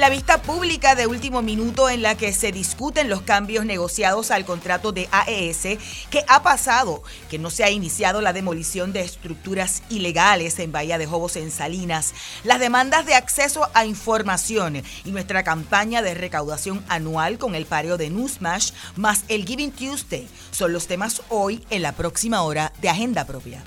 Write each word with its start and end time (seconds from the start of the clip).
La 0.00 0.08
vista 0.08 0.40
pública 0.40 0.94
de 0.94 1.06
último 1.06 1.42
minuto 1.42 1.90
en 1.90 2.00
la 2.00 2.16
que 2.16 2.32
se 2.32 2.52
discuten 2.52 3.10
los 3.10 3.20
cambios 3.20 3.66
negociados 3.66 4.30
al 4.30 4.46
contrato 4.46 4.92
de 4.92 5.10
AES, 5.12 5.78
que 6.08 6.24
ha 6.26 6.42
pasado, 6.42 7.02
que 7.28 7.38
no 7.38 7.50
se 7.50 7.64
ha 7.64 7.70
iniciado 7.70 8.22
la 8.22 8.32
demolición 8.32 8.94
de 8.94 9.02
estructuras 9.02 9.82
ilegales 9.90 10.58
en 10.58 10.72
Bahía 10.72 10.96
de 10.96 11.04
Jobos 11.04 11.36
en 11.36 11.50
Salinas, 11.50 12.14
las 12.44 12.60
demandas 12.60 13.04
de 13.04 13.14
acceso 13.14 13.68
a 13.74 13.84
información 13.84 14.82
y 15.04 15.10
nuestra 15.10 15.42
campaña 15.42 16.00
de 16.00 16.14
recaudación 16.14 16.82
anual 16.88 17.36
con 17.36 17.54
el 17.54 17.66
pareo 17.66 17.98
de 17.98 18.08
Newsmash 18.08 18.70
más 18.96 19.24
el 19.28 19.44
Giving 19.44 19.70
Tuesday 19.70 20.26
son 20.50 20.72
los 20.72 20.86
temas 20.86 21.20
hoy 21.28 21.62
en 21.68 21.82
la 21.82 21.92
próxima 21.92 22.40
hora 22.40 22.72
de 22.80 22.88
Agenda 22.88 23.26
Propia. 23.26 23.62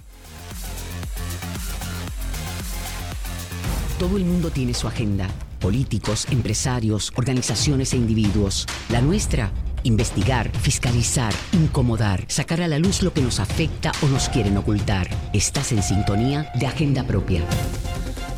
Todo 3.99 4.17
el 4.17 4.25
mundo 4.25 4.49
tiene 4.49 4.73
su 4.73 4.87
agenda 4.87 5.29
políticos, 5.63 6.27
empresarios, 6.29 7.13
organizaciones 7.15 7.93
e 7.93 7.97
individuos. 7.97 8.67
La 8.89 8.99
nuestra, 8.99 9.49
investigar, 9.83 10.51
fiscalizar, 10.59 11.33
incomodar, 11.53 12.25
sacar 12.27 12.61
a 12.61 12.67
la 12.67 12.79
luz 12.79 13.01
lo 13.01 13.13
que 13.13 13.21
nos 13.21 13.39
afecta 13.39 13.93
o 14.03 14.07
nos 14.07 14.27
quieren 14.27 14.57
ocultar. 14.57 15.07
Estás 15.31 15.71
en 15.71 15.81
sintonía 15.81 16.51
de 16.55 16.67
Agenda 16.67 17.07
Propia. 17.07 17.43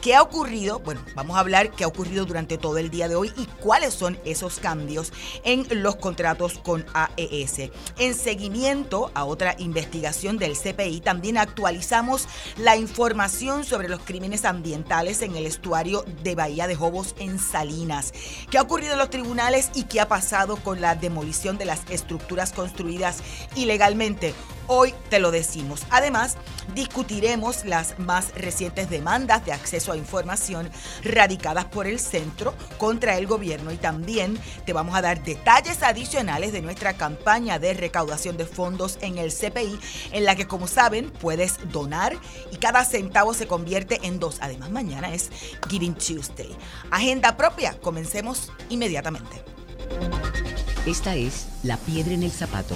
¿Qué 0.01 0.13
ha 0.13 0.21
ocurrido? 0.21 0.79
Bueno, 0.79 1.01
vamos 1.15 1.37
a 1.37 1.39
hablar 1.39 1.71
qué 1.71 1.83
ha 1.83 1.87
ocurrido 1.87 2.25
durante 2.25 2.59
todo 2.59 2.77
el 2.77 2.91
día 2.91 3.07
de 3.07 3.15
hoy 3.15 3.33
y 3.35 3.45
cuáles 3.59 3.95
son 3.95 4.19
esos 4.25 4.59
cambios 4.59 5.11
en 5.43 5.65
los 5.81 5.95
contratos 5.95 6.59
con 6.59 6.85
AES. 6.93 7.71
En 7.97 8.13
seguimiento 8.13 9.11
a 9.15 9.25
otra 9.25 9.55
investigación 9.57 10.37
del 10.37 10.55
CPI, 10.55 11.01
también 11.01 11.37
actualizamos 11.39 12.27
la 12.57 12.77
información 12.77 13.63
sobre 13.63 13.89
los 13.89 14.01
crímenes 14.01 14.45
ambientales 14.45 15.23
en 15.23 15.35
el 15.35 15.47
estuario 15.47 16.05
de 16.23 16.35
Bahía 16.35 16.67
de 16.67 16.75
Jobos 16.75 17.15
en 17.17 17.39
Salinas. 17.39 18.13
¿Qué 18.51 18.59
ha 18.59 18.61
ocurrido 18.61 18.93
en 18.93 18.99
los 18.99 19.09
tribunales 19.09 19.71
y 19.73 19.85
qué 19.85 19.99
ha 19.99 20.07
pasado 20.07 20.57
con 20.57 20.79
la 20.79 20.93
demolición 20.93 21.57
de 21.57 21.65
las 21.65 21.81
estructuras 21.89 22.53
construidas 22.53 23.23
ilegalmente? 23.55 24.35
Hoy 24.69 24.93
te 25.09 25.19
lo 25.19 25.31
decimos. 25.31 25.83
Además, 25.89 26.35
discutiremos 26.75 27.63
las 27.63 27.97
más 27.99 28.35
recientes 28.35 28.89
demandas 28.89 29.45
de 29.45 29.53
acceso 29.53 29.93
a 29.93 29.97
información 29.97 30.69
radicadas 31.03 31.65
por 31.65 31.87
el 31.87 31.99
centro 31.99 32.53
contra 32.77 33.17
el 33.17 33.27
gobierno 33.27 33.71
y 33.71 33.77
también 33.77 34.37
te 34.65 34.73
vamos 34.73 34.93
a 34.95 35.01
dar 35.01 35.23
detalles 35.23 35.83
adicionales 35.83 36.51
de 36.51 36.61
nuestra 36.61 36.97
campaña 36.97 37.59
de 37.59 37.73
recaudación 37.73 38.35
de 38.35 38.45
fondos 38.45 38.97
en 39.01 39.17
el 39.17 39.31
CPI, 39.31 39.79
en 40.11 40.25
la 40.25 40.35
que 40.35 40.47
como 40.47 40.67
saben 40.67 41.11
puedes 41.11 41.59
donar 41.71 42.17
y 42.51 42.57
cada 42.57 42.83
centavo 42.83 43.33
se 43.33 43.47
convierte 43.47 44.01
en 44.03 44.19
dos. 44.19 44.39
Además, 44.41 44.69
mañana 44.69 45.13
es 45.13 45.29
Giving 45.69 45.95
Tuesday. 45.95 46.53
Agenda 46.91 47.37
propia, 47.37 47.79
comencemos 47.79 48.51
inmediatamente. 48.67 49.41
Esta 50.85 51.15
es 51.15 51.47
La 51.63 51.77
Piedra 51.77 52.13
en 52.13 52.23
el 52.23 52.31
Zapato 52.31 52.75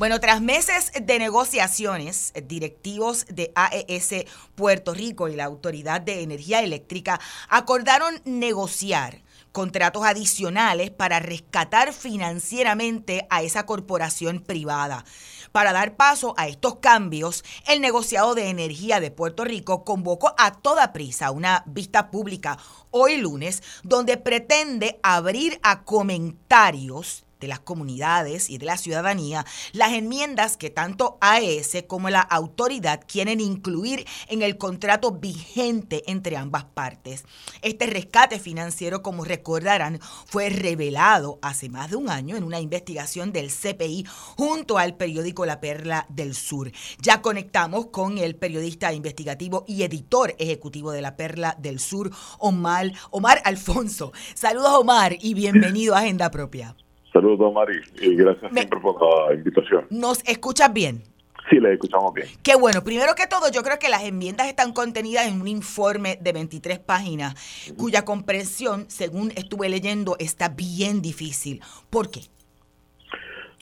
bueno, 0.00 0.18
tras 0.18 0.40
meses 0.40 0.92
de 0.98 1.18
negociaciones, 1.18 2.32
directivos 2.44 3.26
de 3.26 3.52
AES 3.54 4.24
Puerto 4.54 4.94
Rico 4.94 5.28
y 5.28 5.36
la 5.36 5.44
Autoridad 5.44 6.00
de 6.00 6.22
Energía 6.22 6.62
Eléctrica 6.62 7.20
acordaron 7.50 8.22
negociar 8.24 9.20
contratos 9.52 10.06
adicionales 10.06 10.90
para 10.90 11.20
rescatar 11.20 11.92
financieramente 11.92 13.26
a 13.28 13.42
esa 13.42 13.66
corporación 13.66 14.40
privada. 14.40 15.04
Para 15.52 15.74
dar 15.74 15.96
paso 15.96 16.32
a 16.38 16.48
estos 16.48 16.76
cambios, 16.76 17.44
el 17.68 17.82
negociado 17.82 18.34
de 18.34 18.48
energía 18.48 19.00
de 19.00 19.10
Puerto 19.10 19.44
Rico 19.44 19.84
convocó 19.84 20.34
a 20.38 20.52
toda 20.52 20.94
prisa 20.94 21.30
una 21.30 21.62
vista 21.66 22.10
pública 22.10 22.56
hoy 22.90 23.18
lunes 23.18 23.62
donde 23.82 24.16
pretende 24.16 24.98
abrir 25.02 25.60
a 25.62 25.82
comentarios 25.82 27.26
de 27.40 27.48
las 27.48 27.60
comunidades 27.60 28.50
y 28.50 28.58
de 28.58 28.66
la 28.66 28.76
ciudadanía 28.76 29.44
las 29.72 29.92
enmiendas 29.92 30.56
que 30.56 30.70
tanto 30.70 31.18
AES 31.20 31.84
como 31.86 32.10
la 32.10 32.20
autoridad 32.20 33.00
quieren 33.06 33.40
incluir 33.40 34.06
en 34.28 34.42
el 34.42 34.58
contrato 34.58 35.12
vigente 35.12 36.02
entre 36.06 36.36
ambas 36.36 36.64
partes. 36.64 37.24
Este 37.62 37.86
rescate 37.86 38.38
financiero, 38.38 39.02
como 39.02 39.24
recordarán, 39.24 40.00
fue 40.26 40.50
revelado 40.50 41.38
hace 41.42 41.68
más 41.68 41.90
de 41.90 41.96
un 41.96 42.10
año 42.10 42.36
en 42.36 42.44
una 42.44 42.60
investigación 42.60 43.32
del 43.32 43.50
CPI 43.50 44.04
junto 44.36 44.78
al 44.78 44.96
periódico 44.96 45.46
La 45.46 45.60
Perla 45.60 46.06
del 46.08 46.34
Sur. 46.34 46.70
Ya 47.00 47.22
conectamos 47.22 47.86
con 47.86 48.18
el 48.18 48.36
periodista 48.36 48.92
investigativo 48.92 49.64
y 49.66 49.82
editor 49.82 50.34
ejecutivo 50.38 50.92
de 50.92 51.02
La 51.02 51.16
Perla 51.16 51.56
del 51.58 51.80
Sur, 51.80 52.10
Omar, 52.38 52.92
Omar 53.10 53.40
Alfonso. 53.44 54.12
Saludos 54.34 54.72
Omar 54.74 55.16
y 55.20 55.34
bienvenido 55.34 55.94
a 55.94 56.00
Agenda 56.00 56.30
Propia. 56.30 56.76
Saludos, 57.20 57.52
Mari, 57.52 57.78
y 58.00 58.16
gracias 58.16 58.50
siempre 58.50 58.80
por 58.80 58.98
la 59.28 59.34
invitación. 59.34 59.84
¿Nos 59.90 60.26
escuchas 60.26 60.72
bien? 60.72 61.02
Sí, 61.50 61.60
le 61.60 61.74
escuchamos 61.74 62.14
bien. 62.14 62.26
Qué 62.42 62.56
bueno. 62.56 62.82
Primero 62.82 63.12
que 63.14 63.26
todo, 63.26 63.50
yo 63.52 63.62
creo 63.62 63.78
que 63.78 63.90
las 63.90 64.04
enmiendas 64.04 64.48
están 64.48 64.72
contenidas 64.72 65.28
en 65.28 65.38
un 65.38 65.46
informe 65.46 66.16
de 66.18 66.32
23 66.32 66.78
páginas, 66.78 67.34
cuya 67.76 68.06
comprensión, 68.06 68.88
según 68.88 69.32
estuve 69.32 69.68
leyendo, 69.68 70.16
está 70.18 70.48
bien 70.48 71.02
difícil. 71.02 71.60
¿Por 71.90 72.10
qué? 72.10 72.20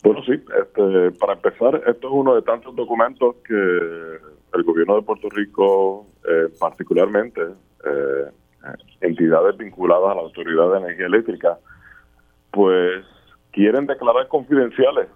Bueno, 0.04 0.22
sí. 0.24 0.34
Este, 0.34 1.10
para 1.18 1.32
empezar, 1.32 1.82
esto 1.88 2.06
es 2.06 2.12
uno 2.12 2.36
de 2.36 2.42
tantos 2.42 2.76
documentos 2.76 3.34
que 3.44 3.54
el 3.54 4.62
gobierno 4.62 4.94
de 4.94 5.02
Puerto 5.02 5.28
Rico, 5.30 6.06
eh, 6.28 6.46
particularmente 6.60 7.40
eh, 7.84 8.30
entidades 9.00 9.56
vinculadas 9.56 10.12
a 10.12 10.14
la 10.14 10.20
Autoridad 10.20 10.70
de 10.70 10.78
Energía 10.78 11.06
Eléctrica, 11.06 11.58
pues 12.52 13.04
quieren 13.58 13.86
declarar 13.86 14.28
confidenciales 14.28 15.08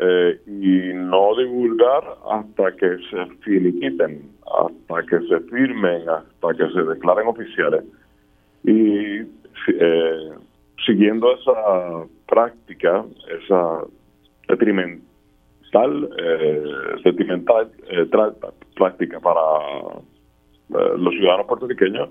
eh, 0.00 0.38
y 0.46 0.92
no 0.94 1.34
divulgar 1.34 2.04
hasta 2.30 2.72
que 2.72 2.98
se 3.08 3.26
finiquiten, 3.42 4.30
hasta 4.44 5.02
que 5.08 5.18
se 5.26 5.40
firmen, 5.48 6.06
hasta 6.06 6.48
que 6.58 6.70
se 6.74 6.82
declaren 6.82 7.26
oficiales. 7.26 7.84
Y 8.64 9.20
eh, 9.80 10.30
siguiendo 10.84 11.32
esa 11.32 12.06
práctica, 12.28 13.02
esa 13.42 13.84
detrimental, 14.46 16.10
eh, 16.18 16.64
detrimental 17.02 17.72
eh, 17.88 18.06
práctica 18.74 19.20
para 19.20 19.40
los 20.68 21.14
ciudadanos 21.14 21.46
puertorriqueños, 21.46 22.10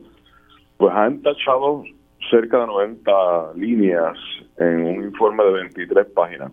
pues 0.77 0.95
han 0.95 1.21
tachado 1.21 1.83
cerca 2.30 2.60
de 2.60 2.68
90 2.68 3.54
líneas 3.56 4.18
en 4.57 4.86
un 4.86 5.04
informe 5.04 5.44
de 5.44 5.51
23 5.51 6.07
páginas. 6.07 6.51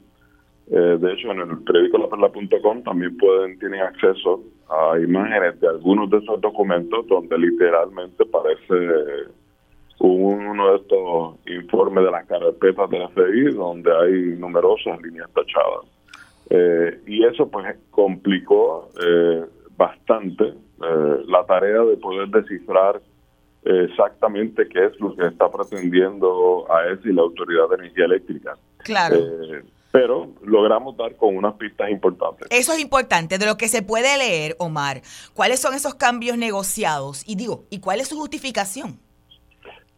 Eh, 0.70 0.98
de 1.00 1.12
hecho, 1.12 1.30
en 1.30 1.40
el 1.40 1.58
periódico 1.64 1.98
laperla.com 1.98 2.82
también 2.82 3.16
pueden 3.16 3.58
tienen 3.58 3.80
acceso 3.80 4.42
a 4.68 4.98
imágenes 4.98 5.60
de 5.60 5.68
algunos 5.68 6.08
de 6.10 6.18
esos 6.18 6.40
documentos 6.40 7.06
donde 7.08 7.36
literalmente 7.38 8.24
parece 8.26 8.74
uno 9.98 10.70
de 10.70 10.76
estos 10.78 11.36
informes 11.46 12.04
de 12.04 12.10
las 12.10 12.26
carpetas 12.26 12.90
de 12.90 12.98
la 12.98 13.08
FBI 13.08 13.52
donde 13.54 13.90
hay 13.96 14.36
numerosas 14.38 15.00
líneas 15.00 15.30
tachadas. 15.32 15.86
Eh, 16.50 17.00
y 17.06 17.24
eso 17.24 17.48
pues 17.48 17.76
complicó 17.90 18.90
eh, 19.04 19.44
bastante 19.76 20.44
eh, 20.44 21.22
la 21.26 21.44
tarea 21.46 21.82
de 21.82 21.96
poder 21.96 22.28
descifrar 22.28 23.00
exactamente 23.64 24.68
qué 24.68 24.86
es 24.86 25.00
lo 25.00 25.14
que 25.14 25.26
está 25.26 25.50
pretendiendo 25.50 26.66
AES 26.70 27.00
y 27.04 27.12
la 27.12 27.22
Autoridad 27.22 27.68
de 27.70 27.76
Energía 27.76 28.04
Eléctrica. 28.06 28.56
Claro. 28.78 29.16
pero 29.92 30.28
logramos 30.42 30.96
dar 30.96 31.14
con 31.16 31.36
unas 31.36 31.54
pistas 31.54 31.90
importantes. 31.90 32.48
Eso 32.50 32.72
es 32.72 32.80
importante, 32.80 33.38
de 33.38 33.46
lo 33.46 33.56
que 33.56 33.68
se 33.68 33.82
puede 33.82 34.16
leer, 34.18 34.56
Omar. 34.58 35.02
¿Cuáles 35.34 35.60
son 35.60 35.74
esos 35.74 35.94
cambios 35.94 36.36
negociados? 36.38 37.22
Y 37.28 37.36
digo, 37.36 37.64
¿y 37.70 37.78
cuál 37.78 38.00
es 38.00 38.08
su 38.08 38.16
justificación? 38.16 38.98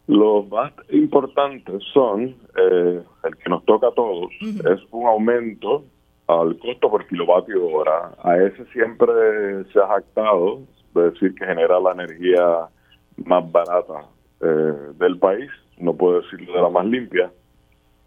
Los 0.07 0.47
más 0.49 0.71
importantes 0.91 1.81
son, 1.93 2.35
eh, 2.57 3.01
el 3.23 3.37
que 3.37 3.49
nos 3.49 3.65
toca 3.65 3.87
a 3.87 3.91
todos, 3.91 4.29
es 4.41 4.79
un 4.91 5.07
aumento 5.07 5.83
al 6.27 6.57
costo 6.59 6.89
por 6.89 7.07
kilovatio 7.07 7.65
hora. 7.67 8.11
A 8.23 8.37
ese 8.37 8.65
siempre 8.71 9.13
se 9.71 9.79
ha 9.79 9.87
jactado 9.87 10.61
de 10.93 11.09
decir 11.09 11.33
que 11.35 11.45
genera 11.45 11.79
la 11.79 11.93
energía 11.93 12.69
más 13.17 13.51
barata 13.51 14.07
eh, 14.41 14.73
del 14.97 15.17
país, 15.17 15.49
no 15.77 15.93
puedo 15.95 16.21
decirlo 16.21 16.53
de 16.53 16.61
la 16.61 16.69
más 16.69 16.85
limpia, 16.85 17.31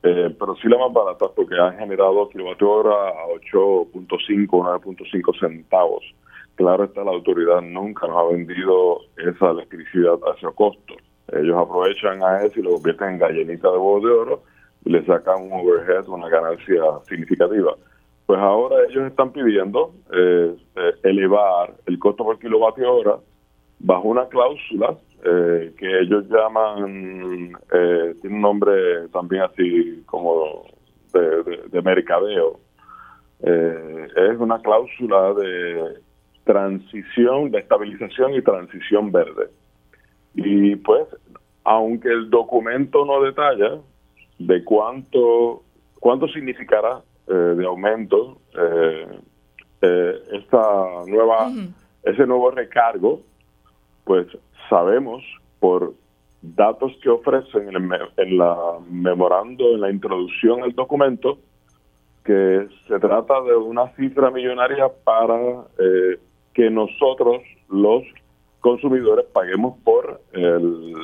eh, 0.03 0.35
pero 0.39 0.55
sí 0.57 0.69
la 0.69 0.79
más 0.79 0.93
barata 0.93 1.27
porque 1.35 1.57
ha 1.59 1.73
generado 1.73 2.29
kilovatio 2.29 2.71
hora 2.71 3.09
a 3.09 3.27
8.5, 3.51 4.47
9.5 4.49 5.41
centavos. 5.41 6.05
Claro 6.55 6.85
está, 6.85 7.05
la 7.05 7.13
autoridad 7.13 7.61
nunca 7.63 8.07
nos 8.07 8.17
ha 8.17 8.33
vendido 8.33 9.01
esa 9.17 9.51
electricidad 9.51 10.19
a 10.27 10.37
ese 10.37 10.47
costo. 10.55 10.95
Ellos 11.33 11.57
aprovechan 11.57 12.23
a 12.23 12.43
eso 12.45 12.59
y 12.59 12.63
lo 12.63 12.75
convierten 12.75 13.11
en 13.11 13.19
gallinita 13.19 13.71
de 13.71 13.79
huevos 13.79 14.03
de 14.03 14.11
oro 14.11 14.43
y 14.85 14.91
le 14.91 15.05
sacan 15.05 15.43
un 15.43 15.53
overhead, 15.53 16.09
una 16.09 16.29
ganancia 16.29 16.83
significativa. 17.09 17.75
Pues 18.27 18.39
ahora 18.41 18.77
ellos 18.89 19.07
están 19.07 19.33
pidiendo 19.33 19.93
eh, 20.13 20.57
elevar 21.03 21.75
el 21.87 21.99
costo 21.99 22.25
por 22.25 22.39
kilovatio 22.39 22.93
hora 22.93 23.19
bajo 23.79 24.09
una 24.09 24.27
cláusula 24.27 24.97
eh, 25.25 25.73
que 25.77 26.01
ellos 26.01 26.25
llaman, 26.29 27.53
tiene 28.21 28.37
un 28.37 28.41
nombre 28.41 29.09
también 29.13 29.43
así 29.43 30.03
como 30.07 30.65
de, 31.13 31.69
de 31.69 31.83
mercadeo. 31.83 32.61
es 33.41 34.39
una 34.39 34.61
cláusula 34.61 35.35
de 35.35 36.01
transición, 36.45 37.51
de 37.51 37.59
estabilización 37.59 38.35
y 38.35 38.41
transición 38.41 39.13
verde. 39.13 39.51
Y 40.35 40.77
pues, 40.77 41.07
aunque 41.65 42.09
el 42.09 42.31
documento 42.31 43.05
no 43.05 43.21
detalla 43.23 43.79
de 44.39 44.65
cuánto, 44.65 45.63
cuánto 46.01 46.27
significará 46.29 47.03
eh, 47.27 47.35
de 47.35 47.67
aumento 47.67 48.39
eh, 48.59 49.07
eh, 49.83 50.15
esta 50.33 51.05
nueva, 51.07 51.51
ese 52.03 52.27
nuevo 52.27 52.51
recargo, 52.51 53.21
pues 54.09 54.27
sabemos 54.71 55.23
por 55.61 55.93
datos 56.41 56.93
que 57.03 57.11
ofrecen 57.11 57.69
en, 57.69 57.91
en 58.17 58.39
la 58.39 58.57
memorando, 58.91 59.75
en 59.75 59.83
la 59.83 59.91
introducción 59.91 60.63
al 60.63 60.73
documento, 60.73 61.39
que 62.25 62.67
se 62.89 62.99
trata 62.99 63.43
de 63.43 63.55
una 63.55 63.89
cifra 63.97 64.31
millonaria 64.31 64.89
para 65.05 65.67
que 66.55 66.71
nosotros, 66.71 67.43
los 67.69 68.03
consumidores 68.61 69.27
paguemos 69.27 69.79
por 69.85 70.23
el 70.33 70.95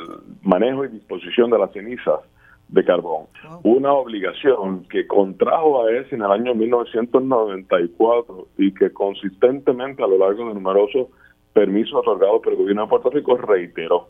manejo 0.42 0.86
y 0.86 0.88
disposición 0.88 1.50
de 1.50 1.58
las 1.58 1.72
cenizas 1.72 2.20
de 2.68 2.84
carbón. 2.86 3.26
Una 3.64 3.92
obligación 3.92 4.86
que 4.88 5.06
contrajo 5.06 5.84
a 5.84 5.92
ESI 5.92 6.14
en 6.14 6.22
el 6.22 6.30
año 6.30 6.54
1994 6.54 8.48
y 8.56 8.72
que 8.72 8.90
consistentemente 8.90 10.02
a 10.02 10.06
lo 10.06 10.16
largo 10.16 10.48
de 10.48 10.54
numerosos 10.54 11.08
permisos 11.54 11.94
otorgados 11.94 12.42
por 12.42 12.52
el 12.52 12.58
gobierno 12.58 12.82
de 12.82 12.88
Puerto 12.88 13.10
Rico 13.10 13.36
reiteró. 13.38 14.08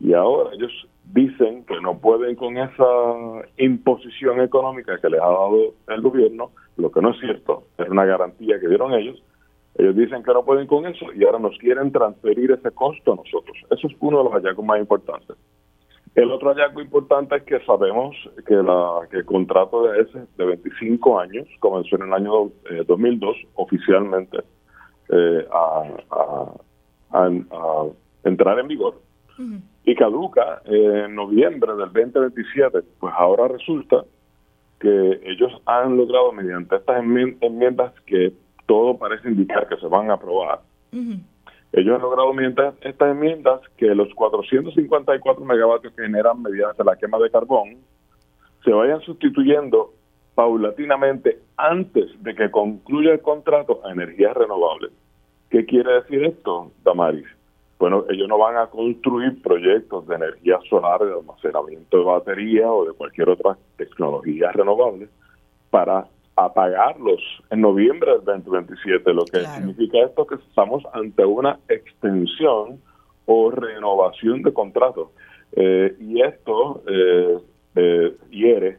Y 0.00 0.12
ahora 0.12 0.54
ellos 0.54 0.72
dicen 1.04 1.64
que 1.64 1.80
no 1.80 1.98
pueden 1.98 2.36
con 2.36 2.56
esa 2.58 2.84
imposición 3.58 4.40
económica 4.40 4.98
que 5.00 5.08
les 5.08 5.20
ha 5.20 5.26
dado 5.26 5.74
el 5.88 6.00
gobierno, 6.00 6.50
lo 6.76 6.90
que 6.90 7.00
no 7.00 7.10
es 7.10 7.20
cierto, 7.20 7.64
es 7.78 7.88
una 7.88 8.04
garantía 8.04 8.58
que 8.60 8.68
dieron 8.68 8.92
ellos, 8.92 9.22
ellos 9.76 9.96
dicen 9.96 10.22
que 10.22 10.32
no 10.32 10.44
pueden 10.44 10.66
con 10.66 10.86
eso 10.86 11.06
y 11.14 11.24
ahora 11.24 11.38
nos 11.38 11.56
quieren 11.58 11.92
transferir 11.92 12.50
ese 12.50 12.70
costo 12.72 13.12
a 13.12 13.16
nosotros. 13.16 13.56
Eso 13.70 13.86
es 13.86 13.94
uno 14.00 14.18
de 14.18 14.24
los 14.24 14.32
hallazgos 14.32 14.64
más 14.64 14.80
importantes. 14.80 15.36
El 16.14 16.30
otro 16.32 16.50
hallazgo 16.50 16.80
importante 16.80 17.36
es 17.36 17.42
que 17.44 17.60
sabemos 17.64 18.16
que, 18.46 18.54
la, 18.54 19.06
que 19.10 19.18
el 19.18 19.24
contrato 19.24 19.84
de 19.84 20.00
ese 20.00 20.18
de 20.36 20.44
25 20.44 21.20
años 21.20 21.46
comenzó 21.60 21.96
en 21.96 22.02
el 22.02 22.12
año 22.12 22.50
2002 22.86 23.36
eh, 23.36 23.48
oficialmente 23.54 24.38
eh, 25.08 25.46
a, 25.52 26.52
entrar 28.24 28.58
en 28.58 28.68
vigor 28.68 29.00
y 29.84 29.94
caduca 29.94 30.62
en 30.66 31.14
noviembre 31.14 31.72
del 31.74 31.92
2027. 31.92 32.80
Pues 32.98 33.14
ahora 33.16 33.48
resulta 33.48 34.04
que 34.78 35.20
ellos 35.24 35.52
han 35.66 35.96
logrado 35.96 36.32
mediante 36.32 36.76
estas 36.76 37.02
enmiendas 37.02 37.92
que 38.06 38.32
todo 38.66 38.96
parece 38.96 39.28
indicar 39.28 39.68
que 39.68 39.76
se 39.76 39.86
van 39.86 40.10
a 40.10 40.14
aprobar. 40.14 40.60
Ellos 41.72 41.94
han 41.94 42.02
logrado 42.02 42.32
mediante 42.32 42.62
estas 42.82 43.10
enmiendas 43.12 43.60
que 43.76 43.94
los 43.94 44.12
454 44.14 45.44
megavatios 45.44 45.92
que 45.94 46.02
generan 46.02 46.42
mediante 46.42 46.82
la 46.84 46.96
quema 46.96 47.18
de 47.18 47.30
carbón 47.30 47.76
se 48.64 48.72
vayan 48.72 49.00
sustituyendo 49.02 49.92
paulatinamente 50.34 51.38
antes 51.56 52.10
de 52.22 52.34
que 52.34 52.50
concluya 52.50 53.12
el 53.12 53.20
contrato 53.20 53.80
a 53.84 53.92
energías 53.92 54.34
renovables. 54.34 54.90
¿Qué 55.50 55.66
quiere 55.66 55.94
decir 55.94 56.24
esto, 56.24 56.70
Damaris? 56.84 57.26
Bueno, 57.78 58.04
ellos 58.08 58.28
no 58.28 58.38
van 58.38 58.56
a 58.56 58.66
construir 58.66 59.40
proyectos 59.42 60.06
de 60.06 60.14
energía 60.14 60.58
solar, 60.68 61.00
de 61.00 61.12
almacenamiento 61.12 61.98
de 61.98 62.04
batería 62.04 62.70
o 62.70 62.84
de 62.84 62.92
cualquier 62.92 63.30
otra 63.30 63.56
tecnología 63.76 64.52
renovable 64.52 65.08
para 65.70 66.06
apagarlos 66.36 67.20
en 67.50 67.62
noviembre 67.62 68.12
del 68.12 68.24
2027, 68.24 69.12
lo 69.12 69.24
que 69.24 69.40
significa 69.40 69.98
esto 69.98 70.26
que 70.26 70.36
estamos 70.36 70.84
ante 70.92 71.24
una 71.24 71.58
extensión 71.68 72.80
o 73.26 73.50
renovación 73.50 74.42
de 74.42 74.52
contratos. 74.52 75.08
Eh, 75.52 75.96
y 75.98 76.22
esto 76.22 76.82
eh, 76.86 77.38
eh, 77.74 78.16
hiere 78.30 78.78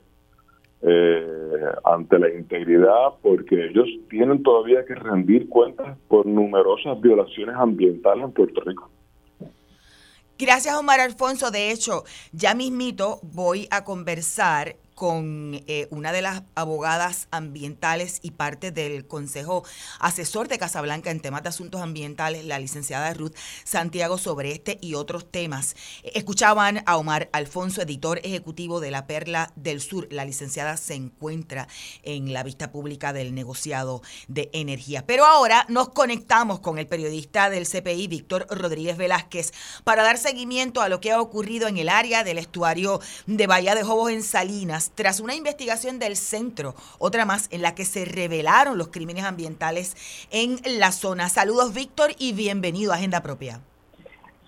ante 1.84 2.18
la 2.18 2.34
integridad 2.34 3.14
porque 3.22 3.68
ellos 3.68 3.88
tienen 4.10 4.42
todavía 4.42 4.84
que 4.86 4.96
rendir 4.96 5.48
cuentas 5.48 5.98
por 6.08 6.26
numerosas 6.26 7.00
violaciones 7.00 7.56
ambientales 7.56 8.24
en 8.24 8.32
Puerto 8.32 8.62
Rico. 8.62 8.90
Gracias, 10.40 10.76
Omar 10.76 11.00
Alfonso. 11.00 11.52
De 11.52 11.70
hecho, 11.70 12.04
ya 12.32 12.56
mismito 12.56 13.20
voy 13.22 13.68
a 13.70 13.84
conversar 13.84 14.76
con 15.02 15.64
eh, 15.66 15.88
una 15.90 16.12
de 16.12 16.22
las 16.22 16.44
abogadas 16.54 17.28
ambientales 17.32 18.20
y 18.22 18.30
parte 18.30 18.70
del 18.70 19.08
Consejo 19.08 19.64
Asesor 20.00 20.48
de 20.48 20.60
Casablanca 20.60 21.10
en 21.10 21.22
temas 21.22 21.42
de 21.42 21.50
asuntos 21.50 21.82
ambientales, 21.82 22.46
la 22.46 22.60
licenciada 22.60 23.12
Ruth 23.16 23.34
Santiago, 23.64 24.20
sobre 24.20 24.52
este 24.52 24.78
y 24.80 24.94
otros 24.94 25.32
temas. 25.32 25.76
Escuchaban 26.04 26.84
a 26.86 26.98
Omar 26.98 27.32
Alfonso, 27.34 27.82
editor 27.82 28.20
ejecutivo 28.24 28.80
de 28.80 28.92
La 28.92 29.08
Perla 29.08 29.52
del 29.56 29.82
Sur. 29.82 30.08
La 30.12 30.24
licenciada 30.24 30.78
se 30.78 30.94
encuentra 30.94 31.68
en 32.04 32.32
la 32.32 32.44
vista 32.44 32.72
pública 32.72 33.12
del 33.12 33.34
negociado 33.34 34.04
de 34.28 34.52
energía. 34.54 35.08
Pero 35.08 35.26
ahora 35.26 35.66
nos 35.68 35.90
conectamos 35.90 36.60
con 36.60 36.78
el 36.78 36.86
periodista 36.86 37.50
del 37.50 37.68
CPI, 37.68 38.06
Víctor 38.06 38.46
Rodríguez 38.52 38.98
Velázquez, 38.98 39.52
para 39.84 40.04
dar 40.04 40.20
seguimiento 40.20 40.80
a 40.80 40.90
lo 40.90 41.02
que 41.02 41.12
ha 41.12 41.20
ocurrido 41.20 41.68
en 41.68 41.80
el 41.80 41.90
área 41.90 42.24
del 42.24 42.38
estuario 42.38 43.02
de 43.26 43.48
Bahía 43.48 43.74
de 43.74 43.82
Jobos 43.82 44.12
en 44.12 44.22
Salinas 44.22 44.91
tras 44.96 45.20
una 45.20 45.36
investigación 45.36 46.00
del 46.00 46.16
centro, 46.16 46.74
otra 47.00 47.26
más 47.26 47.48
en 47.52 47.62
la 47.62 47.76
que 47.76 47.86
se 47.86 48.06
revelaron 48.06 48.78
los 48.78 48.90
crímenes 48.90 49.24
ambientales 49.24 50.28
en 50.32 50.58
la 50.80 50.92
zona. 50.92 51.30
Saludos 51.30 51.74
Víctor 51.74 52.12
y 52.18 52.34
bienvenido 52.34 52.92
a 52.92 52.96
Agenda 52.96 53.22
Propia. 53.22 53.60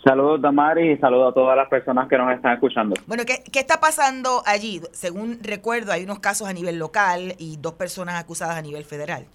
Saludos 0.04 0.42
Damari 0.42 0.92
y 0.92 0.98
saludos 0.98 1.32
a 1.32 1.34
todas 1.34 1.56
las 1.56 1.70
personas 1.70 2.10
que 2.10 2.18
nos 2.18 2.34
están 2.34 2.54
escuchando. 2.54 2.96
Bueno, 3.08 3.24
¿qué, 3.26 3.42
¿qué, 3.52 3.60
está 3.60 3.80
pasando 3.80 4.44
allí? 4.46 4.82
Según 4.92 5.40
recuerdo, 5.42 5.94
hay 5.94 6.04
unos 6.04 6.20
casos 6.20 6.48
a 6.50 6.54
nivel 6.54 6.78
local 6.78 7.36
y 7.38 7.56
dos 7.58 7.74
personas 7.74 8.22
acusadas 8.22 8.58
a 8.58 8.62
nivel 8.62 8.84
federal. 8.84 9.26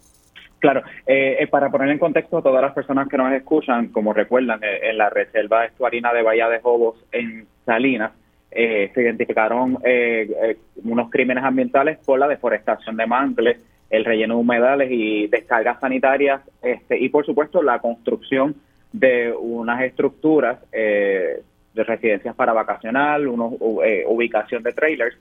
Claro, 0.59 0.83
eh, 1.07 1.37
eh, 1.41 1.47
para 1.47 1.71
poner 1.71 1.89
en 1.89 1.99
contexto 1.99 2.39
a 2.39 2.43
todas 2.43 2.61
las 2.61 2.73
personas 2.73 3.09
que 3.09 3.17
nos 3.17 3.33
escuchan, 3.33 3.89
como 3.89 4.13
recuerdan, 4.13 4.61
eh, 4.63 4.91
en 4.91 4.99
la 4.99 5.09
reserva 5.09 5.65
estuarina 5.65 6.13
de 6.13 6.23
Bahía 6.23 6.49
de 6.49 6.61
Jobos 6.61 6.97
en 7.13 7.47
Salinas, 7.65 8.13
eh, 8.51 8.91
se 8.95 9.03
identificaron 9.03 9.79
eh, 9.85 10.31
eh, 10.43 10.57
unos 10.85 11.11
crímenes 11.11 11.45
ambientales 11.45 11.99
por 11.99 12.19
la 12.19 12.29
deforestación 12.29 12.97
de 12.97 13.07
mangles, 13.07 13.59
el 13.91 14.05
relleno 14.05 14.35
de 14.35 14.41
humedales 14.41 14.91
y 14.91 15.27
descargas 15.29 15.81
sanitarias, 15.81 16.43
este, 16.63 16.99
y 16.99 17.09
por 17.09 17.25
supuesto 17.25 17.63
la 17.63 17.79
construcción 17.79 18.55
de 18.93 19.33
unas 19.33 19.83
estructuras 19.83 20.59
de 20.71 21.43
residencias 21.75 22.35
para 22.35 22.53
vacacional, 22.53 23.29
una 23.29 23.45
ubicación 23.45 24.63
de 24.63 24.73
trailers, 24.73 25.17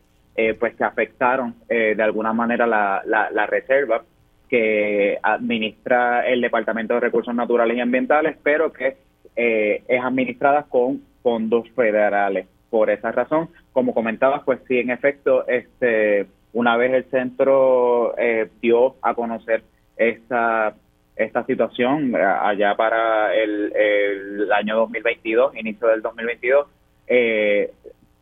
pues 0.60 0.76
que 0.76 0.84
afectaron 0.84 1.54
de 1.68 2.02
alguna 2.02 2.32
manera 2.32 2.66
la, 2.66 3.02
la 3.06 3.46
reserva 3.46 4.04
que 4.50 5.18
administra 5.22 6.26
el 6.28 6.42
Departamento 6.42 6.94
de 6.94 7.02
Recursos 7.02 7.36
Naturales 7.36 7.78
y 7.78 7.82
Ambientales, 7.82 8.38
pero 8.42 8.72
que 8.72 8.96
eh, 9.40 9.84
es 9.88 10.04
administrada 10.04 10.64
con 10.64 11.02
fondos 11.22 11.70
federales. 11.76 12.48
Por 12.70 12.90
esa 12.90 13.12
razón, 13.12 13.50
como 13.72 13.94
comentabas, 13.94 14.44
pues 14.44 14.60
sí, 14.68 14.80
en 14.80 14.92
efecto, 14.92 15.48
este, 15.48 16.28
una 16.54 16.76
vez 16.76 16.94
el 16.94 17.06
centro 17.06 18.18
eh, 18.18 18.50
dio 18.62 18.96
a 19.02 19.14
conocer 19.14 19.64
esta, 19.98 20.76
esta 21.18 21.44
situación 21.46 22.16
eh, 22.16 22.22
allá 22.22 22.76
para 22.76 23.36
el, 23.36 23.74
el 23.76 24.52
año 24.52 24.78
2022, 24.78 25.56
inicio 25.56 25.88
del 25.88 26.02
2022, 26.02 26.68
eh, 27.08 27.72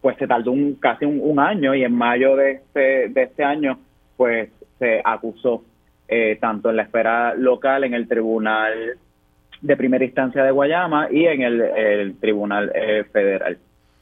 pues 0.01 0.17
se 0.17 0.27
tardó 0.27 0.51
un, 0.51 0.75
casi 0.75 1.05
un, 1.05 1.39
año 1.39 1.73
y 1.75 1.83
en 1.83 1.93
mayo 1.93 2.35
de 2.35 2.51
este, 2.53 3.09
de 3.09 3.23
este 3.23 3.43
año, 3.43 3.79
pues 4.15 4.49
se 4.79 5.01
acusó 5.03 5.63
eh, 6.07 6.37
tanto 6.39 6.69
en 6.69 6.77
la 6.77 6.83
esfera 6.83 7.33
local, 7.35 7.83
en 7.83 7.93
el 7.93 8.07
Tribunal 8.07 8.97
de 9.61 9.77
Primera 9.77 10.05
Instancia 10.05 10.43
de 10.43 10.51
Guayama 10.51 11.07
y 11.11 11.25
en 11.25 11.41
el, 11.41 12.15
Tribunal 12.19 12.71
Federal. 13.11 13.57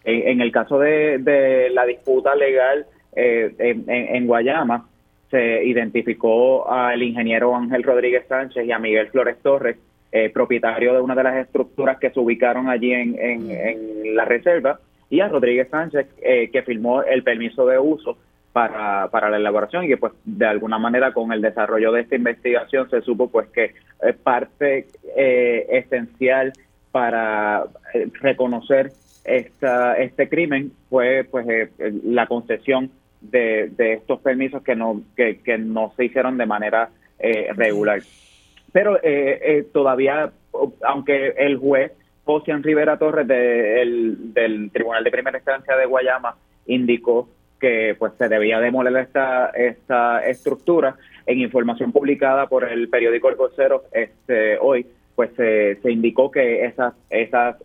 En, 0.06 0.42
el 0.42 0.52
caso 0.52 0.80
de, 0.80 1.70
la 1.74 1.86
disputa 1.86 2.36
legal 2.36 2.86
en 3.16 4.28
Guayama, 4.28 4.88
se 5.34 5.66
identificó 5.66 6.72
al 6.72 7.02
ingeniero 7.02 7.56
Ángel 7.56 7.82
Rodríguez 7.82 8.24
Sánchez 8.28 8.68
y 8.68 8.72
a 8.72 8.78
Miguel 8.78 9.08
Flores 9.08 9.38
Torres, 9.42 9.78
eh, 10.12 10.30
propietario 10.30 10.94
de 10.94 11.02
una 11.02 11.16
de 11.16 11.24
las 11.24 11.38
estructuras 11.38 11.98
que 11.98 12.12
se 12.12 12.20
ubicaron 12.20 12.70
allí 12.70 12.94
en, 12.94 14.16
la 14.16 14.26
reserva, 14.26 14.80
y 15.10 15.22
a 15.22 15.28
Rodríguez 15.28 15.70
Sánchez, 15.72 16.06
eh, 16.22 16.52
que 16.54 16.62
firmó 16.62 17.02
el 17.02 17.24
permiso 17.24 17.66
de 17.66 17.80
uso 17.80 18.16
para, 18.52 19.08
para 19.10 19.32
la 19.32 19.38
elaboración 19.38 19.86
y 19.86 19.88
que 19.88 19.98
pues 19.98 20.14
de 20.24 20.46
alguna 20.46 20.78
manera 20.78 21.12
con 21.14 21.34
el 21.34 21.42
desarrollo 21.42 21.92
de 21.92 22.02
esta 22.02 22.16
investigación 22.16 22.88
se 22.92 23.02
supo 23.02 23.28
pues 23.28 23.48
que 23.48 23.74
parte 24.22 24.86
eh, 25.18 25.66
esencial 25.72 26.54
para 26.92 27.64
reconocer 28.22 28.92
esta, 29.24 29.98
este 29.98 30.28
crimen 30.30 30.72
fue 30.90 31.26
pues 31.30 31.46
la 32.04 32.28
concesión 32.28 32.92
de, 33.22 33.72
estos 33.78 34.20
permisos 34.20 34.64
que 34.64 34.76
no, 34.76 35.02
que, 35.16 35.58
no 35.58 35.94
se 35.96 36.06
hicieron 36.06 36.38
de 36.38 36.46
manera 36.46 36.90
eh, 37.20 37.50
regular. 37.56 38.02
Pero 38.72 38.98
eh, 38.98 39.40
eh, 39.42 39.68
todavía, 39.72 40.32
aunque 40.84 41.34
el 41.38 41.58
juez 41.58 41.92
José 42.26 42.54
Rivera 42.58 42.98
Torres 42.98 43.28
del, 43.28 44.34
del 44.34 44.72
Tribunal 44.72 45.04
de 45.04 45.12
Primera 45.12 45.38
Instancia 45.38 45.76
de 45.76 45.86
Guayama 45.86 46.36
indicó 46.66 47.30
que 47.60 47.96
pues 47.98 48.14
se 48.18 48.28
debía 48.28 48.60
demoler 48.60 48.96
esta, 48.98 49.48
esta 49.52 50.26
estructura 50.26 50.96
en 51.26 51.40
información 51.40 51.92
publicada 51.92 52.48
por 52.48 52.66
el 52.66 52.90
periódico 52.90 53.30
El 53.30 53.36
Vocero 53.36 53.84
este, 53.94 54.58
hoy, 54.58 54.86
pues 55.16 55.32
se, 55.36 55.76
se 55.82 55.92
indicó 55.92 56.30
que 56.32 56.66
esas, 56.66 56.94
esas 57.10 57.56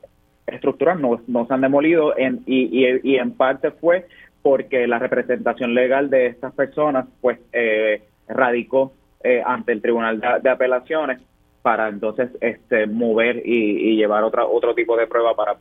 estructuras 0.54 0.98
no, 0.98 1.20
no 1.26 1.46
se 1.46 1.54
han 1.54 1.60
demolido 1.60 2.16
en, 2.16 2.42
y, 2.46 2.84
y, 2.84 3.00
y 3.02 3.16
en 3.16 3.32
parte 3.32 3.70
fue 3.70 4.06
porque 4.42 4.86
la 4.86 4.98
representación 4.98 5.74
legal 5.74 6.10
de 6.10 6.26
estas 6.26 6.54
personas 6.54 7.06
pues 7.20 7.38
eh, 7.52 8.02
radicó 8.28 8.92
eh, 9.22 9.42
ante 9.44 9.72
el 9.72 9.82
Tribunal 9.82 10.20
de, 10.20 10.50
Apelaciones 10.50 11.20
para 11.62 11.88
entonces 11.88 12.30
este 12.40 12.86
mover 12.86 13.42
y, 13.44 13.96
llevar 13.96 14.22
otra 14.24 14.46
otro 14.46 14.74
tipo 14.74 14.96
de 14.96 15.06
prueba 15.06 15.34
para, 15.34 15.56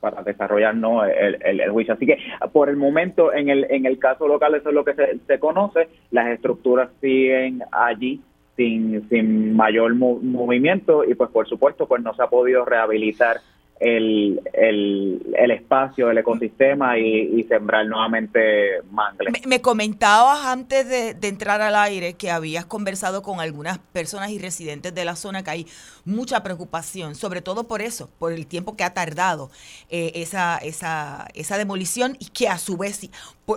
para 0.00 0.22
desarrollar 0.22 0.74
¿no? 0.74 1.04
el, 1.04 1.38
el, 1.42 1.70
juicio. 1.70 1.94
Así 1.94 2.06
que 2.06 2.18
por 2.52 2.68
el 2.68 2.76
momento 2.76 3.32
en 3.32 3.48
el 3.50 3.66
en 3.70 3.86
el 3.86 3.98
caso 3.98 4.26
local 4.26 4.54
eso 4.54 4.70
es 4.70 4.74
lo 4.74 4.84
que 4.84 4.94
se, 4.94 5.18
se 5.18 5.38
conoce, 5.38 5.88
las 6.10 6.28
estructuras 6.28 6.90
siguen 7.00 7.62
allí 7.70 8.22
sin, 8.56 9.08
sin 9.08 9.54
mayor 9.54 9.94
movimiento 9.94 11.04
y 11.04 11.14
pues 11.14 11.30
por 11.30 11.48
supuesto 11.48 11.86
pues 11.86 12.02
no 12.02 12.14
se 12.14 12.22
ha 12.22 12.26
podido 12.26 12.64
rehabilitar 12.64 13.38
el, 13.82 14.40
el, 14.52 15.50
espacio, 15.50 16.08
el 16.10 16.18
ecosistema 16.18 16.98
y, 16.98 17.42
sembrar 17.48 17.86
nuevamente 17.86 18.80
mangles. 18.90 19.44
Me, 19.46 19.60
comentabas 19.60 20.46
antes 20.46 20.88
de, 20.88 21.28
entrar 21.28 21.60
al 21.60 21.74
aire 21.74 22.14
que 22.14 22.30
habías 22.30 22.64
conversado 22.64 23.22
con 23.22 23.40
algunas 23.40 23.78
personas 23.78 24.30
y 24.30 24.38
residentes 24.38 24.94
de 24.94 25.04
la 25.04 25.16
zona 25.16 25.42
que 25.42 25.50
hay 25.50 25.66
mucha 26.04 26.42
preocupación, 26.42 27.16
sobre 27.16 27.42
todo 27.42 27.66
por 27.66 27.82
eso, 27.82 28.08
por 28.18 28.32
el 28.32 28.46
tiempo 28.46 28.76
que 28.76 28.84
ha 28.84 28.94
tardado 28.94 29.50
eh, 29.90 30.12
esa, 30.14 30.58
esa, 30.58 31.26
esa 31.34 31.58
demolición 31.58 32.16
y 32.20 32.26
que 32.26 32.48
a 32.48 32.58
su 32.58 32.76
vez 32.76 33.10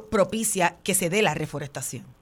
propicia 0.09 0.77
que 0.83 0.95
se 0.95 1.09
dé 1.09 1.21
la 1.21 1.35
reforestación. 1.35 2.14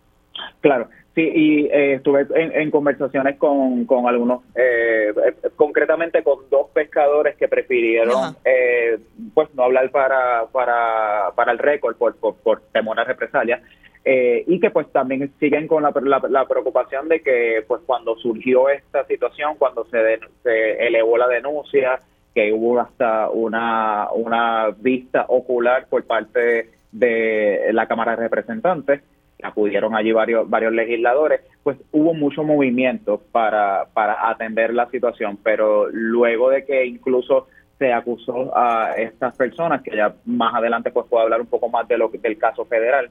Claro, 0.63 0.88
sí, 1.13 1.22
y 1.22 1.65
eh, 1.65 1.96
estuve 1.96 2.25
en, 2.36 2.72
conversaciones 2.72 3.38
con, 3.38 3.84
con 3.84 4.08
algunos, 4.08 4.43
eh, 4.55 5.13
concretamente 5.58 6.24
con 6.24 6.50
dos 6.50 6.70
pescadores 6.74 7.36
que 7.36 7.50
prefirieron 7.50 8.38
eh, 8.46 8.98
pues 9.34 9.53
no 9.55 9.63
hablar 9.63 9.91
para, 9.91 10.46
para, 10.53 11.32
para 11.36 11.51
el 11.51 11.58
récord 11.58 11.98
por, 11.98 12.15
por, 12.15 12.62
temor 12.72 12.98
a 12.98 13.03
represalias. 13.03 13.62
y 14.05 14.58
que 14.62 14.70
pues 14.70 14.89
también 14.93 15.34
siguen 15.38 15.67
con 15.67 15.84
la, 15.84 15.91
la, 16.29 16.46
preocupación 16.48 17.10
de 17.10 17.22
que 17.22 17.65
pues 17.67 17.82
cuando 17.86 18.15
surgió 18.15 18.70
esta 18.70 19.05
situación, 19.05 19.55
cuando 19.58 19.84
se, 19.91 20.20
se 20.43 20.88
elevó 20.88 21.17
la 21.17 21.27
denuncia, 21.27 22.00
que 22.34 22.53
hubo 22.53 22.79
hasta 22.79 23.29
una, 23.29 24.10
una 24.13 24.70
vista 24.79 25.25
ocular 25.27 25.88
por 25.89 26.05
parte 26.05 26.70
de 26.93 27.67
la 27.74 27.86
Cámara 27.86 28.15
de 28.15 28.24
Representantes, 28.24 29.01
acudieron 29.43 29.95
allí 29.95 30.12
varios, 30.12 30.50
varios 30.50 30.73
legisladores, 30.73 31.41
pues 31.63 31.77
hubo 31.91 32.13
mucho 32.13 32.43
movimiento 32.43 33.21
para, 33.31 33.85
para 33.93 34.29
atender 34.29 34.73
la 34.73 34.89
situación, 34.89 35.38
pero 35.43 35.88
luego 35.89 36.50
de 36.50 36.65
que 36.65 36.85
incluso 36.85 37.47
se 37.79 37.91
acusó 37.91 38.55
a 38.57 38.93
estas 38.97 39.35
personas, 39.35 39.81
que 39.81 39.95
ya 39.95 40.15
más 40.25 40.55
adelante 40.55 40.91
pues 40.91 41.07
puedo 41.09 41.23
hablar 41.23 41.41
un 41.41 41.47
poco 41.47 41.69
más 41.69 41.88
de 41.88 41.97
lo 41.97 42.09
del 42.09 42.38
caso 42.38 42.65
federal, 42.65 43.09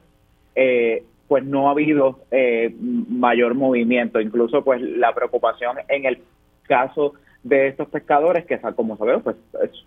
eh, 0.55 1.03
pues 1.27 1.43
no 1.43 1.67
ha 1.67 1.71
habido 1.71 2.19
eh, 2.31 2.73
mayor 2.79 3.55
movimiento, 3.55 4.19
incluso 4.19 4.63
pues 4.63 4.81
la 4.81 5.13
preocupación 5.13 5.77
en 5.87 6.05
el 6.05 6.19
caso 6.63 7.13
de 7.43 7.67
estos 7.67 7.89
pescadores, 7.89 8.45
que 8.45 8.59
como 8.75 8.97
sabemos, 8.97 9.23
pues 9.23 9.35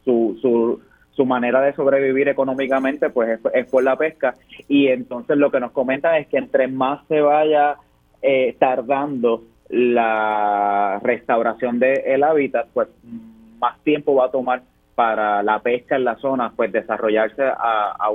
su, 0.05 0.39
su 0.41 0.81
su 1.17 1.25
manera 1.25 1.61
de 1.63 1.73
sobrevivir 1.73 2.29
económicamente 2.29 3.11
pues 3.11 3.41
es, 3.55 3.67
por 3.67 3.83
la 3.83 3.97
pesca. 3.97 4.35
Y 4.69 4.89
entonces 4.89 5.37
lo 5.37 5.51
que 5.51 5.61
nos 5.61 5.73
comentan 5.73 6.15
es 6.17 6.29
que 6.29 6.37
entre 6.37 6.69
más 6.69 7.07
se 7.09 7.21
vaya 7.21 7.77
eh, 8.23 8.55
tardando 8.59 9.43
la 9.69 11.01
restauración 11.03 11.79
del 11.79 12.23
hábitat 12.23 12.69
pues 12.73 12.89
más 13.59 13.83
tiempo 13.83 14.15
va 14.15 14.27
a 14.27 14.31
tomar 14.31 14.63
para 14.95 15.43
la 15.43 15.59
pesca 15.59 15.97
en 15.97 16.05
la 16.05 16.17
zona 16.17 16.53
pues 16.55 16.71
desarrollarse 16.71 17.43
a, 17.43 17.97
a 17.99 18.07
a 18.07 18.11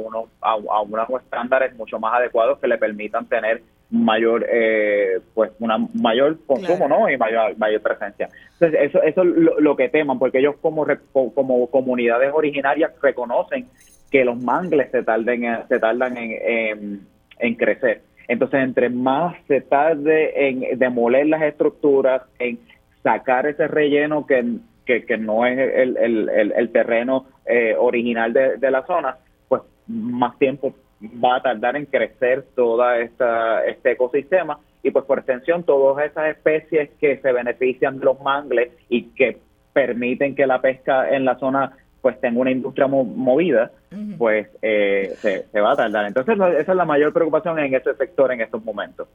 unos 0.81 1.09
estándares 1.21 1.75
mucho 1.75 1.99
más 1.99 2.13
adecuados 2.15 2.59
que 2.59 2.67
le 2.67 2.77
permitan 2.77 3.25
tener 3.25 3.61
mayor 3.91 4.45
eh, 4.49 5.19
pues 5.33 5.51
una 5.59 5.77
mayor 5.93 6.37
consumo 6.45 6.87
no 6.87 7.09
y 7.09 7.17
mayor 7.17 7.57
mayor 7.57 7.81
presencia. 7.81 8.29
Entonces 8.53 8.79
eso 8.81 9.03
eso 9.03 9.21
es 9.21 9.27
lo, 9.59 9.75
que 9.75 9.89
teman 9.89 10.17
porque 10.17 10.39
ellos 10.39 10.55
como 10.61 10.87
como 11.13 11.67
comunidades 11.67 12.31
originarias 12.33 12.93
reconocen 13.01 13.67
que 14.09 14.23
los 14.23 14.41
mangles 14.41 14.89
se 14.91 15.03
tarden 15.03 15.45
se 15.67 15.79
tardan 15.79 16.17
en, 16.17 17.01
en, 17.37 17.55
crecer. 17.55 18.01
Entonces 18.29 18.61
entre 18.61 18.89
más 18.89 19.35
se 19.47 19.59
tarde 19.59 20.47
en 20.47 20.79
demoler 20.79 21.27
las 21.27 21.41
estructuras 21.41 22.21
en 22.39 22.59
sacar 23.03 23.45
ese 23.45 23.67
relleno 23.67 24.25
que, 24.25 24.43
que, 24.85 25.17
no 25.17 25.45
es 25.45 25.57
el, 25.57 25.97
el, 25.97 26.29
el, 26.55 26.69
terreno 26.71 27.25
eh, 27.45 27.75
original 27.77 28.31
de, 28.31 28.57
de 28.57 28.71
la 28.71 28.85
zona 28.85 29.17
pues 29.47 29.61
más 29.87 30.37
tiempo 30.37 30.73
va 31.01 31.37
a 31.37 31.41
tardar 31.41 31.75
en 31.75 31.85
crecer 31.85 32.45
todo 32.55 32.91
este 32.93 33.91
ecosistema 33.91 34.59
y 34.83 34.91
pues 34.91 35.05
por 35.05 35.19
extensión 35.19 35.63
todas 35.63 36.09
esas 36.09 36.29
especies 36.29 36.89
que 36.99 37.17
se 37.17 37.31
benefician 37.31 37.99
de 37.99 38.05
los 38.05 38.19
mangles 38.21 38.71
y 38.89 39.03
que 39.11 39.37
permiten 39.73 40.35
que 40.35 40.45
la 40.45 40.61
pesca 40.61 41.09
en 41.15 41.25
la 41.25 41.37
zona 41.37 41.71
pues 42.01 42.19
tenga 42.19 42.39
una 42.39 42.49
industria 42.49 42.87
movida, 42.87 43.71
pues 44.17 44.47
eh, 44.63 45.13
se, 45.17 45.43
se 45.43 45.61
va 45.61 45.73
a 45.73 45.75
tardar. 45.75 46.05
Entonces 46.05 46.35
esa 46.35 46.71
es 46.71 46.75
la 46.75 46.85
mayor 46.85 47.13
preocupación 47.13 47.59
en 47.59 47.75
este 47.75 47.93
sector 47.93 48.31
en 48.31 48.41
estos 48.41 48.63
momentos. 48.63 49.07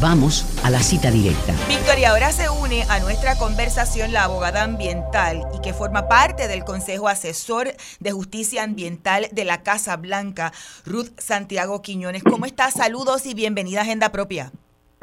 Vamos 0.00 0.46
a 0.64 0.70
la 0.70 0.82
cita 0.82 1.10
directa. 1.10 1.52
Victoria, 1.68 2.10
ahora 2.10 2.32
se 2.32 2.48
une 2.48 2.84
a 2.84 3.00
nuestra 3.00 3.36
conversación 3.36 4.14
la 4.14 4.24
abogada 4.24 4.62
ambiental 4.62 5.46
y 5.54 5.60
que 5.60 5.74
forma 5.74 6.08
parte 6.08 6.48
del 6.48 6.64
Consejo 6.64 7.06
Asesor 7.06 7.74
de 7.98 8.10
Justicia 8.10 8.62
Ambiental 8.62 9.28
de 9.30 9.44
la 9.44 9.62
Casa 9.62 9.98
Blanca, 9.98 10.54
Ruth 10.86 11.10
Santiago 11.18 11.82
Quiñones. 11.82 12.22
¿Cómo 12.22 12.46
estás? 12.46 12.72
Saludos 12.72 13.26
y 13.26 13.34
bienvenida 13.34 13.80
a 13.80 13.82
Agenda 13.82 14.10
Propia. 14.10 14.50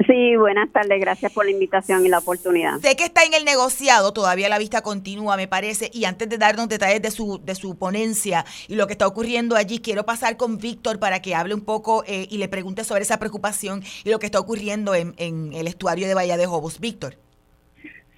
Sí, 0.06 0.36
buenas 0.36 0.70
tardes, 0.72 1.00
gracias 1.00 1.32
por 1.32 1.44
la 1.44 1.50
invitación 1.50 2.06
y 2.06 2.08
la 2.08 2.18
oportunidad. 2.18 2.78
Sé 2.78 2.94
que 2.94 3.04
está 3.04 3.24
en 3.24 3.34
el 3.34 3.44
negociado, 3.44 4.12
todavía 4.12 4.48
la 4.48 4.58
vista 4.58 4.80
continúa, 4.80 5.36
me 5.36 5.48
parece, 5.48 5.90
y 5.92 6.04
antes 6.04 6.28
de 6.28 6.38
darnos 6.38 6.68
detalles 6.68 7.02
de 7.02 7.10
su, 7.10 7.40
de 7.44 7.56
su 7.56 7.76
ponencia 7.76 8.44
y 8.68 8.76
lo 8.76 8.86
que 8.86 8.92
está 8.92 9.08
ocurriendo 9.08 9.56
allí, 9.56 9.80
quiero 9.80 10.04
pasar 10.04 10.36
con 10.36 10.58
Víctor 10.58 11.00
para 11.00 11.20
que 11.20 11.34
hable 11.34 11.52
un 11.52 11.64
poco 11.64 12.04
eh, 12.06 12.28
y 12.30 12.38
le 12.38 12.48
pregunte 12.48 12.84
sobre 12.84 13.02
esa 13.02 13.18
preocupación 13.18 13.82
y 14.04 14.10
lo 14.10 14.20
que 14.20 14.26
está 14.26 14.38
ocurriendo 14.38 14.94
en, 14.94 15.14
en 15.18 15.52
el 15.52 15.66
estuario 15.66 16.06
de 16.06 16.14
Bahía 16.14 16.36
de 16.36 16.46
Jobos. 16.46 16.78
Víctor. 16.78 17.14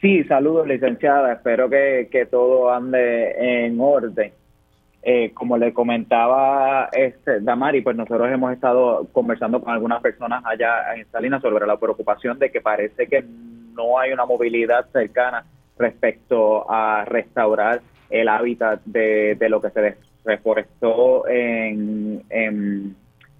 Sí, 0.00 0.24
saludos, 0.24 0.66
licenciada. 0.66 1.32
Espero 1.32 1.68
que, 1.68 2.08
que 2.10 2.26
todo 2.26 2.70
ande 2.70 3.66
en 3.66 3.78
orden. 3.80 4.32
Eh, 5.02 5.30
como 5.32 5.56
le 5.56 5.72
comentaba 5.72 6.90
este 6.92 7.40
Damari, 7.40 7.80
pues 7.80 7.96
nosotros 7.96 8.30
hemos 8.30 8.52
estado 8.52 9.08
conversando 9.12 9.60
con 9.62 9.72
algunas 9.72 10.02
personas 10.02 10.42
allá 10.44 10.94
en 10.94 11.10
Salinas 11.10 11.40
sobre 11.40 11.66
la 11.66 11.78
preocupación 11.78 12.38
de 12.38 12.50
que 12.50 12.60
parece 12.60 13.06
que 13.06 13.24
no 13.74 13.98
hay 13.98 14.12
una 14.12 14.26
movilidad 14.26 14.86
cercana 14.92 15.46
respecto 15.78 16.70
a 16.70 17.06
restaurar 17.06 17.80
el 18.10 18.28
hábitat 18.28 18.82
de, 18.84 19.36
de 19.36 19.48
lo 19.48 19.62
que 19.62 19.70
se 19.70 19.96
reforestó 20.24 21.26
en, 21.28 22.22
en 22.28 22.94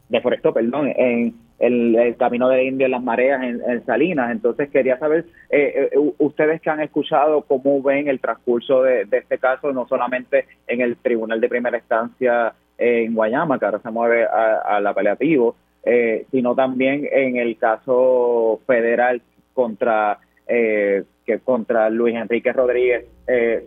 deforestó, 0.09 0.55
perdón, 0.55 0.93
en 0.97 1.35
el, 1.61 2.17
camino 2.19 2.49
de 2.49 2.65
India 2.65 2.87
en 2.87 2.91
las 2.91 3.03
mareas 3.03 3.43
en, 3.43 3.85
Salinas. 3.85 4.33
Entonces 4.33 4.71
quería 4.71 4.99
saber, 4.99 5.27
eh, 5.51 5.91
eh, 5.93 6.13
ustedes 6.19 6.61
que 6.61 6.71
han 6.71 6.81
escuchado, 6.81 7.43
cómo 7.43 7.83
ven 7.83 8.09
el 8.09 8.19
transcurso 8.19 8.83
de, 8.83 9.07
este 9.11 9.39
caso, 9.39 9.73
no 9.73 9.87
solamente 9.87 10.47
en 10.67 10.81
el 10.81 10.97
Tribunal 10.97 11.41
de 11.41 11.49
Primera 11.49 11.77
Instancia 11.77 12.55
en 12.79 13.15
Guayama, 13.15 13.59
que 13.59 13.67
ahora 13.67 13.81
se 13.81 13.91
mueve 13.91 14.25
al 14.25 14.87
apelativo, 14.87 15.55
eh, 15.85 16.27
sino 16.31 16.55
también 16.55 17.07
en 17.13 17.37
el 17.37 17.57
caso 17.59 18.61
federal 18.67 19.23
contra 19.53 20.19
que 20.47 21.39
contra 21.45 21.89
Luis 21.91 22.17
Enrique 22.17 22.53
Rodríguez 22.53 23.07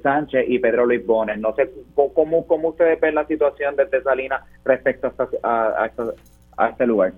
Sánchez 0.02 0.44
y 0.50 0.60
Pedro 0.60 0.86
Luis 0.86 1.06
Bones. 1.06 1.40
No 1.40 1.56
sé 1.56 1.70
cómo, 1.96 2.46
cómo 2.46 2.70
ustedes 2.70 3.00
ven 3.00 3.16
la 3.16 3.26
situación 3.26 3.78
desde 3.78 4.04
Salinas 4.04 4.44
respecto 4.66 5.14
a 5.44 5.90
este 6.70 6.86
lugar. 6.86 7.14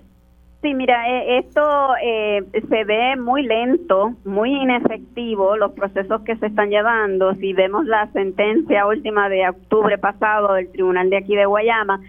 Sí, 0.66 0.74
mira, 0.74 1.08
eh, 1.08 1.38
esto 1.38 1.94
eh, 2.02 2.42
se 2.68 2.82
ve 2.82 3.14
muy 3.14 3.44
lento, 3.44 4.14
muy 4.24 4.50
inefectivo 4.50 5.56
los 5.56 5.70
procesos 5.74 6.22
que 6.22 6.34
se 6.38 6.46
están 6.46 6.70
llevando. 6.70 7.34
Si 7.34 7.52
vemos 7.52 7.86
la 7.86 8.08
sentencia 8.08 8.84
última 8.84 9.28
de 9.28 9.48
octubre 9.48 9.96
pasado 9.96 10.54
del 10.54 10.68
tribunal 10.72 11.08
de 11.08 11.18
aquí 11.18 11.36
de 11.36 11.46
Guayama, 11.46 12.00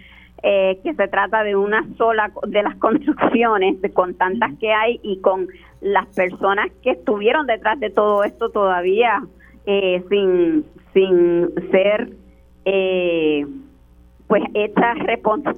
eh, 0.42 0.80
que 0.82 0.92
se 0.94 1.06
trata 1.06 1.44
de 1.44 1.54
una 1.54 1.86
sola 1.96 2.32
de 2.48 2.64
las 2.64 2.74
construcciones, 2.80 3.76
con 3.94 4.14
tantas 4.14 4.50
que 4.58 4.72
hay 4.72 4.98
y 5.04 5.20
con 5.20 5.46
las 5.80 6.06
personas 6.16 6.66
que 6.82 6.90
estuvieron 6.90 7.46
detrás 7.46 7.78
de 7.78 7.90
todo 7.90 8.24
esto 8.24 8.50
todavía 8.50 9.22
sin, 9.66 10.64
sin 10.92 11.48
ser 11.70 12.08
pues 14.26 14.42
hechas 14.54 14.98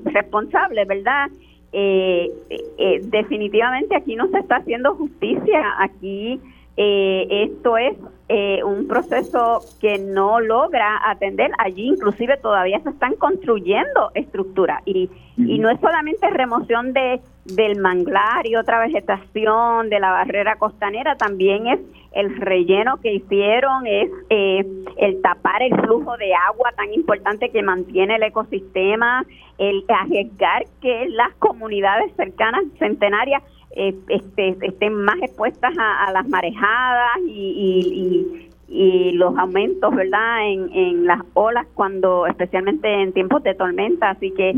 responsables, 0.04 0.86
¿verdad? 0.86 1.30
Eh, 1.72 2.30
eh, 2.78 3.00
definitivamente 3.04 3.96
aquí 3.96 4.16
no 4.16 4.28
se 4.28 4.38
está 4.38 4.56
haciendo 4.56 4.94
justicia, 4.94 5.62
aquí 5.78 6.40
eh, 6.76 7.26
esto 7.30 7.76
es 7.76 7.96
eh, 8.28 8.62
un 8.64 8.88
proceso 8.88 9.60
que 9.80 9.98
no 9.98 10.40
logra 10.40 10.98
atender, 11.10 11.50
allí 11.58 11.88
inclusive 11.88 12.36
todavía 12.38 12.80
se 12.80 12.90
están 12.90 13.14
construyendo 13.16 14.10
estructuras. 14.14 14.82
Y, 14.86 15.10
y 15.36 15.58
no 15.58 15.68
es 15.68 15.80
solamente 15.80 16.30
remoción 16.30 16.92
de 16.92 17.20
del 17.44 17.80
manglar 17.80 18.46
y 18.46 18.56
otra 18.56 18.80
vegetación 18.80 19.88
de 19.88 19.98
la 19.98 20.10
barrera 20.10 20.56
costanera, 20.56 21.16
también 21.16 21.66
es 21.66 21.80
el 22.12 22.36
relleno 22.36 22.98
que 23.00 23.14
hicieron, 23.14 23.86
es 23.86 24.10
eh, 24.30 24.64
el 24.98 25.22
tapar 25.22 25.62
el 25.62 25.74
flujo 25.80 26.16
de 26.16 26.34
agua 26.34 26.72
tan 26.76 26.92
importante 26.92 27.50
que 27.50 27.62
mantiene 27.62 28.16
el 28.16 28.22
ecosistema, 28.24 29.24
el 29.60 29.84
arriesgar 29.88 30.64
que 30.80 31.06
las 31.10 31.32
comunidades 31.34 32.10
cercanas, 32.16 32.64
centenarias, 32.78 33.42
eh, 33.76 33.94
este, 34.08 34.56
estén 34.62 34.94
más 34.94 35.16
expuestas 35.22 35.72
a, 35.78 36.10
las 36.12 36.26
marejadas 36.28 37.18
y, 37.26 38.48
y, 38.68 39.12
los 39.12 39.36
aumentos, 39.36 39.94
¿verdad?, 39.94 40.48
en, 40.48 40.72
en 40.72 41.04
las 41.04 41.20
olas 41.34 41.66
cuando, 41.74 42.26
especialmente 42.26 42.88
en 42.88 43.12
tiempos 43.12 43.42
de 43.42 43.54
tormenta. 43.54 44.10
Así 44.10 44.30
que 44.30 44.54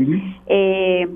eh, 0.47 1.07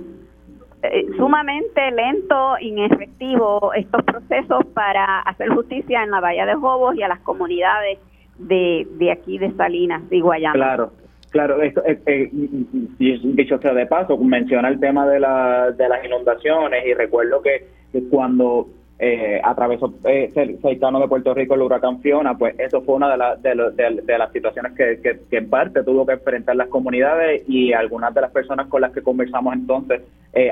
eh, 0.84 1.06
sumamente 1.15 1.91
lento, 1.91 2.58
inefectivo 2.60 3.73
estos 3.73 4.04
procesos 4.04 4.65
para 4.73 5.21
hacer 5.21 5.50
justicia 5.50 6.04
en 6.04 6.12
la 6.12 6.19
Bahía 6.19 6.45
de 6.45 6.56
Jobos 6.56 6.95
y 6.95 7.04
a 7.04 7.08
las 7.08 7.19
comunidades 7.21 8.00
de, 8.38 8.86
de 8.97 9.12
aquí 9.12 9.38
de 9.38 9.52
Salinas 9.54 10.02
y 10.12 10.19
Guayama. 10.19 10.56
Claro, 10.56 10.91
claro, 11.32 11.62
esto, 11.62 11.84
eh, 11.86 12.00
eh, 12.06 12.30
dicho 12.32 13.60
sea 13.60 13.74
de 13.74 13.86
paso, 13.86 14.18
menciona 14.18 14.70
el 14.70 14.80
tema 14.80 15.08
de, 15.08 15.20
la, 15.20 15.72
de 15.72 15.90
las 15.90 16.04
inundaciones 16.04 16.86
y 16.86 16.94
recuerdo 16.94 17.42
que, 17.42 17.78
cuando 18.12 18.68
eh, 19.00 19.40
atravesó 19.44 19.94
eh, 20.04 20.32
cercano 20.62 21.00
de 21.00 21.08
Puerto 21.08 21.34
Rico 21.34 21.56
el 21.56 21.62
huracán 21.62 22.02
Fiona, 22.02 22.38
pues 22.38 22.60
eso 22.60 22.82
fue 22.82 22.96
una 22.96 23.36
de, 23.38 24.02
de, 24.04 24.18
las 24.18 24.32
situaciones 24.32 24.74
que, 24.74 25.20
en 25.32 25.50
parte 25.50 25.84
tuvo 25.84 26.06
que 26.06 26.13
enfrentar 26.13 26.56
las 26.56 26.68
comunidades 26.68 27.44
y 27.48 27.74
algunas 27.74 28.13
de 28.13 28.22
las 28.22 28.32
personas 28.32 28.68
con 28.68 28.82
las 28.82 28.92
que 28.92 29.02
conversamos 29.02 29.54
entonces 29.54 30.02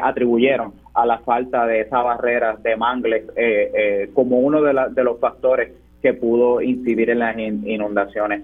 atribuyeron 0.01 0.73
a 0.95 1.05
la 1.05 1.19
falta 1.19 1.67
de 1.67 1.81
esa 1.81 2.01
barrera 2.01 2.55
de 2.63 2.75
mangles 2.75 3.25
como 4.13 4.39
uno 4.39 4.61
de, 4.61 4.73
de 4.91 5.03
los 5.03 5.19
factores 5.19 5.71
que 6.05 6.13
pudo 6.13 6.61
incidir 6.61 7.09
en 7.09 7.19
las 7.19 7.35
inundaciones. 7.35 8.43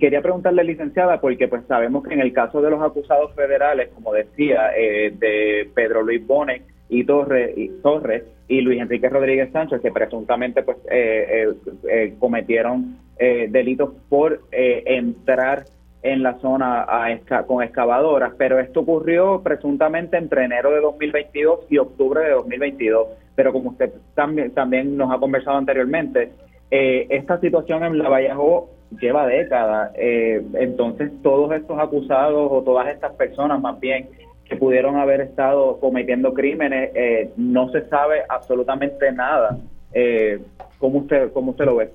Quería 0.00 0.22
preguntarle, 0.22 0.64
licenciada, 0.64 1.20
porque 1.20 1.48
pues 1.48 1.62
sabemos 1.66 2.04
que 2.04 2.14
en 2.14 2.20
el 2.20 2.32
caso 2.32 2.62
de 2.62 2.70
los 2.70 2.82
acusados 2.82 3.34
federales, 3.34 3.90
como 3.94 4.12
decía, 4.12 4.70
de 4.70 5.68
Pedro 5.74 6.02
Luis 6.02 6.26
Bonet 6.26 6.62
y 6.88 7.04
Torres, 7.04 8.24
y 8.48 8.60
Luis 8.60 8.80
Enrique 8.80 9.08
Rodríguez 9.08 9.50
Sánchez, 9.52 9.80
que 9.80 9.90
presuntamente 9.90 10.62
pues 10.62 10.76
eh, 10.90 11.46
eh, 11.48 11.54
eh, 11.90 12.14
cometieron 12.18 12.98
delitos 13.16 13.90
por 14.08 14.40
entrar 14.50 15.64
en 16.02 16.22
la 16.24 16.38
zona 16.40 16.82
a 16.82 17.44
con 17.46 17.62
excavadoras, 17.62 18.32
pero 18.36 18.58
esto 18.58 18.80
ocurrió 18.80 19.40
presuntamente 19.42 20.16
entre 20.16 20.44
enero 20.44 20.72
de 20.72 20.80
2022 20.80 21.60
y 21.70 21.78
octubre 21.78 22.22
de 22.22 22.30
2022. 22.30 23.06
Pero 23.36 23.52
como 23.52 23.70
usted 23.70 23.92
también, 24.14 24.50
también 24.50 24.96
nos 24.96 25.12
ha 25.12 25.18
conversado 25.18 25.56
anteriormente, 25.56 26.32
esta 26.70 27.38
situación 27.38 27.84
en 27.84 27.98
La 27.98 28.08
Vallejo 28.08 28.70
lleva 29.00 29.26
décadas. 29.26 29.92
entonces, 29.96 31.10
todos 31.22 31.52
estos 31.52 31.78
acusados 31.78 32.48
o 32.50 32.62
todas 32.62 32.88
estas 32.88 33.12
personas 33.14 33.60
más 33.60 33.78
bien 33.80 34.08
que 34.44 34.56
pudieron 34.56 34.96
haber 34.96 35.22
estado 35.22 35.78
cometiendo 35.80 36.34
crímenes, 36.34 36.90
eh, 36.94 37.30
no 37.36 37.70
se 37.70 37.88
sabe 37.88 38.22
absolutamente 38.28 39.10
nada. 39.12 39.58
Eh, 39.92 40.40
¿cómo, 40.78 40.98
usted, 41.00 41.32
¿Cómo 41.32 41.52
usted 41.52 41.64
lo 41.64 41.76
ve? 41.76 41.90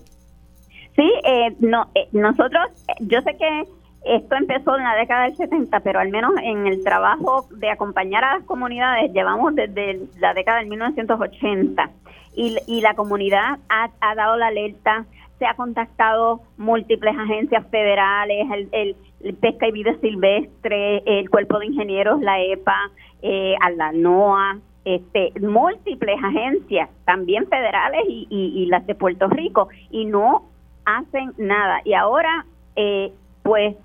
Sí, 0.96 1.12
eh, 1.24 1.56
no, 1.60 1.90
eh, 1.94 2.08
nosotros, 2.12 2.70
yo 3.02 3.22
sé 3.22 3.38
que 3.38 3.64
esto 4.06 4.36
empezó 4.36 4.78
en 4.78 4.84
la 4.84 4.96
década 4.96 5.26
del 5.26 5.36
70, 5.36 5.80
pero 5.82 6.00
al 6.00 6.10
menos 6.10 6.32
en 6.42 6.66
el 6.68 6.84
trabajo 6.84 7.48
de 7.52 7.70
acompañar 7.70 8.24
a 8.24 8.36
las 8.36 8.46
comunidades 8.46 9.12
llevamos 9.14 9.54
desde 9.56 10.00
la 10.20 10.34
década 10.34 10.60
del 10.60 10.68
1980 10.70 11.90
y, 12.36 12.58
y 12.66 12.82
la 12.82 12.96
comunidad 12.96 13.60
ha, 13.68 13.90
ha 14.00 14.16
dado 14.16 14.38
la 14.38 14.48
alerta, 14.48 15.06
se 15.40 15.46
ha 15.46 15.56
contactado 15.56 16.42
múltiples 16.58 17.16
agencias 17.18 17.66
federales, 17.72 18.46
el, 18.52 18.96
el, 19.22 19.36
Pesca 19.36 19.68
y 19.68 19.72
Vida 19.72 19.96
Silvestre, 20.02 21.02
el 21.06 21.30
Cuerpo 21.30 21.60
de 21.60 21.68
Ingenieros, 21.68 22.22
la 22.22 22.42
EPA, 22.42 22.92
eh, 23.22 23.56
a 23.62 23.70
la 23.72 23.92
NOAA, 23.92 24.60
este, 24.86 25.34
múltiples 25.42 26.18
agencias, 26.24 26.90
también 27.06 27.48
federales 27.48 28.04
y, 28.08 28.28
y, 28.30 28.66
las 28.68 28.86
de 28.86 28.96
Puerto 28.96 29.28
Rico, 29.28 29.70
y 29.92 30.06
no 30.06 30.44
hacen 30.86 31.34
nada. 31.38 31.82
Y 31.84 31.94
ahora, 31.94 32.46
eh, 32.76 33.12
pues, 33.44 33.76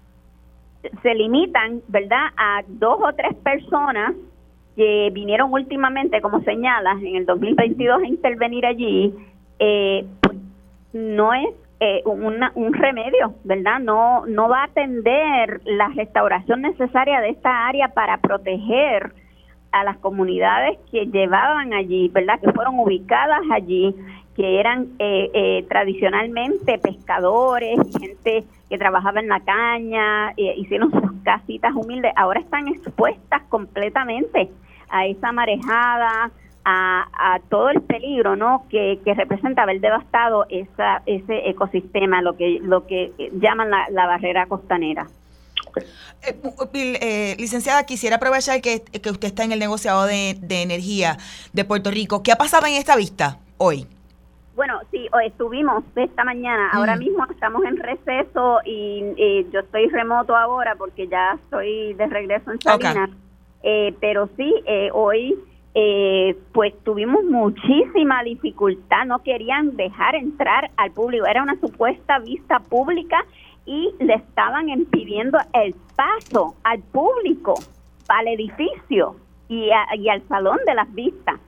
se 1.02 1.14
limitan, 1.14 1.80
¿verdad?, 1.88 2.28
a 2.36 2.62
dos 2.68 2.98
o 3.02 3.12
tres 3.14 3.34
personas 3.36 4.14
que 4.76 5.10
vinieron 5.12 5.52
últimamente, 5.52 6.20
como 6.20 6.40
señalas, 6.42 7.00
en 7.02 7.16
el 7.16 7.26
2022 7.26 8.02
a 8.02 8.06
intervenir 8.06 8.66
allí, 8.66 9.14
eh, 9.58 10.04
no 10.94 11.34
es 11.34 11.48
eh, 11.80 12.02
un 12.06 12.72
remedio, 12.72 13.34
¿verdad? 13.42 13.80
No, 13.80 14.24
no 14.26 14.48
va 14.48 14.60
a 14.60 14.64
atender 14.66 15.60
la 15.64 15.88
restauración 15.88 16.62
necesaria 16.62 17.20
de 17.20 17.30
esta 17.30 17.66
área 17.66 17.88
para 17.88 18.18
proteger 18.18 19.12
a 19.72 19.82
las 19.82 19.98
comunidades 19.98 20.78
que 20.92 21.06
llevaban 21.06 21.74
allí, 21.74 22.08
¿verdad? 22.08 22.38
Que 22.40 22.52
fueron 22.52 22.78
ubicadas 22.78 23.42
allí, 23.52 23.94
que 24.36 24.60
eran 24.60 24.86
eh, 25.00 25.30
eh, 25.34 25.66
tradicionalmente 25.68 26.78
pescadores, 26.78 27.78
gente 27.98 28.44
que 28.70 28.78
trabajaba 28.78 29.20
en 29.20 29.28
la 29.28 29.40
caña, 29.40 30.32
hicieron 30.36 30.90
sus 30.92 31.12
casitas 31.24 31.74
humildes, 31.74 32.12
ahora 32.16 32.40
están 32.40 32.68
expuestas 32.68 33.42
completamente 33.48 34.48
a 34.88 35.06
esa 35.06 35.32
marejada, 35.32 36.30
a, 36.64 37.38
todo 37.48 37.70
el 37.70 37.82
peligro 37.82 38.36
¿no? 38.36 38.64
que, 38.70 38.98
representa 39.04 39.62
haber 39.62 39.80
devastado 39.80 40.46
esa, 40.48 41.02
ese 41.06 41.48
ecosistema, 41.48 42.22
lo 42.22 42.36
que, 42.36 42.58
lo 42.62 42.86
que 42.86 43.12
llaman 43.34 43.70
la, 43.70 44.06
barrera 44.06 44.46
costanera. 44.46 45.06
Eh, 46.22 46.36
eh, 46.72 47.36
licenciada, 47.38 47.84
quisiera 47.84 48.16
aprovechar 48.16 48.60
que, 48.60 48.82
que, 48.82 49.10
usted 49.10 49.28
está 49.28 49.44
en 49.44 49.52
el 49.52 49.58
negociado 49.58 50.06
de, 50.06 50.36
de, 50.40 50.62
energía 50.62 51.18
de 51.52 51.64
Puerto 51.64 51.90
Rico. 51.90 52.22
¿Qué 52.22 52.32
ha 52.32 52.36
pasado 52.36 52.66
en 52.66 52.74
esta 52.74 52.96
vista 52.96 53.38
hoy? 53.58 53.86
Bueno, 54.54 54.78
sí, 54.92 55.08
estuvimos 55.24 55.82
esta 55.96 56.24
mañana. 56.24 56.70
Ahora 56.72 56.94
mm. 56.94 56.98
mismo 57.00 57.26
estamos 57.28 57.64
en 57.64 57.76
receso 57.76 58.60
y, 58.64 59.02
yo 59.52 59.60
estoy 59.60 59.88
remoto 59.88 60.36
ahora 60.36 60.76
porque 60.76 61.08
ya 61.08 61.32
estoy 61.42 61.94
de 61.94 62.06
regreso 62.06 62.52
en 62.52 62.60
Salinas. 62.60 63.10
Eh, 63.62 63.94
pero 64.00 64.28
sí, 64.36 64.54
eh, 64.66 64.90
hoy 64.92 65.34
eh, 65.74 66.36
pues 66.52 66.72
tuvimos 66.84 67.24
muchísima 67.24 68.22
dificultad. 68.22 69.04
No 69.06 69.22
querían 69.22 69.76
dejar 69.76 70.14
entrar 70.14 70.70
al 70.76 70.92
público. 70.92 71.26
Era 71.26 71.42
una 71.42 71.58
supuesta 71.60 72.18
vista 72.20 72.60
pública 72.60 73.24
y 73.66 73.92
le 73.98 74.14
estaban 74.14 74.68
impidiendo 74.68 75.38
el 75.52 75.74
paso 75.96 76.54
al 76.62 76.80
público, 76.80 77.54
al 78.08 78.28
edificio 78.28 79.16
y, 79.48 79.70
y 79.98 80.08
al 80.08 80.26
salón 80.28 80.58
de 80.66 80.74
las 80.74 80.92
vistas 80.94 81.40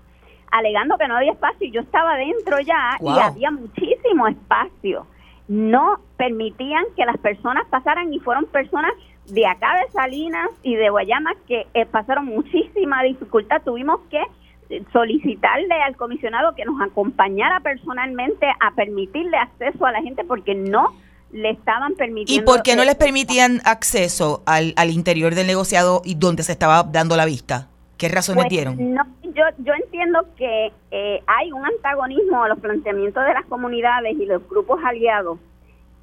alegando 0.50 0.96
que 0.96 1.08
no 1.08 1.16
había 1.16 1.32
espacio 1.32 1.66
y 1.66 1.70
yo 1.70 1.80
estaba 1.80 2.16
dentro 2.16 2.58
ya 2.60 2.96
y 3.00 3.18
había 3.18 3.50
muchísimo 3.50 4.26
espacio. 4.26 5.06
No 5.48 6.00
permitían 6.16 6.84
que 6.96 7.04
las 7.04 7.18
personas 7.18 7.66
pasaran 7.68 8.12
y 8.12 8.18
fueron 8.20 8.46
personas 8.46 8.92
de 9.28 9.46
acá 9.46 9.80
de 9.80 9.92
Salinas 9.92 10.50
y 10.62 10.76
de 10.76 10.88
Guayama 10.90 11.32
que 11.46 11.66
eh, 11.74 11.86
pasaron 11.86 12.26
muchísima 12.26 13.02
dificultad. 13.02 13.62
Tuvimos 13.64 14.00
que 14.10 14.22
eh, 14.70 14.82
solicitarle 14.92 15.74
al 15.82 15.96
comisionado 15.96 16.54
que 16.54 16.64
nos 16.64 16.80
acompañara 16.80 17.60
personalmente 17.60 18.46
a 18.60 18.74
permitirle 18.74 19.36
acceso 19.36 19.84
a 19.84 19.92
la 19.92 20.02
gente 20.02 20.24
porque 20.24 20.54
no 20.54 20.94
le 21.32 21.50
estaban 21.50 21.94
permitiendo. 21.94 22.42
¿Y 22.42 22.44
por 22.44 22.62
qué 22.62 22.76
no 22.76 22.84
les 22.84 22.94
permitían 22.94 23.60
acceso 23.64 24.42
al, 24.46 24.74
al 24.76 24.90
interior 24.90 25.34
del 25.34 25.46
negociado 25.46 26.02
y 26.04 26.14
donde 26.14 26.42
se 26.42 26.52
estaba 26.52 26.82
dando 26.84 27.16
la 27.16 27.24
vista? 27.24 27.68
¿Qué 27.98 28.08
razones 28.08 28.44
pues, 28.44 28.50
dieron? 28.50 28.94
No, 28.94 29.04
yo, 29.22 29.42
yo 29.58 29.72
entiendo 29.72 30.26
que 30.36 30.72
eh, 30.90 31.22
hay 31.26 31.50
un 31.52 31.64
antagonismo 31.64 32.44
a 32.44 32.48
los 32.48 32.58
planteamientos 32.58 33.24
de 33.24 33.32
las 33.32 33.46
comunidades 33.46 34.16
y 34.18 34.26
los 34.26 34.46
grupos 34.48 34.80
aliados 34.84 35.38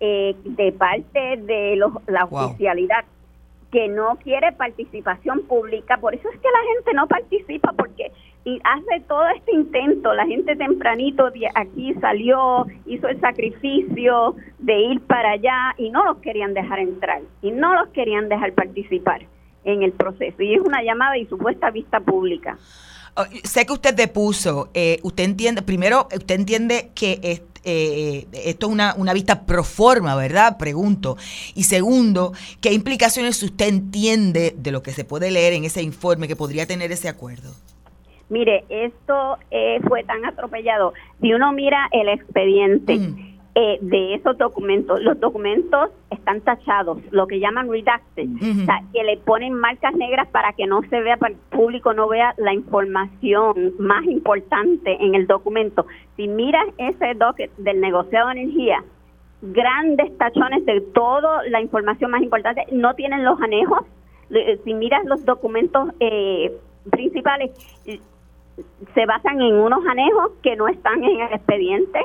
eh, 0.05 0.35
de 0.43 0.73
parte 0.73 1.37
de 1.37 1.77
los, 1.77 1.93
la 2.07 2.25
oficialidad 2.25 3.05
que 3.71 3.87
no 3.87 4.17
quiere 4.21 4.51
participación 4.51 5.43
pública. 5.43 5.95
Por 5.95 6.13
eso 6.13 6.27
es 6.27 6.37
que 6.41 6.47
la 6.49 6.73
gente 6.73 6.93
no 6.93 7.07
participa 7.07 7.71
porque 7.71 8.11
y 8.43 8.59
hace 8.65 9.01
todo 9.07 9.25
este 9.29 9.53
intento, 9.53 10.13
la 10.13 10.25
gente 10.25 10.57
tempranito 10.57 11.31
de 11.31 11.47
aquí 11.55 11.93
salió, 12.01 12.67
hizo 12.85 13.07
el 13.07 13.17
sacrificio 13.21 14.35
de 14.59 14.77
ir 14.77 14.99
para 15.03 15.31
allá 15.31 15.73
y 15.77 15.89
no 15.89 16.03
los 16.03 16.17
querían 16.17 16.53
dejar 16.53 16.79
entrar 16.79 17.21
y 17.41 17.51
no 17.51 17.73
los 17.73 17.87
querían 17.93 18.27
dejar 18.27 18.51
participar 18.51 19.21
en 19.63 19.83
el 19.83 19.93
proceso. 19.93 20.43
Y 20.43 20.55
es 20.55 20.59
una 20.59 20.83
llamada 20.83 21.17
y 21.17 21.25
supuesta 21.27 21.71
vista 21.71 22.01
pública. 22.01 22.57
Oh, 23.15 23.23
sé 23.45 23.65
que 23.65 23.71
usted 23.71 23.93
depuso, 23.93 24.69
eh, 24.73 24.99
usted 25.03 25.23
entiende, 25.23 25.61
primero, 25.61 26.09
usted 26.13 26.35
entiende 26.35 26.91
que 26.93 27.19
eh, 27.23 27.41
esto 27.63 28.67
es 28.67 28.71
una, 28.71 28.93
una 28.97 29.13
vista 29.13 29.45
pro 29.45 29.63
forma, 29.63 30.15
¿verdad? 30.15 30.57
Pregunto. 30.57 31.17
Y 31.55 31.63
segundo, 31.63 32.33
¿qué 32.61 32.73
implicaciones 32.73 33.41
usted 33.43 33.67
entiende 33.67 34.53
de 34.57 34.71
lo 34.71 34.83
que 34.83 34.91
se 34.91 35.05
puede 35.05 35.31
leer 35.31 35.53
en 35.53 35.63
ese 35.63 35.81
informe 35.81 36.27
que 36.27 36.35
podría 36.35 36.65
tener 36.65 36.91
ese 36.91 37.09
acuerdo? 37.09 37.51
Mire, 38.29 38.63
esto 38.69 39.37
eh, 39.51 39.79
fue 39.87 40.03
tan 40.03 40.25
atropellado. 40.25 40.93
Si 41.21 41.33
uno 41.33 41.51
mira 41.51 41.87
el 41.91 42.09
expediente, 42.09 42.95
mm. 42.95 43.32
Eh, 43.55 43.77
de 43.81 44.15
esos 44.15 44.35
documentos. 44.39 44.99
Los 45.03 45.19
documentos 45.19 45.91
están 46.09 46.41
tachados, 46.41 46.97
lo 47.11 47.27
que 47.27 47.39
llaman 47.39 47.69
redacted, 47.69 48.27
o 48.27 48.65
sea, 48.65 48.81
que 48.91 49.03
le 49.03 49.17
ponen 49.17 49.53
marcas 49.53 49.93
negras 49.93 50.27
para 50.29 50.53
que 50.53 50.65
no 50.65 50.81
se 50.89 50.99
vea, 51.01 51.17
para 51.17 51.33
el 51.33 51.39
público 51.51 51.93
no 51.93 52.07
vea 52.07 52.33
la 52.37 52.51
información 52.51 53.73
más 53.77 54.05
importante 54.05 54.97
en 54.99 55.13
el 55.13 55.27
documento. 55.27 55.85
Si 56.15 56.27
miras 56.27 56.65
ese 56.79 57.13
docket 57.13 57.55
del 57.57 57.79
negociado 57.79 58.29
de 58.29 58.41
energía, 58.41 58.83
grandes 59.43 60.17
tachones 60.17 60.65
de 60.65 60.81
toda 60.81 61.43
la 61.47 61.61
información 61.61 62.09
más 62.09 62.23
importante, 62.23 62.65
no 62.71 62.95
tienen 62.95 63.23
los 63.23 63.39
anejos. 63.39 63.85
Si 64.63 64.73
miras 64.73 65.05
los 65.05 65.25
documentos 65.25 65.89
eh, 65.99 66.51
principales, 66.89 67.51
se 68.95 69.05
basan 69.05 69.41
en 69.41 69.53
unos 69.53 69.85
anejos 69.85 70.31
que 70.41 70.55
no 70.55 70.67
están 70.67 71.03
en 71.03 71.21
el 71.21 71.33
expediente. 71.33 71.99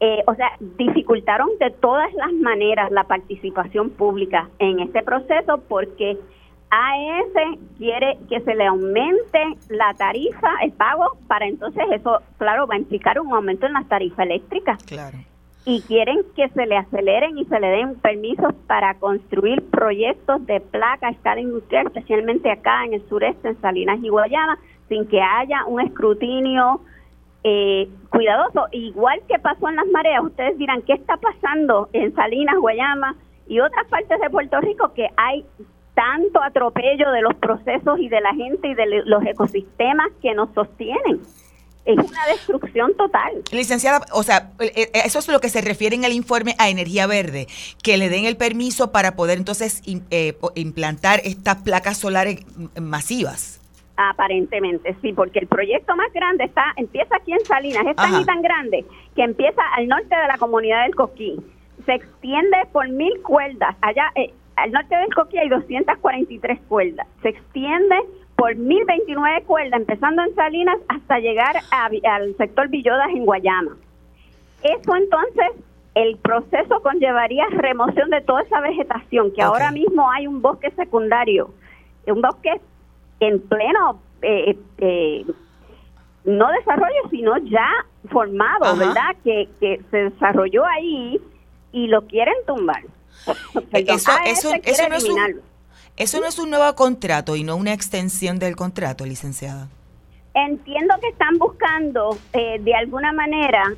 Eh, 0.00 0.22
o 0.28 0.34
sea, 0.34 0.52
dificultaron 0.60 1.48
de 1.58 1.70
todas 1.70 2.12
las 2.14 2.32
maneras 2.32 2.90
la 2.92 3.04
participación 3.04 3.90
pública 3.90 4.48
en 4.60 4.78
este 4.78 5.02
proceso 5.02 5.60
porque 5.68 6.16
AES 6.70 7.58
quiere 7.78 8.18
que 8.28 8.40
se 8.40 8.54
le 8.54 8.66
aumente 8.66 9.38
la 9.70 9.94
tarifa, 9.94 10.50
el 10.62 10.72
pago, 10.72 11.16
para 11.26 11.46
entonces 11.46 11.82
eso, 11.92 12.20
claro, 12.36 12.66
va 12.66 12.74
a 12.74 12.78
implicar 12.78 13.18
un 13.20 13.32
aumento 13.32 13.66
en 13.66 13.72
las 13.72 13.88
tarifas 13.88 14.26
eléctricas. 14.26 14.82
Claro. 14.84 15.18
Y 15.64 15.82
quieren 15.82 16.20
que 16.36 16.48
se 16.50 16.66
le 16.66 16.76
aceleren 16.76 17.36
y 17.36 17.44
se 17.46 17.58
le 17.58 17.68
den 17.68 17.96
permisos 17.96 18.54
para 18.66 18.94
construir 18.94 19.68
proyectos 19.68 20.46
de 20.46 20.60
placa 20.60 21.08
a 21.08 21.10
escala 21.10 21.40
industrial, 21.40 21.86
especialmente 21.86 22.50
acá 22.50 22.84
en 22.84 22.94
el 22.94 23.08
sureste, 23.08 23.48
en 23.48 23.60
Salinas 23.60 23.98
y 24.02 24.08
Guayama, 24.08 24.58
sin 24.88 25.06
que 25.06 25.20
haya 25.20 25.64
un 25.66 25.80
escrutinio 25.80 26.80
eh, 27.44 27.88
cuidadoso. 28.10 28.66
Igual 28.72 29.20
que 29.28 29.38
pasó 29.38 29.68
en 29.68 29.76
las 29.76 29.86
mareas, 29.88 30.24
ustedes 30.24 30.58
dirán, 30.58 30.82
¿qué 30.82 30.94
está 30.94 31.16
pasando 31.16 31.88
en 31.92 32.14
Salinas, 32.14 32.56
Guayama 32.58 33.16
y 33.46 33.60
otras 33.60 33.86
partes 33.88 34.20
de 34.20 34.30
Puerto 34.30 34.60
Rico 34.60 34.92
que 34.94 35.08
hay 35.16 35.44
tanto 35.94 36.42
atropello 36.42 37.10
de 37.10 37.22
los 37.22 37.34
procesos 37.34 37.98
y 37.98 38.08
de 38.08 38.20
la 38.20 38.34
gente 38.34 38.68
y 38.68 38.74
de 38.74 39.02
los 39.04 39.24
ecosistemas 39.24 40.08
que 40.22 40.34
nos 40.34 40.52
sostienen? 40.54 41.20
Es 41.84 41.96
una 41.96 42.26
destrucción 42.26 42.94
total. 42.98 43.42
Licenciada, 43.50 44.04
o 44.12 44.22
sea, 44.22 44.50
eh, 44.58 44.72
eh, 44.76 44.90
eso 45.06 45.20
es 45.20 45.28
lo 45.28 45.40
que 45.40 45.48
se 45.48 45.62
refiere 45.62 45.96
en 45.96 46.04
el 46.04 46.12
informe 46.12 46.54
a 46.58 46.68
energía 46.68 47.06
verde, 47.06 47.48
que 47.82 47.96
le 47.96 48.10
den 48.10 48.26
el 48.26 48.36
permiso 48.36 48.92
para 48.92 49.16
poder 49.16 49.38
entonces 49.38 49.80
eh, 49.86 50.36
implantar 50.54 51.22
estas 51.24 51.56
placas 51.62 51.96
solares 51.96 52.40
masivas. 52.78 53.60
Aparentemente, 54.00 54.94
sí, 55.02 55.12
porque 55.12 55.40
el 55.40 55.48
proyecto 55.48 55.96
más 55.96 56.12
grande 56.12 56.44
está 56.44 56.72
empieza 56.76 57.16
aquí 57.16 57.32
en 57.32 57.40
Salinas, 57.40 57.84
es 57.84 57.96
tan 57.96 58.22
y 58.22 58.24
tan 58.24 58.42
grande 58.42 58.84
que 59.16 59.24
empieza 59.24 59.60
al 59.74 59.88
norte 59.88 60.14
de 60.14 60.28
la 60.28 60.38
comunidad 60.38 60.84
del 60.84 60.94
Coquí. 60.94 61.36
Se 61.84 61.94
extiende 61.94 62.58
por 62.72 62.88
mil 62.88 63.20
cuerdas. 63.22 63.74
Allá, 63.80 64.04
eh, 64.14 64.32
al 64.54 64.70
norte 64.70 64.94
del 64.94 65.12
Coquí 65.12 65.38
hay 65.38 65.48
243 65.48 66.60
cuerdas. 66.68 67.08
Se 67.22 67.30
extiende 67.30 67.96
por 68.36 68.54
1029 68.54 69.42
cuerdas, 69.42 69.80
empezando 69.80 70.22
en 70.22 70.32
Salinas 70.36 70.78
hasta 70.88 71.18
llegar 71.18 71.56
al 71.72 72.36
sector 72.36 72.68
Villodas 72.68 73.08
en 73.08 73.24
Guayama. 73.24 73.76
Eso 74.62 74.94
entonces, 74.94 75.48
el 75.96 76.18
proceso 76.18 76.80
conllevaría 76.82 77.46
remoción 77.50 78.10
de 78.10 78.20
toda 78.20 78.42
esa 78.42 78.60
vegetación, 78.60 79.32
que 79.32 79.42
ahora 79.42 79.72
mismo 79.72 80.08
hay 80.08 80.28
un 80.28 80.40
bosque 80.40 80.70
secundario, 80.76 81.50
un 82.06 82.22
bosque 82.22 82.60
en 83.20 83.40
pleno 83.40 84.00
eh, 84.22 84.58
eh, 84.78 85.24
no 86.24 86.48
desarrollo, 86.52 87.08
sino 87.10 87.36
ya 87.38 87.68
formado, 88.10 88.76
¿verdad? 88.76 89.16
Que, 89.24 89.48
que 89.60 89.80
se 89.90 89.96
desarrolló 90.10 90.64
ahí 90.66 91.20
y 91.72 91.86
lo 91.86 92.06
quieren 92.06 92.34
tumbar. 92.46 92.82
eso, 93.72 94.12
eso, 94.24 94.50
eso, 94.62 94.88
no 94.88 94.94
es 94.96 95.04
un, 95.04 95.40
eso 95.96 96.20
no 96.20 96.26
es 96.26 96.38
un 96.38 96.50
nuevo 96.50 96.74
contrato 96.74 97.36
y 97.36 97.44
no 97.44 97.56
una 97.56 97.72
extensión 97.72 98.38
del 98.38 98.56
contrato, 98.56 99.04
licenciada. 99.04 99.68
Entiendo 100.34 100.94
que 101.00 101.08
están 101.08 101.38
buscando 101.38 102.16
eh, 102.32 102.58
de 102.60 102.74
alguna 102.74 103.12
manera 103.12 103.74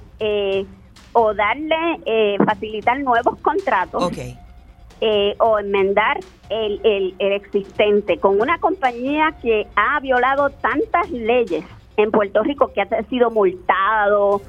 o 1.13 1.35
darle, 1.35 2.37
facilitar 2.45 3.01
nuevos 3.01 3.39
contratos. 3.41 4.03
Okay 4.03 4.39
eh, 5.01 5.35
o 5.39 5.59
enmendar 5.59 6.19
el, 6.51 6.81
el, 6.85 7.15
existente 7.19 8.19
con 8.19 8.41
una 8.41 8.59
compañía 8.59 9.35
que 9.41 9.67
ha 9.77 9.99
violado 10.01 10.51
tantas 10.51 11.11
leyes 11.11 11.65
en 11.97 12.11
Puerto 12.11 12.43
Rico 12.43 12.73
que 12.73 12.83
ha 12.83 13.03
sido 13.05 13.31
multado, 13.31 14.43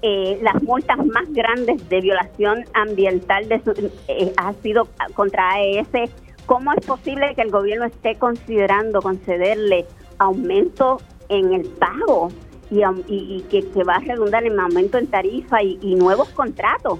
eh, 0.00 0.38
las 0.42 0.62
multas 0.62 0.98
más 1.04 1.30
grandes 1.32 1.88
de 1.88 2.00
violación 2.00 2.64
ambiental 2.72 3.48
de 3.48 3.60
eh, 4.08 4.32
ha 4.36 4.52
sido 4.54 4.88
contra 5.14 5.52
AES. 5.52 6.10
¿Cómo 6.46 6.72
es 6.72 6.86
posible 6.86 7.34
que 7.34 7.42
el 7.42 7.50
gobierno 7.50 7.86
esté 7.86 8.16
considerando 8.16 9.00
concederle 9.00 9.86
aumento 10.18 10.98
en 11.28 11.54
el 11.54 11.68
pago 11.68 12.28
y, 12.70 12.82
y, 13.06 13.42
que, 13.50 13.66
que, 13.70 13.82
va 13.82 13.96
a 13.96 14.00
redundar 14.00 14.44
en 14.44 14.60
aumento 14.60 14.98
en 14.98 15.06
tarifa 15.06 15.62
y 15.62 15.94
nuevos 15.94 16.28
contratos? 16.30 16.98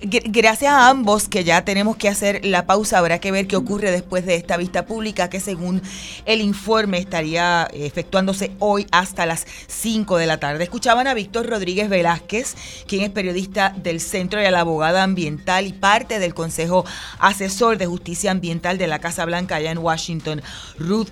Gracias 0.00 0.72
a 0.72 0.90
ambos 0.90 1.28
que 1.28 1.42
ya 1.42 1.64
tenemos 1.64 1.96
que 1.96 2.08
hacer 2.08 2.44
la 2.44 2.66
pausa, 2.66 2.98
habrá 2.98 3.18
que 3.18 3.32
ver 3.32 3.48
qué 3.48 3.56
ocurre 3.56 3.90
después 3.90 4.24
de 4.24 4.36
esta 4.36 4.56
vista 4.56 4.86
pública 4.86 5.28
que 5.28 5.40
según 5.40 5.82
el 6.24 6.40
informe 6.40 6.98
estaría 6.98 7.68
efectuándose 7.72 8.52
hoy 8.60 8.86
hasta 8.92 9.26
las 9.26 9.44
5 9.66 10.18
de 10.18 10.26
la 10.26 10.38
tarde. 10.38 10.62
Escuchaban 10.62 11.08
a 11.08 11.14
Víctor 11.14 11.48
Rodríguez 11.48 11.88
Velázquez, 11.88 12.54
quien 12.86 13.02
es 13.02 13.10
periodista 13.10 13.74
del 13.76 14.00
Centro 14.00 14.38
de 14.38 14.52
la 14.52 14.60
Abogada 14.60 15.02
Ambiental 15.02 15.66
y 15.66 15.72
parte 15.72 16.20
del 16.20 16.32
Consejo 16.32 16.84
Asesor 17.18 17.76
de 17.76 17.86
Justicia 17.86 18.30
Ambiental 18.30 18.78
de 18.78 18.86
la 18.86 19.00
Casa 19.00 19.24
Blanca 19.24 19.56
allá 19.56 19.72
en 19.72 19.78
Washington, 19.78 20.42
Ruth 20.78 21.08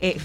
eh, 0.00 0.20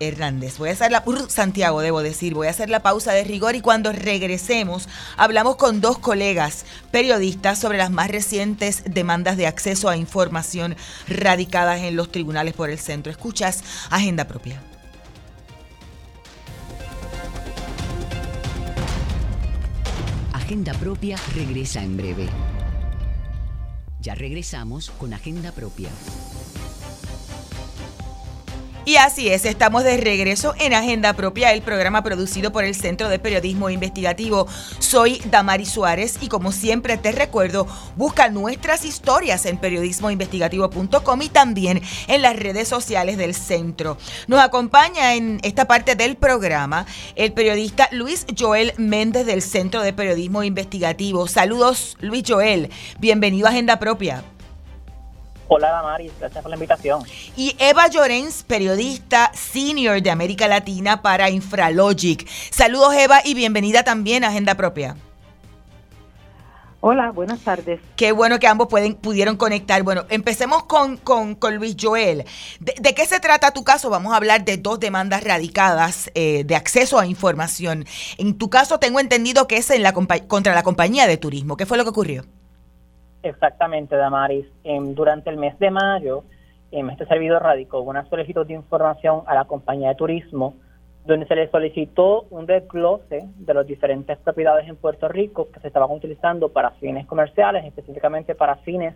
Hernández. 0.00 0.58
Voy 0.58 0.68
a 0.68 0.72
hacer 0.72 0.90
la 0.90 1.04
Santiago, 1.28 1.80
debo 1.80 2.02
decir, 2.02 2.34
voy 2.34 2.46
a 2.46 2.50
hacer 2.50 2.70
la 2.70 2.82
pausa 2.82 3.12
de 3.12 3.24
rigor 3.24 3.54
y 3.54 3.60
cuando 3.60 3.92
regresemos 3.92 4.88
hablamos 5.16 5.56
con 5.56 5.80
dos 5.80 5.98
colegas 5.98 6.64
periodistas 6.90 7.58
sobre 7.58 7.78
las 7.78 7.90
más 7.90 8.08
recientes 8.08 8.82
demandas 8.86 9.36
de 9.36 9.46
acceso 9.46 9.88
a 9.88 9.96
información 9.96 10.76
radicadas 11.08 11.80
en 11.80 11.96
los 11.96 12.10
tribunales 12.10 12.54
por 12.54 12.70
el 12.70 12.78
centro. 12.78 13.10
Escuchas 13.10 13.62
Agenda 13.90 14.26
Propia. 14.26 14.60
Agenda 20.32 20.74
Propia 20.74 21.16
regresa 21.34 21.82
en 21.82 21.96
breve. 21.96 22.28
Ya 24.00 24.14
regresamos 24.14 24.90
con 24.90 25.14
Agenda 25.14 25.52
Propia. 25.52 25.88
Y 28.86 28.96
así 28.96 29.30
es, 29.30 29.46
estamos 29.46 29.82
de 29.82 29.96
regreso 29.96 30.54
en 30.60 30.74
Agenda 30.74 31.14
Propia, 31.14 31.54
el 31.54 31.62
programa 31.62 32.02
producido 32.02 32.52
por 32.52 32.64
el 32.64 32.74
Centro 32.74 33.08
de 33.08 33.18
Periodismo 33.18 33.70
Investigativo. 33.70 34.46
Soy 34.78 35.22
Damari 35.30 35.64
Suárez 35.64 36.18
y 36.20 36.28
como 36.28 36.52
siempre 36.52 36.98
te 36.98 37.10
recuerdo, 37.10 37.66
busca 37.96 38.28
nuestras 38.28 38.84
historias 38.84 39.46
en 39.46 39.56
periodismoinvestigativo.com 39.56 41.22
y 41.22 41.28
también 41.30 41.80
en 42.08 42.20
las 42.20 42.36
redes 42.36 42.68
sociales 42.68 43.16
del 43.16 43.34
centro. 43.34 43.96
Nos 44.26 44.40
acompaña 44.40 45.14
en 45.14 45.40
esta 45.44 45.66
parte 45.66 45.94
del 45.94 46.16
programa 46.16 46.84
el 47.16 47.32
periodista 47.32 47.88
Luis 47.90 48.26
Joel 48.38 48.74
Méndez 48.76 49.24
del 49.24 49.40
Centro 49.40 49.80
de 49.80 49.94
Periodismo 49.94 50.42
Investigativo. 50.42 51.26
Saludos, 51.26 51.96
Luis 52.00 52.24
Joel. 52.28 52.68
Bienvenido 52.98 53.46
a 53.46 53.50
Agenda 53.50 53.78
Propia. 53.78 54.24
Hola 55.46 55.70
Damaris, 55.70 56.12
gracias 56.18 56.42
por 56.42 56.50
la 56.50 56.56
invitación. 56.56 57.02
Y 57.36 57.54
Eva 57.58 57.88
Llorens, 57.88 58.42
periodista 58.44 59.30
senior 59.34 60.00
de 60.00 60.10
América 60.10 60.48
Latina 60.48 61.02
para 61.02 61.28
Infralogic. 61.28 62.26
Saludos 62.50 62.94
Eva 62.94 63.20
y 63.24 63.34
bienvenida 63.34 63.84
también 63.84 64.24
a 64.24 64.28
Agenda 64.28 64.54
Propia. 64.54 64.96
Hola, 66.86 67.12
buenas 67.12 67.40
tardes. 67.40 67.80
Qué 67.96 68.12
bueno 68.12 68.38
que 68.38 68.46
ambos 68.46 68.68
pueden, 68.68 68.94
pudieron 68.94 69.38
conectar. 69.38 69.82
Bueno, 69.82 70.04
empecemos 70.10 70.64
con, 70.64 70.98
con, 70.98 71.38
Luis 71.56 71.76
Joel. 71.80 72.26
De, 72.60 72.94
qué 72.94 73.06
se 73.06 73.20
trata 73.20 73.52
tu 73.52 73.64
caso? 73.64 73.88
Vamos 73.88 74.12
a 74.12 74.16
hablar 74.16 74.44
de 74.44 74.58
dos 74.58 74.80
demandas 74.80 75.24
radicadas 75.24 76.10
eh, 76.14 76.44
de 76.44 76.56
acceso 76.56 76.98
a 76.98 77.06
información. 77.06 77.86
En 78.18 78.36
tu 78.36 78.50
caso 78.50 78.78
tengo 78.80 79.00
entendido 79.00 79.48
que 79.48 79.56
es 79.56 79.70
en 79.70 79.82
la, 79.82 79.94
contra 79.94 80.54
la 80.54 80.62
compañía 80.62 81.06
de 81.06 81.16
turismo. 81.16 81.56
¿Qué 81.56 81.64
fue 81.64 81.78
lo 81.78 81.84
que 81.84 81.90
ocurrió? 81.90 82.24
Exactamente, 83.24 83.96
Damaris. 83.96 84.46
durante 84.94 85.30
el 85.30 85.38
mes 85.38 85.58
de 85.58 85.70
mayo, 85.70 86.24
este 86.70 87.06
servidor 87.06 87.42
radicó 87.42 87.80
una 87.80 88.04
solicitud 88.08 88.46
de 88.46 88.52
información 88.52 89.22
a 89.26 89.34
la 89.34 89.46
compañía 89.46 89.88
de 89.88 89.94
turismo 89.94 90.54
donde 91.06 91.26
se 91.26 91.34
le 91.34 91.50
solicitó 91.50 92.26
un 92.30 92.46
desglose 92.46 93.28
de 93.36 93.54
las 93.54 93.66
diferentes 93.66 94.18
propiedades 94.18 94.68
en 94.68 94.76
Puerto 94.76 95.08
Rico 95.08 95.48
que 95.50 95.60
se 95.60 95.68
estaban 95.68 95.90
utilizando 95.90 96.50
para 96.50 96.70
fines 96.72 97.06
comerciales, 97.06 97.64
específicamente 97.64 98.34
para 98.34 98.56
fines 98.56 98.94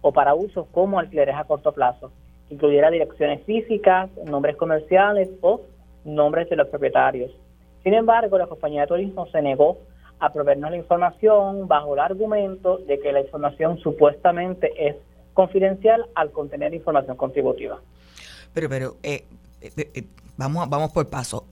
o 0.00 0.12
para 0.12 0.34
usos 0.34 0.66
como 0.72 0.98
alquileres 0.98 1.36
a 1.36 1.44
corto 1.44 1.72
plazo, 1.72 2.12
que 2.48 2.54
incluyera 2.54 2.90
direcciones 2.90 3.42
físicas, 3.44 4.10
nombres 4.24 4.56
comerciales 4.56 5.28
o 5.40 5.62
nombres 6.04 6.48
de 6.50 6.56
los 6.56 6.68
propietarios. 6.68 7.32
Sin 7.82 7.94
embargo, 7.94 8.38
la 8.38 8.46
compañía 8.46 8.82
de 8.82 8.88
turismo 8.88 9.26
se 9.26 9.40
negó 9.42 9.78
a 10.18 10.32
proveernos 10.32 10.70
la 10.70 10.76
información 10.76 11.68
bajo 11.68 11.94
el 11.94 12.00
argumento 12.00 12.78
de 12.78 12.98
que 13.00 13.12
la 13.12 13.20
información 13.20 13.78
supuestamente 13.78 14.72
es 14.88 14.96
confidencial 15.34 16.06
al 16.14 16.30
contener 16.32 16.74
información 16.74 17.16
contributiva. 17.16 17.78
Pero, 18.54 18.68
pero, 18.68 18.96
eh, 19.02 19.24
eh, 19.60 19.90
eh, 19.94 20.04
vamos, 20.36 20.68
vamos 20.68 20.92
por 20.92 21.08
paso. 21.10 21.46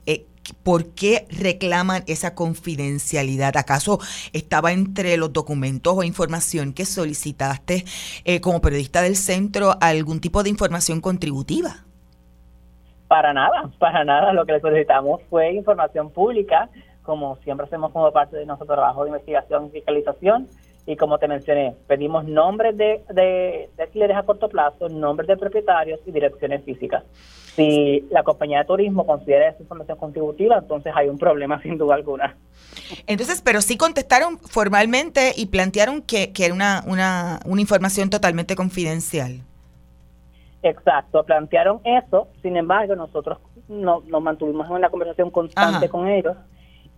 ¿Por 0.63 0.93
qué 0.93 1.25
reclaman 1.29 2.03
esa 2.07 2.35
confidencialidad? 2.35 3.57
¿Acaso 3.57 3.99
estaba 4.33 4.71
entre 4.73 5.17
los 5.17 5.33
documentos 5.33 5.95
o 5.97 6.03
información 6.03 6.73
que 6.73 6.85
solicitaste 6.85 7.83
como 8.41 8.61
periodista 8.61 9.01
del 9.01 9.15
centro 9.15 9.73
algún 9.81 10.21
tipo 10.21 10.43
de 10.43 10.51
información 10.51 11.01
contributiva? 11.01 11.85
Para 13.07 13.33
nada, 13.33 13.71
para 13.79 14.03
nada. 14.03 14.33
Lo 14.33 14.45
que 14.45 14.53
le 14.53 14.61
solicitamos 14.61 15.21
fue 15.29 15.53
información 15.53 16.11
pública 16.11 16.69
como 17.05 17.37
siempre 17.37 17.65
hacemos 17.65 17.91
como 17.91 18.11
parte 18.11 18.37
de 18.37 18.45
nuestro 18.45 18.67
trabajo 18.67 19.03
de 19.03 19.09
investigación 19.09 19.67
y 19.67 19.69
fiscalización. 19.69 20.47
Y 20.87 20.95
como 20.97 21.17
te 21.17 21.27
mencioné, 21.27 21.75
pedimos 21.87 22.25
nombres 22.25 22.77
de, 22.77 23.03
de, 23.09 23.69
de 23.75 23.83
alquileres 23.83 24.17
a 24.17 24.23
corto 24.23 24.49
plazo, 24.49 24.87
nombres 24.87 25.27
de 25.27 25.35
propietarios 25.37 25.99
y 26.05 26.11
direcciones 26.11 26.63
físicas. 26.63 27.03
Si 27.55 28.05
la 28.11 28.21
compañía 28.23 28.59
de 28.59 28.65
turismo 28.65 29.05
considera 29.05 29.49
esa 29.49 29.63
información 29.63 29.97
contributiva, 29.97 30.57
entonces 30.59 30.93
hay 30.95 31.07
un 31.07 31.17
problema 31.17 31.59
sin 31.63 31.77
duda 31.77 31.95
alguna. 31.95 32.35
Entonces, 33.07 33.41
pero 33.41 33.61
sí 33.61 33.77
contestaron 33.77 34.37
formalmente 34.37 35.31
y 35.35 35.47
plantearon 35.47 36.01
que, 36.01 36.33
que 36.33 36.45
era 36.45 36.53
una, 36.53 36.83
una, 36.85 37.39
una 37.45 37.61
información 37.61 38.09
totalmente 38.09 38.55
confidencial. 38.55 39.41
Exacto, 40.61 41.23
plantearon 41.23 41.79
eso, 41.83 42.27
sin 42.41 42.57
embargo, 42.57 42.95
nosotros 42.95 43.37
no, 43.67 44.01
nos 44.07 44.21
mantuvimos 44.21 44.67
en 44.67 44.73
una 44.73 44.89
conversación 44.89 45.29
constante 45.29 45.89
con 45.89 46.07
ellos 46.07 46.35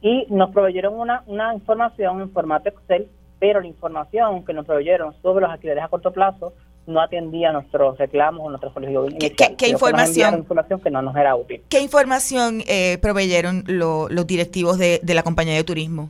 y 0.01 0.25
nos 0.29 0.51
proveyeron 0.51 0.99
una, 0.99 1.23
una 1.27 1.53
información 1.53 2.21
en 2.21 2.31
formato 2.31 2.69
Excel, 2.69 3.07
pero 3.39 3.61
la 3.61 3.67
información 3.67 4.45
que 4.45 4.53
nos 4.53 4.65
proveyeron 4.65 5.13
sobre 5.21 5.41
los 5.41 5.51
alquileres 5.51 5.83
a 5.83 5.87
corto 5.87 6.11
plazo 6.11 6.53
no 6.85 7.01
atendía 7.01 7.51
nuestros 7.51 7.97
reclamos 7.97 8.45
o 8.45 8.49
nuestras 8.49 8.73
solicitudes 8.73 9.15
¿Qué, 9.19 9.55
qué, 9.57 9.67
información? 9.67 10.35
información 10.37 10.79
que 10.79 10.89
no 10.89 11.01
nos 11.01 11.15
era 11.15 11.35
útil. 11.35 11.61
¿Qué 11.67 11.81
información 11.81 12.63
eh, 12.67 12.97
proveyeron 13.01 13.63
los 13.67 14.25
directivos 14.25 14.77
de, 14.77 15.01
de 15.03 15.13
la 15.13 15.23
compañía 15.23 15.55
de 15.55 15.63
turismo? 15.63 16.09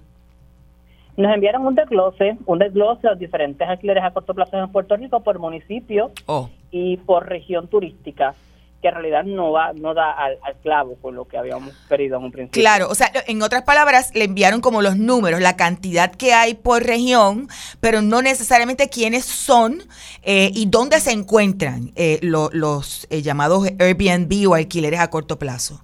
Nos 1.18 1.34
enviaron 1.34 1.66
un 1.66 1.74
desglose, 1.74 2.38
un 2.46 2.60
desglose 2.60 3.02
de 3.02 3.10
los 3.10 3.20
diferentes 3.20 3.68
alquileres 3.68 4.04
a 4.04 4.12
corto 4.12 4.36
plazo 4.36 4.56
en 4.58 4.72
Puerto 4.72 4.96
Rico 4.96 5.22
por 5.22 5.40
municipio 5.40 6.12
oh. 6.28 6.50
y 6.70 6.98
por 6.98 7.28
región 7.28 7.68
turística 7.68 8.36
que 8.82 8.90
en 8.90 8.94
realidad 8.94 9.24
no 9.24 9.52
va 9.52 9.74
no 9.74 9.94
da 9.94 10.12
al, 10.12 10.38
clavo 10.62 10.96
con 11.02 11.16
lo 11.16 11.26
que 11.26 11.38
habíamos 11.38 11.74
pedido 11.90 12.18
en 12.18 12.26
un 12.26 12.32
principio. 12.32 12.62
Claro, 12.62 12.88
o 12.90 12.96
sea, 12.96 13.10
en 13.28 13.42
otras 13.42 13.64
palabras, 13.64 14.12
le 14.14 14.26
enviaron 14.26 14.62
como 14.62 14.82
los 14.82 14.98
números, 14.98 15.42
la 15.42 15.56
cantidad 15.56 16.12
que 16.12 16.34
hay 16.34 16.54
por 16.54 16.84
región, 16.84 17.48
pero 17.80 18.02
no 18.02 18.22
necesariamente 18.22 18.90
quiénes 18.90 19.26
son 19.26 19.80
eh, 20.24 20.52
y 20.54 20.68
dónde 20.68 21.00
se 21.00 21.12
encuentran 21.12 21.92
eh, 21.96 22.20
los 22.22 23.08
eh, 23.10 23.22
llamados 23.22 23.68
Airbnb 23.80 24.50
o 24.50 24.56
alquileres 24.56 25.00
a 25.00 25.10
corto 25.10 25.40
plazo. 25.40 25.82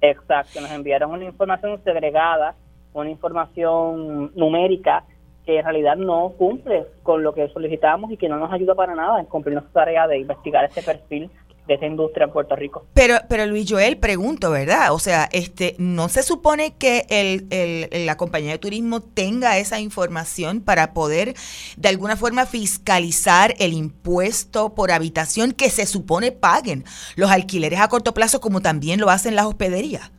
Exacto, 0.00 0.60
nos 0.60 0.70
enviaron 0.70 1.10
una 1.10 1.24
información 1.24 1.80
segregada, 1.82 2.54
una 2.92 3.10
información 3.10 4.32
numérica 4.34 5.04
que 5.44 5.58
en 5.58 5.64
realidad 5.64 5.96
no 5.96 6.32
cumple 6.38 6.86
con 7.02 7.22
lo 7.22 7.34
que 7.34 7.48
solicitamos 7.48 8.10
y 8.10 8.16
que 8.16 8.28
no 8.28 8.38
nos 8.38 8.52
ayuda 8.52 8.74
para 8.74 8.94
nada 8.94 9.20
en 9.20 9.26
cumplir 9.26 9.54
nuestra 9.54 9.84
tarea 9.84 10.06
de 10.06 10.18
investigar 10.18 10.64
ese 10.64 10.82
perfil 10.82 11.30
de 11.66 11.74
esa 11.74 11.86
industria 11.86 12.24
en 12.24 12.32
Puerto 12.32 12.54
Rico. 12.56 12.86
Pero, 12.92 13.14
pero 13.28 13.46
Luis 13.46 13.70
Joel, 13.70 13.96
pregunto, 13.98 14.50
¿verdad? 14.50 14.92
O 14.92 14.98
sea, 14.98 15.28
este, 15.32 15.74
¿no 15.78 16.08
se 16.08 16.22
supone 16.22 16.74
que 16.76 17.04
el, 17.08 17.46
el, 17.50 18.06
la 18.06 18.16
compañía 18.16 18.52
de 18.52 18.58
turismo 18.58 19.00
tenga 19.00 19.56
esa 19.58 19.80
información 19.80 20.60
para 20.60 20.92
poder 20.92 21.34
de 21.76 21.88
alguna 21.88 22.16
forma 22.16 22.44
fiscalizar 22.44 23.54
el 23.58 23.72
impuesto 23.72 24.74
por 24.74 24.90
habitación 24.90 25.52
que 25.52 25.70
se 25.70 25.86
supone 25.86 26.32
paguen 26.32 26.84
los 27.16 27.30
alquileres 27.30 27.80
a 27.80 27.88
corto 27.88 28.12
plazo 28.12 28.40
como 28.40 28.60
también 28.60 29.00
lo 29.00 29.08
hacen 29.08 29.34
las 29.34 29.46
hospederías? 29.46 30.12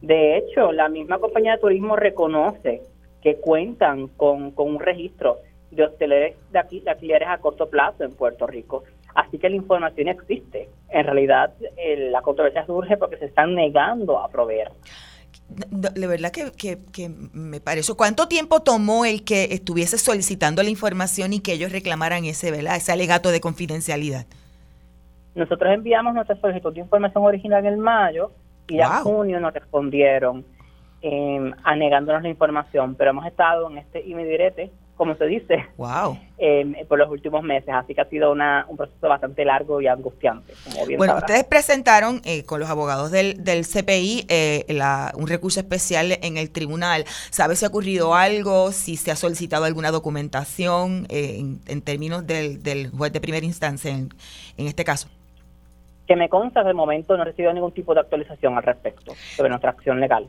De 0.00 0.38
hecho, 0.38 0.70
la 0.70 0.88
misma 0.88 1.18
compañía 1.18 1.52
de 1.52 1.58
turismo 1.58 1.96
reconoce 1.96 2.82
que 3.20 3.36
cuentan 3.36 4.06
con, 4.06 4.52
con 4.52 4.68
un 4.68 4.80
registro 4.80 5.38
de 5.72 5.84
hoteles 5.84 6.36
de 6.52 6.58
alquileres 6.58 7.28
a 7.28 7.38
corto 7.38 7.68
plazo 7.68 8.04
en 8.04 8.12
Puerto 8.12 8.46
Rico. 8.46 8.84
Así 9.14 9.38
que 9.38 9.48
la 9.48 9.56
información 9.56 10.08
existe. 10.08 10.68
En 10.90 11.04
realidad, 11.04 11.52
la 12.10 12.22
controversia 12.22 12.64
surge 12.66 12.96
porque 12.96 13.16
se 13.18 13.26
están 13.26 13.54
negando 13.54 14.18
a 14.18 14.28
proveer. 14.28 14.70
De 15.48 16.06
verdad 16.06 16.30
que, 16.30 16.78
que, 16.92 17.08
me 17.32 17.60
pareció. 17.60 17.96
¿Cuánto 17.96 18.28
tiempo 18.28 18.60
tomó 18.60 19.06
el 19.06 19.24
que 19.24 19.44
estuviese 19.44 19.96
solicitando 19.96 20.62
la 20.62 20.68
información 20.68 21.32
y 21.32 21.40
que 21.40 21.52
ellos 21.52 21.72
reclamaran 21.72 22.24
ese, 22.26 22.50
¿verdad? 22.50 22.76
ese 22.76 22.92
alegato 22.92 23.30
de 23.30 23.40
confidencialidad? 23.40 24.26
Nosotros 25.34 25.72
enviamos 25.72 26.14
nuestra 26.14 26.36
solicitud 26.36 26.74
de 26.74 26.80
información 26.80 27.24
original 27.24 27.64
en 27.64 27.80
mayo 27.80 28.30
y 28.68 28.78
en 28.78 28.88
junio 29.02 29.40
nos 29.40 29.54
respondieron 29.54 30.44
eh, 31.00 31.52
anegándonos 31.64 32.22
la 32.22 32.28
información, 32.28 32.94
pero 32.94 33.10
hemos 33.10 33.24
estado 33.24 33.70
en 33.70 33.78
este 33.78 34.02
direte 34.02 34.70
como 34.98 35.14
se 35.14 35.24
dice, 35.26 35.64
wow. 35.78 36.18
Em, 36.40 36.86
por 36.86 37.00
los 37.00 37.10
últimos 37.10 37.42
meses. 37.42 37.70
Así 37.74 37.96
que 37.96 38.00
ha 38.00 38.08
sido 38.08 38.30
una, 38.30 38.64
un 38.68 38.76
proceso 38.76 39.08
bastante 39.08 39.44
largo 39.44 39.80
y 39.80 39.88
angustiante. 39.88 40.54
bueno, 40.96 41.16
ustedes 41.16 41.42
presentaron 41.42 42.20
eh, 42.24 42.44
con 42.44 42.60
los 42.60 42.70
abogados 42.70 43.10
del, 43.10 43.42
del 43.42 43.66
CPI 43.66 44.26
eh, 44.28 44.64
un 45.14 45.26
recurso 45.26 45.58
especial 45.58 46.16
en 46.22 46.36
el 46.36 46.50
tribunal. 46.50 47.06
¿Sabe 47.30 47.56
si 47.56 47.64
ha 47.64 47.68
ocurrido 47.68 48.14
algo? 48.14 48.70
Si 48.70 48.96
se 48.96 49.10
ha 49.10 49.16
solicitado 49.16 49.64
alguna 49.64 49.90
documentación 49.90 51.06
eh, 51.08 51.44
en, 51.66 51.82
términos 51.82 52.24
del, 52.24 52.62
del, 52.62 52.90
juez 52.90 53.12
de 53.12 53.20
primera 53.20 53.44
instancia 53.44 53.90
en, 53.90 54.10
en 54.58 54.68
este 54.68 54.84
caso? 54.84 55.08
Que 56.08 56.16
me 56.16 56.30
consta 56.30 56.64
de 56.64 56.72
momento 56.72 57.14
no 57.16 57.22
he 57.22 57.26
recibido 57.26 57.52
ningún 57.52 57.72
tipo 57.72 57.92
de 57.92 58.00
actualización 58.00 58.56
al 58.56 58.62
respecto 58.62 59.12
sobre 59.36 59.50
nuestra 59.50 59.70
acción 59.70 60.00
legal. 60.00 60.26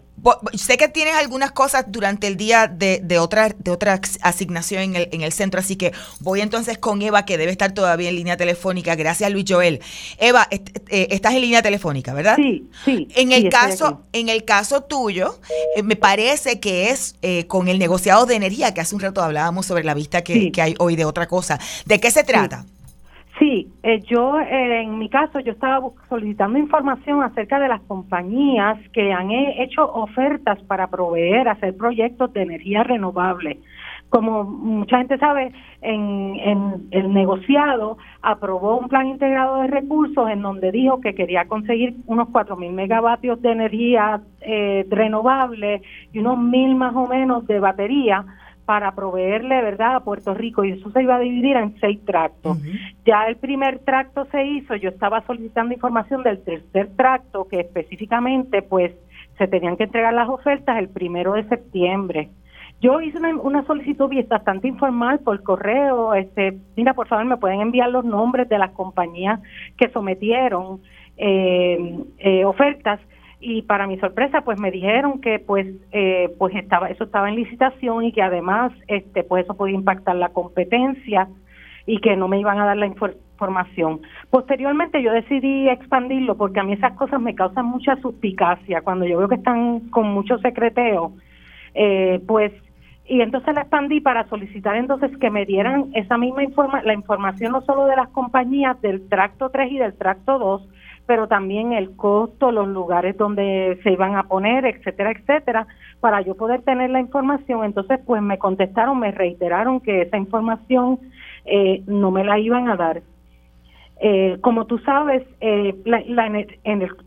Sé 0.53 0.75
que 0.75 0.89
tienes 0.89 1.15
algunas 1.15 1.53
cosas 1.53 1.85
durante 1.87 2.27
el 2.27 2.35
día 2.35 2.67
de, 2.67 2.99
de, 3.01 3.17
otra, 3.17 3.47
de 3.57 3.71
otra 3.71 4.01
asignación 4.21 4.83
en 4.83 4.95
el, 4.97 5.09
en 5.13 5.21
el 5.21 5.31
centro, 5.31 5.61
así 5.61 5.77
que 5.77 5.93
voy 6.19 6.41
entonces 6.41 6.77
con 6.77 7.01
Eva, 7.01 7.23
que 7.23 7.37
debe 7.37 7.51
estar 7.51 7.73
todavía 7.73 8.09
en 8.09 8.17
línea 8.17 8.35
telefónica. 8.35 8.95
Gracias, 8.95 9.31
Luis 9.31 9.45
Joel. 9.47 9.79
Eva, 10.17 10.49
eh, 10.51 11.07
estás 11.11 11.33
en 11.33 11.41
línea 11.41 11.61
telefónica, 11.61 12.13
¿verdad? 12.13 12.35
Sí, 12.35 12.69
sí. 12.83 13.07
En 13.15 13.31
el, 13.31 13.47
caso, 13.49 14.01
en 14.11 14.27
el 14.27 14.43
caso 14.43 14.81
tuyo, 14.81 15.39
eh, 15.77 15.83
me 15.83 15.95
parece 15.95 16.59
que 16.59 16.89
es 16.89 17.15
eh, 17.21 17.47
con 17.47 17.69
el 17.69 17.79
negociado 17.79 18.25
de 18.25 18.35
energía, 18.35 18.73
que 18.73 18.81
hace 18.81 18.95
un 18.95 19.01
rato 19.01 19.21
hablábamos 19.21 19.65
sobre 19.65 19.85
la 19.85 19.93
vista 19.93 20.23
que, 20.23 20.51
que 20.51 20.61
hay 20.61 20.75
hoy 20.77 20.97
de 20.97 21.05
otra 21.05 21.27
cosa. 21.27 21.57
¿De 21.85 22.01
qué 22.01 22.11
se 22.11 22.25
trata? 22.25 22.65
Sí, 22.67 22.78
eh, 23.41 24.01
yo 24.05 24.39
eh, 24.39 24.81
en 24.81 24.99
mi 24.99 25.09
caso 25.09 25.39
yo 25.39 25.53
estaba 25.53 25.87
solicitando 26.09 26.59
información 26.59 27.23
acerca 27.23 27.59
de 27.59 27.69
las 27.69 27.81
compañías 27.81 28.77
que 28.91 29.13
han 29.13 29.31
hecho 29.31 29.89
ofertas 29.93 30.59
para 30.63 30.87
proveer, 30.87 31.47
hacer 31.47 31.75
proyectos 31.77 32.33
de 32.33 32.41
energía 32.41 32.83
renovable. 32.83 33.59
Como 34.09 34.43
mucha 34.43 34.97
gente 34.97 35.17
sabe, 35.19 35.53
en, 35.81 36.35
en 36.37 36.87
el 36.91 37.13
negociado 37.13 37.97
aprobó 38.21 38.77
un 38.77 38.89
plan 38.89 39.07
integrado 39.07 39.61
de 39.61 39.67
recursos 39.67 40.29
en 40.29 40.41
donde 40.41 40.71
dijo 40.71 40.99
que 40.99 41.13
quería 41.13 41.45
conseguir 41.45 41.95
unos 42.07 42.27
4.000 42.29 42.71
megavatios 42.71 43.41
de 43.41 43.51
energía 43.51 44.21
eh, 44.41 44.85
renovable 44.89 45.81
y 46.11 46.19
unos 46.19 46.39
1.000 46.39 46.75
más 46.75 46.95
o 46.95 47.07
menos 47.07 47.45
de 47.45 47.59
batería 47.59 48.25
para 48.69 48.91
proveerle, 48.91 49.63
¿verdad?, 49.63 49.95
a 49.95 49.99
Puerto 50.01 50.35
Rico 50.35 50.63
y 50.63 50.73
eso 50.73 50.91
se 50.91 51.01
iba 51.01 51.15
a 51.15 51.19
dividir 51.19 51.57
en 51.57 51.75
seis 51.79 52.05
tractos. 52.05 52.59
Ya 53.03 53.25
el 53.25 53.35
primer 53.37 53.79
tracto 53.79 54.25
se 54.25 54.45
hizo, 54.45 54.75
yo 54.75 54.89
estaba 54.89 55.25
solicitando 55.25 55.73
información 55.73 56.21
del 56.21 56.43
tercer 56.43 56.95
tracto 56.95 57.47
que 57.47 57.61
específicamente 57.61 58.61
pues 58.61 58.91
se 59.39 59.47
tenían 59.47 59.75
que 59.75 59.85
entregar 59.85 60.13
las 60.13 60.29
ofertas 60.29 60.77
el 60.77 60.87
primero 60.87 61.33
de 61.33 61.45
septiembre. 61.45 62.29
Yo 62.79 63.01
hice 63.01 63.17
una, 63.17 63.65
solicitud 63.65 64.07
bastante 64.27 64.67
informal 64.67 65.17
por 65.17 65.41
correo, 65.41 66.13
este, 66.13 66.59
mira, 66.77 66.93
por 66.93 67.07
favor, 67.07 67.25
me 67.25 67.37
pueden 67.37 67.61
enviar 67.61 67.89
los 67.89 68.05
nombres 68.05 68.47
de 68.49 68.59
las 68.59 68.69
compañías 68.73 69.39
que 69.77 69.89
sometieron 69.89 70.79
eh, 71.17 71.97
eh, 72.19 72.45
ofertas 72.45 72.99
y 73.39 73.61
para 73.61 73.87
mi 73.87 73.97
sorpresa 73.99 74.41
pues 74.41 74.59
me 74.59 74.71
dijeron 74.71 75.21
que 75.21 75.39
pues 75.39 75.67
eh, 75.91 76.33
pues 76.37 76.53
estaba 76.55 76.89
eso 76.89 77.05
estaba 77.05 77.29
en 77.29 77.35
licitación 77.35 78.03
y 78.03 78.11
que 78.11 78.21
además 78.21 78.73
este 78.87 79.23
pues 79.23 79.45
eso 79.45 79.55
podía 79.55 79.75
impactar 79.75 80.15
la 80.17 80.29
competencia 80.29 81.29
y 81.85 81.99
que 81.99 82.15
no 82.15 82.27
me 82.27 82.39
iban 82.39 82.59
a 82.59 82.65
dar 82.65 82.77
la 82.77 82.85
información. 82.85 84.01
Posteriormente 84.29 85.01
yo 85.01 85.11
decidí 85.11 85.69
expandirlo 85.69 86.35
porque 86.35 86.59
a 86.59 86.63
mí 86.63 86.73
esas 86.73 86.93
cosas 86.93 87.19
me 87.21 87.33
causan 87.33 87.65
mucha 87.65 87.95
suspicacia 87.97 88.81
cuando 88.81 89.05
yo 89.05 89.17
veo 89.17 89.29
que 89.29 89.35
están 89.35 89.89
con 89.89 90.09
mucho 90.09 90.37
secreteo, 90.39 91.13
eh, 91.73 92.21
pues 92.27 92.51
y 93.07 93.21
entonces 93.21 93.55
la 93.55 93.61
expandí 93.61 94.01
para 94.01 94.27
solicitar 94.29 94.75
entonces 94.75 95.17
que 95.17 95.31
me 95.31 95.45
dieran 95.45 95.89
esa 95.95 96.17
misma 96.17 96.43
informa 96.43 96.83
la 96.83 96.93
información 96.93 97.53
no 97.53 97.61
solo 97.61 97.87
de 97.87 97.95
las 97.95 98.09
compañías 98.09 98.79
del 98.81 99.07
tracto 99.09 99.49
3 99.49 99.71
y 99.71 99.77
del 99.79 99.97
tracto 99.97 100.37
2, 100.37 100.67
pero 101.09 101.27
también 101.27 101.73
el 101.73 101.95
costo, 101.95 102.51
los 102.51 102.67
lugares 102.67 103.17
donde 103.17 103.79
se 103.81 103.91
iban 103.91 104.15
a 104.15 104.27
poner, 104.27 104.63
etcétera, 104.67 105.09
etcétera, 105.09 105.65
para 105.99 106.21
yo 106.21 106.35
poder 106.35 106.61
tener 106.61 106.91
la 106.91 106.99
información. 106.99 107.65
Entonces, 107.65 107.99
pues 108.05 108.21
me 108.21 108.37
contestaron, 108.37 108.99
me 108.99 109.09
reiteraron 109.09 109.79
que 109.79 110.03
esa 110.03 110.17
información 110.17 110.99
eh, 111.45 111.81
no 111.87 112.11
me 112.11 112.23
la 112.23 112.37
iban 112.37 112.69
a 112.69 112.75
dar. 112.75 113.01
Eh, 113.99 114.37
como 114.41 114.65
tú 114.65 114.77
sabes, 114.77 115.23
eh, 115.41 115.73
la, 115.83 116.03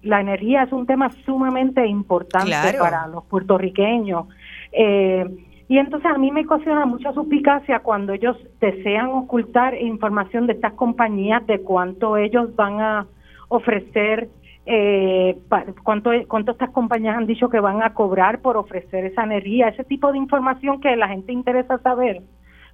la, 0.03 0.21
energía 0.21 0.65
es 0.65 0.73
un 0.73 0.85
tema 0.85 1.09
sumamente 1.25 1.87
importante 1.87 2.77
para 2.81 3.07
los 3.07 3.23
puertorriqueños. 3.27 4.27
y 4.73 5.79
entonces 5.79 6.11
a 6.11 6.19
mí 6.19 6.33
me 6.33 6.41
ocasiona 6.41 6.87
mucha 6.87 7.13
suspicacia 7.13 7.79
cuando 7.79 8.15
ellos 8.15 8.37
desean 8.61 9.11
ocultar 9.11 9.81
información 9.81 10.49
de 10.49 10.55
estas 10.55 10.73
compañías, 10.73 11.47
de 11.47 11.61
cuánto 11.61 12.17
ellos 12.17 12.57
van 12.57 12.81
a 12.81 13.07
ofrecer, 13.53 14.29
eh, 14.65 15.37
cuánto, 15.83 16.11
cuánto 16.27 16.53
estas 16.53 16.71
compañías 16.71 17.17
han 17.17 17.27
dicho 17.27 17.51
que 17.51 17.61
van 17.61 17.83
a 17.83 17.93
cobrar 17.93 18.41
por 18.41 18.57
ofrecer 18.57 19.05
esa 19.05 19.25
energía, 19.25 19.69
ese 19.69 19.85
tipo 19.85 20.11
de 20.11 20.19
información 20.19 20.81
que 20.81 20.97
la 20.97 21.09
gente 21.09 21.33
interesa 21.33 21.79
saber, 21.79 22.23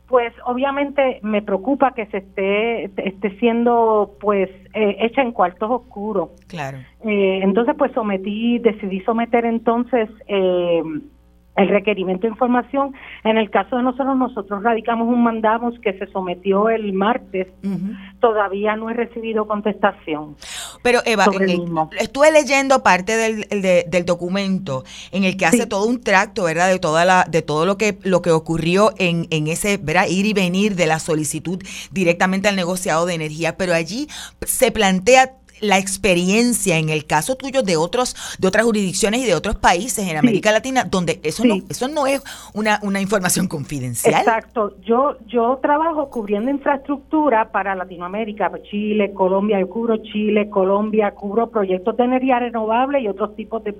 pues 0.06 0.32
obviamente 0.46 1.18
me 1.22 1.42
preocupa 1.42 1.92
que 1.94 2.06
se 2.06 2.18
esté, 2.18 2.84
esté 2.96 3.38
siendo 3.38 4.14
pues 4.20 4.48
eh, 4.72 4.96
hecha 5.00 5.22
en 5.22 5.32
cuartos 5.32 5.68
oscuros. 5.70 6.30
Claro. 6.46 6.78
Eh, 7.04 7.40
entonces 7.42 7.74
pues 7.76 7.90
sometí, 7.92 8.58
decidí 8.60 9.00
someter 9.00 9.44
entonces 9.44 10.08
eh, 10.28 10.82
el 11.58 11.68
requerimiento 11.68 12.26
de 12.26 12.32
información. 12.32 12.94
En 13.24 13.36
el 13.36 13.50
caso 13.50 13.76
de 13.76 13.82
nosotros, 13.82 14.16
nosotros 14.16 14.62
radicamos 14.62 15.08
un 15.08 15.22
mandamos 15.22 15.74
que 15.80 15.92
se 15.98 16.06
sometió 16.06 16.70
el 16.70 16.92
martes. 16.92 17.48
Todavía 18.20 18.76
no 18.76 18.90
he 18.90 18.94
recibido 18.94 19.46
contestación. 19.46 20.36
Pero 20.82 21.00
Eva, 21.04 21.26
estuve 21.98 22.30
leyendo 22.30 22.82
parte 22.82 23.16
del, 23.16 23.46
del, 23.50 24.04
documento 24.04 24.84
en 25.10 25.24
el 25.24 25.36
que 25.36 25.46
hace 25.46 25.66
todo 25.66 25.86
un 25.86 26.00
tracto, 26.00 26.44
¿verdad? 26.44 26.68
De 26.68 26.78
toda 26.78 27.04
la, 27.04 27.26
de 27.28 27.42
todo 27.42 27.66
lo 27.66 27.76
que 27.76 27.98
lo 28.04 28.22
que 28.22 28.30
ocurrió 28.30 28.92
en, 28.98 29.26
en 29.30 29.48
ese, 29.48 29.76
¿verdad? 29.76 30.06
Ir 30.08 30.26
y 30.26 30.32
venir 30.32 30.76
de 30.76 30.86
la 30.86 31.00
solicitud 31.00 31.60
directamente 31.90 32.48
al 32.48 32.56
negociado 32.56 33.04
de 33.04 33.14
energía, 33.14 33.56
pero 33.56 33.74
allí 33.74 34.06
se 34.46 34.70
plantea 34.70 35.32
la 35.60 35.78
experiencia 35.78 36.78
en 36.78 36.88
el 36.88 37.06
caso 37.06 37.36
tuyo 37.36 37.62
de 37.62 37.76
otros 37.76 38.16
de 38.38 38.48
otras 38.48 38.64
jurisdicciones 38.64 39.20
y 39.20 39.26
de 39.26 39.34
otros 39.34 39.56
países 39.56 40.08
en 40.08 40.16
América 40.16 40.52
Latina 40.52 40.84
donde 40.84 41.20
eso 41.22 41.44
no 41.44 41.56
eso 41.68 41.88
no 41.88 42.06
es 42.06 42.22
una, 42.54 42.80
una 42.82 43.00
información 43.00 43.48
confidencial. 43.48 44.20
Exacto. 44.20 44.74
Yo 44.82 45.16
yo 45.26 45.58
trabajo 45.62 46.10
cubriendo 46.10 46.50
infraestructura 46.50 47.50
para 47.50 47.74
Latinoamérica, 47.74 48.50
Chile, 48.70 49.12
Colombia, 49.12 49.60
yo 49.60 49.68
cubro 49.68 49.96
Chile, 49.98 50.48
Colombia, 50.48 51.12
cubro 51.12 51.50
proyectos 51.50 51.96
de 51.96 52.04
energía 52.04 52.38
renovable 52.38 53.00
y 53.00 53.08
otros 53.08 53.34
tipos 53.36 53.62
de, 53.64 53.74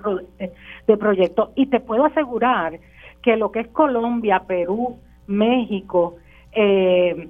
de 0.87 0.97
proyectos 0.97 1.49
y 1.55 1.67
te 1.67 1.79
puedo 1.79 2.05
asegurar 2.05 2.79
que 3.21 3.35
lo 3.35 3.51
que 3.51 3.61
es 3.61 3.67
Colombia, 3.67 4.43
Perú, 4.47 4.97
México, 5.27 6.15
eh, 6.51 7.29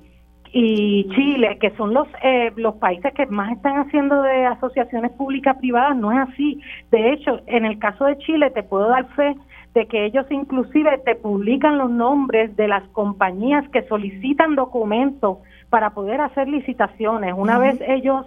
y 0.51 1.07
Chile, 1.09 1.57
que 1.59 1.69
son 1.71 1.93
los 1.93 2.07
eh, 2.23 2.51
los 2.55 2.75
países 2.75 3.13
que 3.13 3.25
más 3.27 3.51
están 3.51 3.77
haciendo 3.77 4.21
de 4.23 4.45
asociaciones 4.45 5.11
públicas 5.11 5.57
privadas, 5.57 5.95
no 5.95 6.11
es 6.11 6.29
así. 6.29 6.59
De 6.91 7.13
hecho, 7.13 7.41
en 7.45 7.65
el 7.65 7.77
caso 7.77 8.05
de 8.05 8.17
Chile 8.17 8.49
te 8.49 8.63
puedo 8.63 8.87
dar 8.87 9.07
fe 9.15 9.35
de 9.75 9.85
que 9.85 10.05
ellos 10.05 10.25
inclusive 10.31 10.97
te 11.05 11.15
publican 11.15 11.77
los 11.77 11.91
nombres 11.91 12.55
de 12.55 12.67
las 12.67 12.83
compañías 12.89 13.67
que 13.69 13.83
solicitan 13.83 14.55
documentos 14.55 15.37
para 15.69 15.91
poder 15.91 16.21
hacer 16.21 16.47
licitaciones. 16.47 17.35
Una 17.37 17.59
vez 17.59 17.79
ellos 17.81 18.25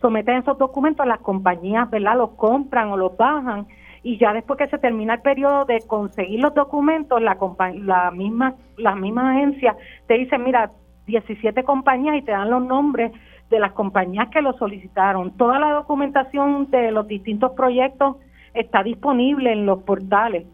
someten 0.00 0.36
esos 0.36 0.56
documentos, 0.58 1.04
las 1.06 1.20
compañías, 1.20 1.90
¿verdad?, 1.90 2.16
los 2.16 2.30
compran 2.30 2.90
o 2.90 2.96
los 2.96 3.16
bajan 3.16 3.66
y 4.04 4.18
ya 4.18 4.32
después 4.32 4.58
que 4.58 4.68
se 4.68 4.78
termina 4.78 5.14
el 5.14 5.22
periodo 5.22 5.64
de 5.64 5.80
conseguir 5.86 6.38
los 6.38 6.54
documentos, 6.54 7.20
la, 7.20 7.36
la 7.82 8.10
misma 8.12 8.54
la 8.76 8.94
misma 8.94 9.32
agencia 9.32 9.76
te 10.06 10.14
dice, 10.14 10.38
mira, 10.38 10.70
17 11.06 11.64
compañías 11.64 12.16
y 12.16 12.22
te 12.22 12.32
dan 12.32 12.50
los 12.50 12.64
nombres 12.64 13.12
de 13.50 13.58
las 13.58 13.72
compañías 13.72 14.28
que 14.30 14.42
lo 14.42 14.52
solicitaron. 14.54 15.36
Toda 15.36 15.58
la 15.58 15.70
documentación 15.72 16.70
de 16.70 16.90
los 16.90 17.06
distintos 17.06 17.52
proyectos 17.52 18.16
está 18.54 18.82
disponible 18.82 19.52
en 19.52 19.66
los 19.66 19.82
portales. 19.82 20.46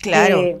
Claro. 0.00 0.40
Eh, 0.40 0.58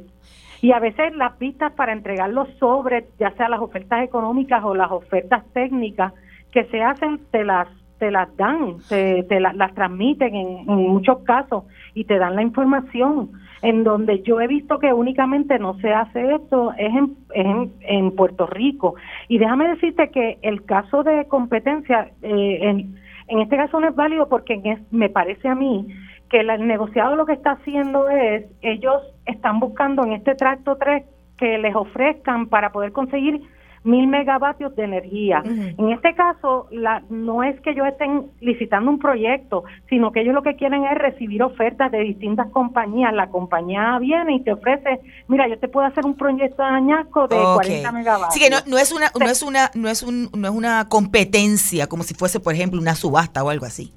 y 0.60 0.72
a 0.72 0.80
veces 0.80 1.14
las 1.14 1.34
pistas 1.34 1.72
para 1.72 1.92
entregar 1.92 2.30
los 2.30 2.48
sobres, 2.58 3.04
ya 3.18 3.30
sea 3.32 3.48
las 3.48 3.60
ofertas 3.60 4.02
económicas 4.02 4.64
o 4.64 4.74
las 4.74 4.90
ofertas 4.90 5.44
técnicas 5.52 6.12
que 6.50 6.64
se 6.64 6.82
hacen, 6.82 7.20
te 7.30 7.44
las 7.44 7.68
te 7.98 8.12
las 8.12 8.34
dan, 8.36 8.76
te, 8.88 9.40
las 9.40 9.74
transmiten 9.74 10.34
en, 10.34 10.66
muchos 10.66 11.18
casos 11.24 11.64
y 11.94 12.04
te 12.04 12.16
dan 12.18 12.36
la 12.36 12.42
información. 12.42 13.32
En 13.62 13.84
donde 13.84 14.22
yo 14.22 14.40
he 14.40 14.46
visto 14.46 14.78
que 14.78 14.92
únicamente 14.92 15.58
no 15.58 15.78
se 15.80 15.92
hace 15.92 16.34
esto 16.34 16.72
es 16.78 16.92
en, 17.34 17.72
en, 17.80 18.10
Puerto 18.12 18.46
Rico. 18.46 18.94
Y 19.28 19.38
déjame 19.38 19.68
decirte 19.68 20.10
que 20.10 20.38
el 20.42 20.64
caso 20.64 21.02
de 21.02 21.26
competencia, 21.26 22.10
eh, 22.22 22.58
en, 22.62 22.96
en 23.26 23.38
este 23.40 23.56
caso 23.56 23.80
no 23.80 23.88
es 23.88 23.94
válido 23.94 24.28
porque 24.28 24.78
me 24.90 25.08
parece 25.08 25.48
a 25.48 25.54
mí 25.54 25.86
que 26.30 26.40
el 26.40 26.66
negociado 26.66 27.16
lo 27.16 27.26
que 27.26 27.32
está 27.32 27.52
haciendo 27.52 28.08
es, 28.08 28.44
ellos 28.60 29.02
están 29.26 29.60
buscando 29.60 30.04
en 30.04 30.12
este 30.12 30.34
tracto 30.34 30.76
3 30.76 31.04
que 31.38 31.58
les 31.58 31.74
ofrezcan 31.74 32.48
para 32.48 32.70
poder 32.70 32.92
conseguir 32.92 33.42
mil 33.84 34.06
megavatios 34.06 34.74
de 34.76 34.84
energía. 34.84 35.42
En 35.44 35.90
este 35.90 36.14
caso, 36.14 36.66
la, 36.70 37.02
no 37.10 37.42
es 37.42 37.60
que 37.60 37.70
ellos 37.70 37.86
estén 37.86 38.26
licitando 38.40 38.90
un 38.90 38.98
proyecto, 38.98 39.64
sino 39.88 40.12
que 40.12 40.20
ellos 40.20 40.34
lo 40.34 40.42
que 40.42 40.56
quieren 40.56 40.84
es 40.84 40.98
recibir 40.98 41.42
ofertas 41.42 41.90
de 41.90 42.00
distintas 42.00 42.50
compañías. 42.50 43.12
La 43.12 43.28
compañía 43.28 43.98
viene 43.98 44.36
y 44.36 44.40
te 44.40 44.52
ofrece, 44.52 45.00
mira, 45.28 45.48
yo 45.48 45.58
te 45.58 45.68
puedo 45.68 45.86
hacer 45.86 46.04
un 46.04 46.16
proyecto 46.16 46.62
de 46.62 46.68
añasco 46.68 47.28
de 47.28 47.36
40 47.36 47.92
megavatios. 47.92 48.34
Sí, 48.34 48.40
que 48.40 48.50
no, 48.50 48.58
no 48.66 48.78
es 48.78 48.92
una, 48.92 49.10
no 49.18 49.26
es 49.26 49.42
una, 49.42 49.70
no 49.74 49.88
es 49.88 50.02
un, 50.02 50.30
no 50.36 50.48
es 50.48 50.54
una 50.54 50.88
competencia 50.88 51.86
como 51.86 52.02
si 52.02 52.14
fuese, 52.14 52.40
por 52.40 52.54
ejemplo, 52.54 52.80
una 52.80 52.94
subasta 52.94 53.42
o 53.42 53.50
algo 53.50 53.66
así. 53.66 53.92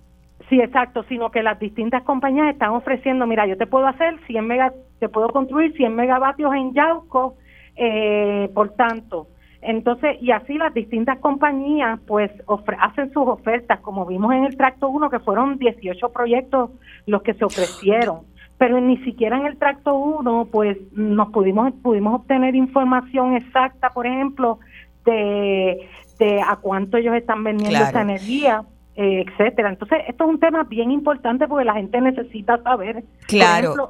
Sí, 0.51 0.59
exacto, 0.59 1.03
sino 1.07 1.31
que 1.31 1.43
las 1.43 1.57
distintas 1.59 2.03
compañías 2.03 2.49
están 2.49 2.71
ofreciendo, 2.71 3.25
mira, 3.25 3.47
yo 3.47 3.57
te 3.57 3.67
puedo 3.67 3.87
hacer 3.87 4.19
100 4.27 4.45
mega, 4.45 4.73
te 4.99 5.07
puedo 5.07 5.29
construir 5.29 5.73
100 5.77 5.95
megavatios 5.95 6.53
en 6.53 6.73
Yauco, 6.73 7.35
eh, 7.77 8.49
por 8.53 8.71
tanto. 8.71 9.27
Entonces, 9.61 10.17
y 10.21 10.31
así 10.31 10.57
las 10.57 10.73
distintas 10.73 11.19
compañías 11.19 11.99
pues 12.07 12.31
hacen 12.79 13.11
sus 13.13 13.27
ofertas, 13.27 13.79
como 13.81 14.05
vimos 14.05 14.33
en 14.33 14.45
el 14.45 14.57
tracto 14.57 14.89
1, 14.89 15.09
que 15.09 15.19
fueron 15.19 15.57
18 15.57 16.09
proyectos 16.09 16.71
los 17.05 17.21
que 17.21 17.33
se 17.33 17.45
ofrecieron 17.45 18.31
pero 18.57 18.79
ni 18.79 18.97
siquiera 18.97 19.37
en 19.37 19.47
el 19.47 19.57
tracto 19.57 19.95
1 19.95 20.49
pues 20.51 20.77
nos 20.91 21.29
pudimos 21.31 21.73
pudimos 21.81 22.21
obtener 22.21 22.53
información 22.53 23.35
exacta, 23.35 23.89
por 23.89 24.05
ejemplo, 24.05 24.59
de, 25.03 25.89
de 26.19 26.41
a 26.41 26.57
cuánto 26.57 26.97
ellos 26.97 27.15
están 27.15 27.43
vendiendo 27.43 27.79
esa 27.79 28.01
energía. 28.01 28.63
Eh, 28.95 29.25
etcétera. 29.25 29.69
Entonces, 29.69 29.99
esto 30.07 30.25
es 30.25 30.29
un 30.29 30.39
tema 30.39 30.63
bien 30.65 30.91
importante 30.91 31.47
porque 31.47 31.63
la 31.63 31.75
gente 31.75 31.99
necesita 32.01 32.61
saber. 32.61 33.05
Claro. 33.25 33.87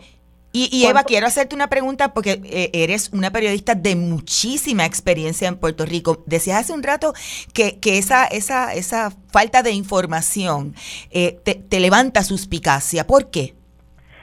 Y, 0.54 0.86
Eva, 0.86 1.04
quiero 1.04 1.28
hacerte 1.28 1.56
una 1.56 1.68
pregunta 1.68 2.14
porque 2.14 2.42
eh, 2.44 2.70
eres 2.74 3.12
una 3.14 3.32
periodista 3.32 3.74
de 3.74 3.96
muchísima 3.96 4.86
experiencia 4.86 5.48
en 5.48 5.56
Puerto 5.58 5.86
Rico. 5.86 6.24
Decías 6.26 6.60
hace 6.60 6.74
un 6.74 6.84
rato 6.84 7.14
que, 7.54 7.80
que 7.80 7.98
esa, 7.98 8.26
esa, 8.26 8.74
esa 8.74 9.12
falta 9.32 9.64
de 9.64 9.72
información 9.72 10.74
eh, 11.12 11.40
te, 11.44 11.56
te 11.56 11.80
levanta 11.80 12.24
suspicacia. 12.24 13.08
¿Por 13.08 13.32
qué? 13.32 13.54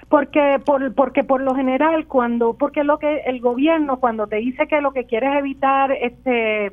porque 0.09 0.59
por, 0.65 0.95
porque 0.95 1.23
por 1.23 1.43
lo 1.43 1.55
general 1.55 2.07
cuando 2.07 2.55
porque 2.55 2.83
lo 2.83 2.99
que 2.99 3.19
el 3.27 3.41
gobierno 3.41 4.01
cuando 4.01 4.27
te 4.27 4.37
dice 4.37 4.67
que 4.67 4.81
lo 4.81 4.93
que 4.93 5.05
quiere 5.05 5.29
es 5.29 5.37
evitar 5.37 5.93
este 5.93 6.73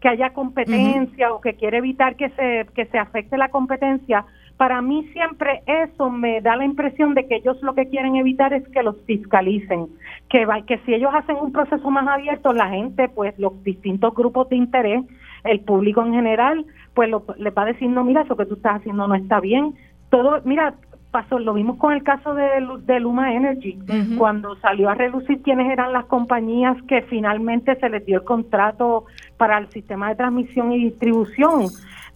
que 0.00 0.08
haya 0.08 0.32
competencia 0.32 1.32
o 1.32 1.40
que 1.40 1.54
quiere 1.54 1.78
evitar 1.78 2.16
que 2.16 2.30
se 2.30 2.66
que 2.74 2.86
se 2.86 2.98
afecte 2.98 3.36
la 3.38 3.50
competencia 3.50 4.24
para 4.56 4.82
mí 4.82 5.08
siempre 5.12 5.62
eso 5.66 6.10
me 6.10 6.40
da 6.40 6.56
la 6.56 6.64
impresión 6.64 7.14
de 7.14 7.26
que 7.26 7.36
ellos 7.36 7.60
lo 7.62 7.74
que 7.74 7.88
quieren 7.88 8.16
evitar 8.16 8.52
es 8.52 8.66
que 8.68 8.82
los 8.82 8.96
fiscalicen 9.06 9.88
que 10.28 10.46
que 10.66 10.78
si 10.78 10.94
ellos 10.94 11.10
hacen 11.14 11.36
un 11.36 11.52
proceso 11.52 11.90
más 11.90 12.06
abierto 12.06 12.52
la 12.52 12.68
gente 12.68 13.08
pues 13.08 13.38
los 13.38 13.62
distintos 13.64 14.14
grupos 14.14 14.48
de 14.48 14.56
interés 14.56 15.04
el 15.44 15.60
público 15.60 16.04
en 16.04 16.12
general 16.12 16.66
pues 16.94 17.08
lo, 17.08 17.24
le 17.36 17.50
va 17.50 17.62
a 17.62 17.66
decir 17.66 17.88
no 17.88 18.04
mira 18.04 18.22
eso 18.22 18.36
que 18.36 18.46
tú 18.46 18.54
estás 18.54 18.76
haciendo 18.76 19.06
no 19.06 19.14
está 19.14 19.40
bien 19.40 19.74
todo 20.10 20.40
mira 20.44 20.74
pasó, 21.12 21.38
lo 21.38 21.54
vimos 21.54 21.76
con 21.76 21.92
el 21.92 22.02
caso 22.02 22.34
de, 22.34 22.48
de 22.84 22.98
Luma 22.98 23.34
Energy, 23.34 23.78
cuando 24.18 24.56
salió 24.56 24.88
a 24.88 24.94
relucir 24.94 25.42
quiénes 25.42 25.70
eran 25.70 25.92
las 25.92 26.06
compañías 26.06 26.76
que 26.88 27.02
finalmente 27.02 27.76
se 27.78 27.88
les 27.90 28.04
dio 28.04 28.20
el 28.20 28.24
contrato 28.24 29.04
para 29.36 29.58
el 29.58 29.68
sistema 29.68 30.08
de 30.08 30.16
transmisión 30.16 30.72
y 30.72 30.84
distribución. 30.84 31.66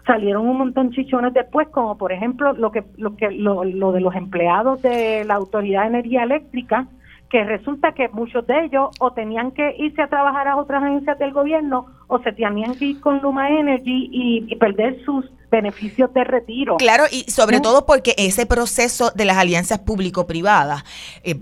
Salieron 0.06 0.48
un 0.48 0.58
montón 0.58 0.92
chichones 0.92 1.34
después, 1.34 1.68
como 1.68 1.98
por 1.98 2.12
ejemplo 2.12 2.52
lo 2.52 2.70
que 2.70 2.84
lo 2.96 3.16
que 3.16 3.30
lo, 3.30 3.64
lo 3.64 3.92
de 3.92 4.00
los 4.00 4.14
empleados 4.14 4.80
de 4.82 5.24
la 5.24 5.34
Autoridad 5.34 5.82
de 5.82 5.88
Energía 5.88 6.22
Eléctrica, 6.22 6.86
que 7.28 7.42
resulta 7.44 7.92
que 7.92 8.08
muchos 8.08 8.46
de 8.46 8.64
ellos 8.64 8.90
o 9.00 9.12
tenían 9.12 9.50
que 9.50 9.74
irse 9.78 10.02
a 10.02 10.08
trabajar 10.08 10.46
a 10.46 10.56
otras 10.56 10.82
agencias 10.82 11.18
del 11.18 11.32
gobierno 11.32 11.86
o 12.06 12.20
se 12.20 12.32
tenían 12.32 12.74
que 12.76 12.84
ir 12.84 13.00
con 13.00 13.20
Luma 13.20 13.50
Energy 13.50 14.08
y 14.12 14.56
perder 14.56 15.02
sus 15.04 15.28
beneficios 15.56 16.12
de 16.12 16.22
retiro. 16.24 16.76
Claro, 16.76 17.04
y 17.10 17.30
sobre 17.30 17.60
todo 17.60 17.86
porque 17.86 18.14
ese 18.18 18.44
proceso 18.46 19.10
de 19.14 19.24
las 19.24 19.38
alianzas 19.38 19.78
público-privadas, 19.78 20.84
eh, 21.22 21.36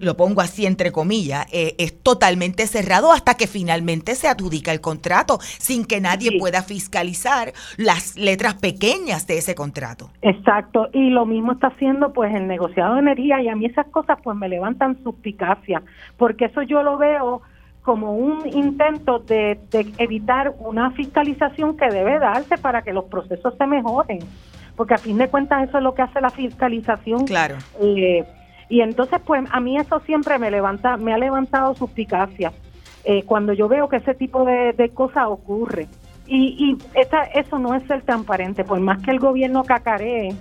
lo 0.00 0.16
pongo 0.16 0.40
así 0.40 0.66
entre 0.66 0.90
comillas, 0.90 1.46
eh, 1.52 1.76
es 1.78 2.02
totalmente 2.02 2.66
cerrado 2.66 3.12
hasta 3.12 3.34
que 3.34 3.46
finalmente 3.46 4.14
se 4.16 4.26
adjudica 4.28 4.72
el 4.72 4.80
contrato, 4.80 5.38
sin 5.40 5.84
que 5.84 6.00
nadie 6.00 6.38
pueda 6.38 6.62
fiscalizar 6.62 7.52
las 7.76 8.16
letras 8.16 8.54
pequeñas 8.54 9.26
de 9.26 9.38
ese 9.38 9.54
contrato. 9.54 10.10
Exacto, 10.22 10.88
y 10.92 11.10
lo 11.10 11.26
mismo 11.26 11.52
está 11.52 11.68
haciendo 11.68 12.12
pues 12.12 12.34
el 12.34 12.48
negociado 12.48 12.94
de 12.94 13.00
energía 13.00 13.40
y 13.40 13.48
a 13.48 13.54
mí 13.54 13.66
esas 13.66 13.86
cosas 13.86 14.18
pues 14.22 14.36
me 14.36 14.48
levantan 14.48 15.02
suspicacia, 15.04 15.82
porque 16.16 16.46
eso 16.46 16.62
yo 16.62 16.82
lo 16.82 16.98
veo 16.98 17.42
como 17.82 18.14
un 18.14 18.46
intento 18.46 19.18
de, 19.20 19.58
evitar 19.98 20.54
una 20.58 20.90
fiscalización 20.92 21.76
que 21.76 21.88
debe 21.88 22.18
darse 22.18 22.58
para 22.58 22.82
que 22.82 22.92
los 22.92 23.06
procesos 23.06 23.54
se 23.56 23.66
mejoren, 23.66 24.20
porque 24.76 24.94
a 24.94 24.98
fin 24.98 25.18
de 25.18 25.28
cuentas 25.28 25.68
eso 25.68 25.78
es 25.78 25.84
lo 25.84 25.94
que 25.94 26.02
hace 26.02 26.20
la 26.20 26.30
fiscalización. 26.30 27.26
Claro. 27.26 27.56
Eh, 27.80 28.24
y 28.68 28.82
entonces, 28.82 29.20
pues 29.24 29.44
a 29.50 29.60
mí 29.60 29.76
eso 29.78 30.00
siempre 30.00 30.38
me 30.38 30.50
levanta, 30.50 30.96
me 30.96 31.12
ha 31.12 31.18
levantado 31.18 31.74
suspicacia 31.74 32.52
eh, 33.04 33.24
cuando 33.24 33.52
yo 33.52 33.66
veo 33.66 33.88
que 33.88 33.96
ese 33.96 34.14
tipo 34.14 34.44
de, 34.44 34.72
de 34.72 34.90
cosas 34.90 35.24
ocurre. 35.28 35.88
Y, 36.26 36.54
y 36.58 36.98
esa, 36.98 37.22
eso 37.24 37.58
no 37.58 37.74
es 37.74 37.82
ser 37.88 38.02
transparente, 38.02 38.62
por 38.62 38.78
más 38.78 39.02
que 39.02 39.10
el 39.10 39.18
gobierno 39.18 39.64
cacaree 39.64 40.32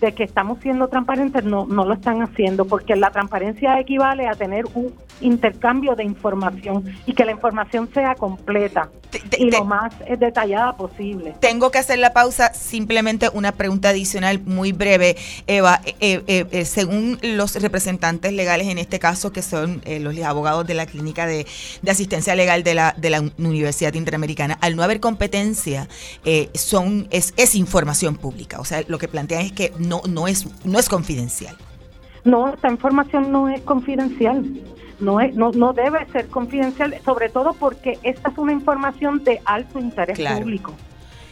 de 0.00 0.12
que 0.12 0.24
estamos 0.24 0.58
siendo 0.60 0.88
transparentes, 0.88 1.44
no, 1.44 1.66
no 1.66 1.84
lo 1.84 1.94
están 1.94 2.22
haciendo, 2.22 2.64
porque 2.64 2.96
la 2.96 3.10
transparencia 3.10 3.78
equivale 3.78 4.26
a 4.26 4.34
tener 4.34 4.64
un 4.74 4.92
intercambio 5.20 5.94
de 5.94 6.04
información 6.04 6.84
y 7.06 7.12
que 7.12 7.24
la 7.24 7.32
información 7.32 7.88
sea 7.92 8.14
completa 8.14 8.88
y 9.38 9.50
lo 9.50 9.64
más 9.64 9.92
detallada 10.18 10.76
posible. 10.76 11.34
Tengo 11.40 11.70
que 11.70 11.78
hacer 11.78 11.98
la 11.98 12.12
pausa, 12.12 12.52
simplemente 12.54 13.28
una 13.32 13.52
pregunta 13.52 13.90
adicional 13.90 14.40
muy 14.44 14.72
breve, 14.72 15.16
Eva. 15.46 15.80
Eh, 15.84 16.22
eh, 16.26 16.46
eh, 16.50 16.64
según 16.64 17.18
los 17.22 17.60
representantes 17.60 18.32
legales 18.32 18.68
en 18.68 18.78
este 18.78 18.98
caso, 18.98 19.32
que 19.32 19.42
son 19.42 19.82
los 20.00 20.16
abogados 20.20 20.66
de 20.66 20.74
la 20.74 20.86
clínica 20.86 21.26
de, 21.26 21.46
asistencia 21.88 22.34
legal 22.34 22.62
de 22.62 22.74
la, 22.74 22.94
de 22.96 23.10
la 23.10 23.20
Universidad 23.38 23.94
Interamericana, 23.94 24.58
al 24.60 24.76
no 24.76 24.82
haber 24.82 25.00
competencia, 25.00 25.88
son 26.54 27.08
es, 27.10 27.34
es 27.36 27.54
información 27.54 28.16
pública. 28.16 28.60
O 28.60 28.64
sea, 28.64 28.82
lo 28.86 28.98
que 28.98 29.08
plantean 29.08 29.42
es 29.42 29.52
que 29.52 29.72
no, 29.78 29.89
no, 30.08 30.28
es, 30.28 30.46
no 30.64 30.78
es 30.78 30.88
confidencial. 30.88 31.56
No, 32.24 32.48
esta 32.48 32.70
información 32.70 33.32
no 33.32 33.48
es 33.48 33.60
confidencial. 33.62 34.44
No, 35.00 35.20
es, 35.20 35.34
no, 35.34 35.50
no 35.52 35.72
debe 35.72 36.06
ser 36.12 36.28
confidencial, 36.28 36.94
sobre 37.04 37.30
todo 37.30 37.54
porque 37.54 37.98
esta 38.02 38.28
es 38.28 38.38
una 38.38 38.52
información 38.52 39.24
de 39.24 39.40
alto 39.44 39.78
interés 39.78 40.18
público. 40.18 40.74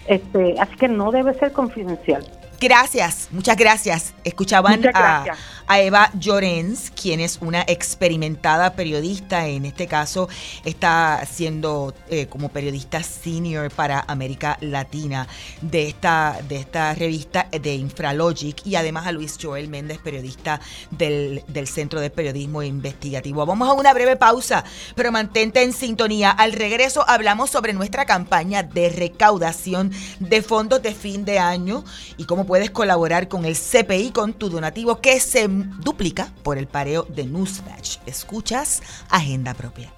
Este, 0.06 0.54
así 0.58 0.74
que 0.76 0.88
no 0.88 1.10
debe 1.10 1.34
ser 1.34 1.52
confidencial. 1.52 2.26
Gracias, 2.60 3.28
muchas 3.30 3.56
gracias. 3.56 4.14
Escuchaban 4.24 4.80
A, 4.94 5.24
Eva 5.70 6.10
Llorens, 6.18 6.90
quien 6.90 7.20
es 7.20 7.38
una 7.40 7.62
experimentada 7.66 8.72
periodista. 8.72 9.46
En 9.46 9.64
este 9.64 9.86
caso, 9.86 10.28
está 10.64 11.22
siendo 11.30 11.94
eh, 12.08 12.26
como 12.26 12.48
periodista 12.48 13.02
senior 13.02 13.70
para 13.70 14.04
América 14.08 14.56
Latina 14.60 15.26
de 15.60 15.88
esta, 15.88 16.38
de 16.48 16.56
esta 16.56 16.94
revista 16.94 17.48
de 17.50 17.74
Infralogic. 17.74 18.66
Y 18.66 18.76
además 18.76 19.06
a 19.06 19.12
Luis 19.12 19.36
Joel 19.40 19.68
Méndez, 19.68 19.98
periodista 19.98 20.60
del, 20.90 21.42
del 21.48 21.68
Centro 21.68 22.00
de 22.00 22.10
Periodismo 22.10 22.62
Investigativo. 22.62 23.44
Vamos 23.44 23.68
a 23.68 23.72
una 23.72 23.92
breve 23.92 24.16
pausa, 24.16 24.64
pero 24.94 25.12
mantente 25.12 25.62
en 25.62 25.72
sintonía. 25.72 26.30
Al 26.30 26.52
regreso 26.52 27.04
hablamos 27.06 27.50
sobre 27.50 27.72
nuestra 27.72 28.06
campaña 28.06 28.62
de 28.62 28.88
recaudación 28.88 29.92
de 30.20 30.42
fondos 30.42 30.82
de 30.82 30.94
fin 30.94 31.24
de 31.24 31.38
año 31.38 31.84
y 32.16 32.24
cómo 32.24 32.46
puedes 32.46 32.70
colaborar 32.70 33.28
con 33.28 33.44
el 33.44 33.56
CPI 33.56 34.10
con 34.12 34.32
tu 34.32 34.48
donativo 34.48 35.00
que 35.00 35.20
se 35.20 35.48
duplica 35.80 36.32
por 36.42 36.58
el 36.58 36.66
pareo 36.66 37.04
de 37.04 37.26
Newsmatch. 37.26 37.98
Escuchas 38.06 38.82
Agenda 39.10 39.54
Propia. 39.54 39.92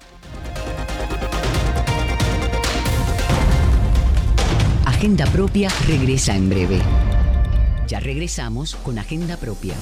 Agenda 4.85 5.25
Propia 5.27 5.69
regresa 5.87 6.35
en 6.35 6.49
breve. 6.49 6.79
Ya 7.87 7.99
regresamos 7.99 8.75
con 8.75 8.99
Agenda 8.99 9.35
Propia. 9.37 9.73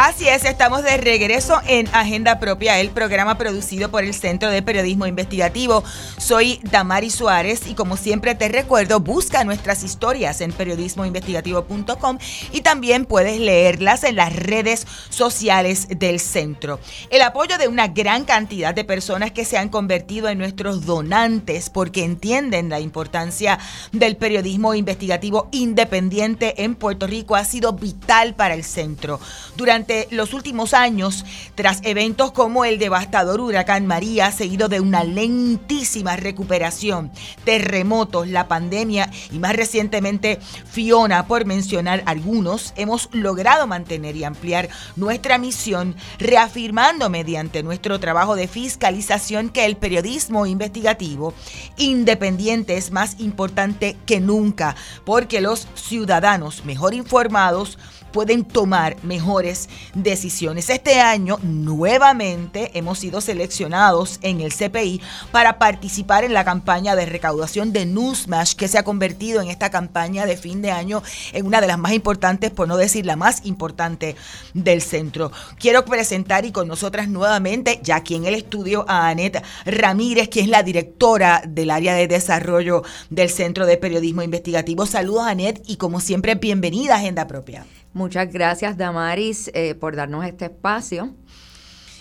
Así 0.00 0.28
es, 0.28 0.44
estamos 0.44 0.84
de 0.84 0.96
regreso 0.96 1.60
en 1.66 1.88
Agenda 1.92 2.38
Propia, 2.38 2.78
el 2.78 2.90
programa 2.90 3.36
producido 3.36 3.90
por 3.90 4.04
el 4.04 4.14
Centro 4.14 4.48
de 4.48 4.62
Periodismo 4.62 5.08
Investigativo. 5.08 5.82
Soy 6.18 6.60
Damari 6.70 7.10
Suárez 7.10 7.66
y 7.66 7.74
como 7.74 7.96
siempre 7.96 8.36
te 8.36 8.46
recuerdo, 8.46 9.00
busca 9.00 9.42
nuestras 9.42 9.82
historias 9.82 10.40
en 10.40 10.52
periodismoinvestigativo.com 10.52 12.18
y 12.52 12.60
también 12.60 13.06
puedes 13.06 13.40
leerlas 13.40 14.04
en 14.04 14.14
las 14.14 14.36
redes 14.36 14.86
sociales 15.10 15.88
del 15.88 16.20
centro. 16.20 16.78
El 17.10 17.22
apoyo 17.22 17.58
de 17.58 17.66
una 17.66 17.88
gran 17.88 18.24
cantidad 18.24 18.72
de 18.72 18.84
personas 18.84 19.32
que 19.32 19.44
se 19.44 19.58
han 19.58 19.68
convertido 19.68 20.28
en 20.28 20.38
nuestros 20.38 20.86
donantes 20.86 21.70
porque 21.70 22.04
entienden 22.04 22.68
la 22.68 22.78
importancia 22.78 23.58
del 23.90 24.16
periodismo 24.16 24.74
investigativo 24.74 25.48
independiente 25.50 26.62
en 26.62 26.76
Puerto 26.76 27.08
Rico 27.08 27.34
ha 27.34 27.44
sido 27.44 27.72
vital 27.72 28.36
para 28.36 28.54
el 28.54 28.62
centro. 28.62 29.18
Durante 29.56 29.87
los 30.10 30.34
últimos 30.34 30.74
años, 30.74 31.24
tras 31.54 31.80
eventos 31.82 32.32
como 32.32 32.64
el 32.64 32.78
devastador 32.78 33.40
huracán 33.40 33.86
María, 33.86 34.30
seguido 34.32 34.68
de 34.68 34.80
una 34.80 35.04
lentísima 35.04 36.16
recuperación, 36.16 37.10
terremotos, 37.44 38.28
la 38.28 38.48
pandemia 38.48 39.10
y 39.32 39.38
más 39.38 39.56
recientemente 39.56 40.38
Fiona, 40.70 41.26
por 41.26 41.46
mencionar 41.46 42.02
algunos, 42.06 42.72
hemos 42.76 43.08
logrado 43.12 43.66
mantener 43.66 44.16
y 44.16 44.24
ampliar 44.24 44.68
nuestra 44.96 45.38
misión, 45.38 45.96
reafirmando 46.18 47.08
mediante 47.10 47.62
nuestro 47.62 47.98
trabajo 47.98 48.36
de 48.36 48.48
fiscalización 48.48 49.48
que 49.48 49.64
el 49.64 49.76
periodismo 49.76 50.46
investigativo 50.46 51.34
independiente 51.76 52.76
es 52.76 52.90
más 52.90 53.18
importante 53.20 53.96
que 54.06 54.20
nunca, 54.20 54.76
porque 55.04 55.40
los 55.40 55.66
ciudadanos 55.74 56.64
mejor 56.64 56.94
informados 56.94 57.78
pueden 58.12 58.44
tomar 58.44 58.96
mejores 59.02 59.68
decisiones. 59.94 60.70
Este 60.70 61.00
año 61.00 61.38
nuevamente 61.42 62.70
hemos 62.74 62.98
sido 62.98 63.20
seleccionados 63.20 64.18
en 64.22 64.40
el 64.40 64.52
CPI 64.52 65.00
para 65.32 65.58
participar 65.58 66.24
en 66.24 66.34
la 66.34 66.44
campaña 66.44 66.96
de 66.96 67.06
recaudación 67.06 67.72
de 67.72 67.86
Newsmash 67.86 68.54
que 68.54 68.68
se 68.68 68.78
ha 68.78 68.84
convertido 68.84 69.40
en 69.40 69.48
esta 69.48 69.70
campaña 69.70 70.26
de 70.26 70.36
fin 70.36 70.62
de 70.62 70.70
año 70.70 71.02
en 71.32 71.46
una 71.46 71.60
de 71.60 71.66
las 71.66 71.78
más 71.78 71.92
importantes, 71.92 72.50
por 72.50 72.68
no 72.68 72.76
decir 72.76 73.06
la 73.06 73.16
más 73.16 73.44
importante 73.44 74.16
del 74.54 74.82
centro. 74.82 75.32
Quiero 75.58 75.84
presentar 75.84 76.44
y 76.44 76.52
con 76.52 76.68
nosotras 76.68 77.08
nuevamente, 77.08 77.80
ya 77.82 77.96
aquí 77.96 78.14
en 78.14 78.26
el 78.26 78.34
estudio, 78.34 78.84
a 78.88 79.08
Anet 79.08 79.42
Ramírez, 79.64 80.28
que 80.28 80.40
es 80.40 80.48
la 80.48 80.62
directora 80.62 81.42
del 81.46 81.70
área 81.70 81.94
de 81.94 82.08
desarrollo 82.08 82.82
del 83.10 83.30
Centro 83.30 83.66
de 83.66 83.76
Periodismo 83.76 84.22
Investigativo. 84.22 84.86
Saludos, 84.86 85.26
Anet, 85.26 85.62
y 85.66 85.76
como 85.76 86.00
siempre, 86.00 86.34
bienvenida 86.34 86.94
a 86.94 86.98
Agenda 86.98 87.26
Propia. 87.26 87.66
Muchas 87.98 88.32
gracias, 88.32 88.76
Damaris, 88.76 89.50
eh, 89.54 89.74
por 89.74 89.96
darnos 89.96 90.24
este 90.24 90.44
espacio. 90.44 91.16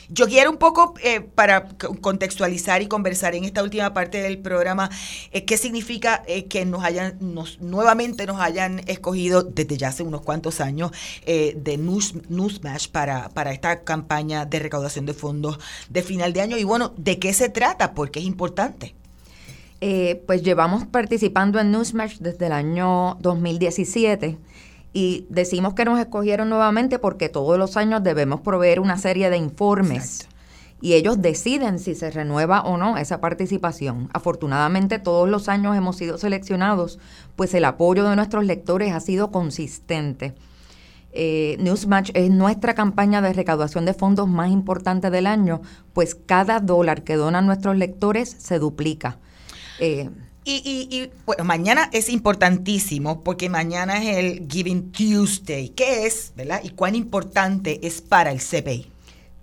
Yo 0.10 0.28
quiero 0.28 0.52
un 0.52 0.58
poco, 0.58 0.94
eh, 1.04 1.22
para 1.22 1.70
contextualizar 2.02 2.84
y 2.84 2.88
conversar 2.88 3.34
en 3.34 3.46
esta 3.46 3.64
última 3.64 3.96
parte 3.96 4.22
del 4.22 4.38
programa, 4.38 4.92
eh, 5.32 5.44
qué 5.44 5.58
significa 5.58 6.22
que 6.50 6.66
nos 6.66 6.84
hayan, 6.84 7.18
nos, 7.20 7.60
nuevamente 7.62 8.28
nos 8.28 8.40
hayan 8.40 8.84
escogido 8.86 9.42
desde 9.42 9.76
ya 9.76 9.88
hace 9.88 10.04
unos 10.04 10.22
cuantos 10.22 10.62
años 10.62 10.92
de 11.26 11.78
News, 11.80 12.14
Newsmash 12.30 12.90
para, 12.90 13.30
para 13.30 13.52
esta 13.52 13.82
campaña 13.84 14.46
de 14.46 14.60
recaudación 14.60 15.08
de 15.08 15.16
fondos 15.16 15.58
de 15.90 16.04
final 16.04 16.32
de 16.32 16.42
año. 16.42 16.58
Y 16.60 16.64
bueno, 16.64 16.94
¿de 16.96 17.18
qué 17.18 17.34
se 17.34 17.50
trata? 17.50 17.96
Porque 17.96 18.20
es 18.20 18.26
importante. 18.26 18.94
pues 20.28 20.44
llevamos 20.44 20.86
participando 20.86 21.60
en 21.60 21.72
Newsmash 21.72 22.20
desde 22.20 22.46
el 22.46 22.52
año 22.52 23.18
2017 23.20 24.38
y 24.94 25.26
decimos 25.30 25.74
que 25.74 25.86
nos 25.86 26.00
escogieron 26.00 26.50
nuevamente 26.50 27.00
porque 27.00 27.30
todos 27.30 27.58
los 27.58 27.78
años 27.78 28.04
debemos 28.04 28.42
proveer 28.42 28.80
una 28.80 28.98
serie 28.98 29.30
de 29.30 29.38
informes. 29.38 30.28
Y 30.80 30.94
ellos 30.94 31.22
deciden 31.22 31.80
si 31.80 31.96
se 31.96 32.12
renueva 32.12 32.62
o 32.62 32.78
no 32.78 32.98
esa 32.98 33.20
participación. 33.20 34.10
Afortunadamente 34.14 35.00
todos 35.00 35.28
los 35.28 35.50
años 35.50 35.76
hemos 35.76 35.98
sido 35.98 36.18
seleccionados, 36.18 37.00
pues 37.36 37.54
el 37.54 37.66
apoyo 37.66 38.08
de 38.08 38.16
nuestros 38.16 38.46
lectores 38.46 38.94
ha 38.94 39.00
sido 39.00 39.32
consistente. 39.32 40.36
Eh, 41.12 41.58
Newsmatch 41.60 42.12
es 42.14 42.30
nuestra 42.30 42.76
campaña 42.76 43.22
de 43.22 43.34
recaudación 43.34 43.86
de 43.86 43.96
fondos 43.96 44.28
más 44.28 44.52
importante 44.52 45.10
del 45.10 45.26
año, 45.26 45.62
pues 45.94 46.14
cada 46.14 46.60
dólar 46.60 47.04
que 47.04 47.16
donan 47.16 47.48
nuestros 47.48 47.76
lectores 47.76 48.30
se 48.30 48.60
duplica. 48.60 49.18
Eh, 49.80 50.12
y, 50.50 51.10
bueno, 51.26 51.44
mañana 51.44 51.90
es 51.92 52.10
importantísimo 52.10 53.24
porque 53.24 53.50
mañana 53.50 54.02
es 54.02 54.18
el 54.18 54.48
Giving 54.50 54.92
Tuesday. 54.92 55.70
¿Qué 55.70 56.06
es, 56.06 56.34
verdad? 56.36 56.62
¿Y 56.64 56.70
cuán 56.70 56.96
importante 56.96 57.86
es 57.86 58.02
para 58.02 58.32
el 58.32 58.40
CPI? 58.40 58.90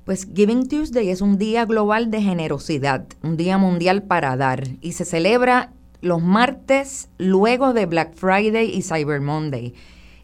Pues 0.05 0.27
Giving 0.35 0.69
Tuesday 0.69 1.11
es 1.11 1.21
un 1.21 1.39
día 1.39 1.65
global 1.65 2.11
de 2.11 2.21
generosidad, 2.21 3.07
un 3.23 3.37
día 3.37 3.59
mundial 3.59 4.03
para 4.03 4.37
dar 4.37 4.69
y 4.81 4.93
se 4.93 5.05
celebra 5.05 5.73
los 6.01 6.23
martes 6.23 7.09
luego 7.17 7.73
de 7.73 7.87
Black 7.87 8.15
Friday 8.15 8.71
y 8.71 8.83
Cyber 8.83 9.21
Monday. 9.21 9.75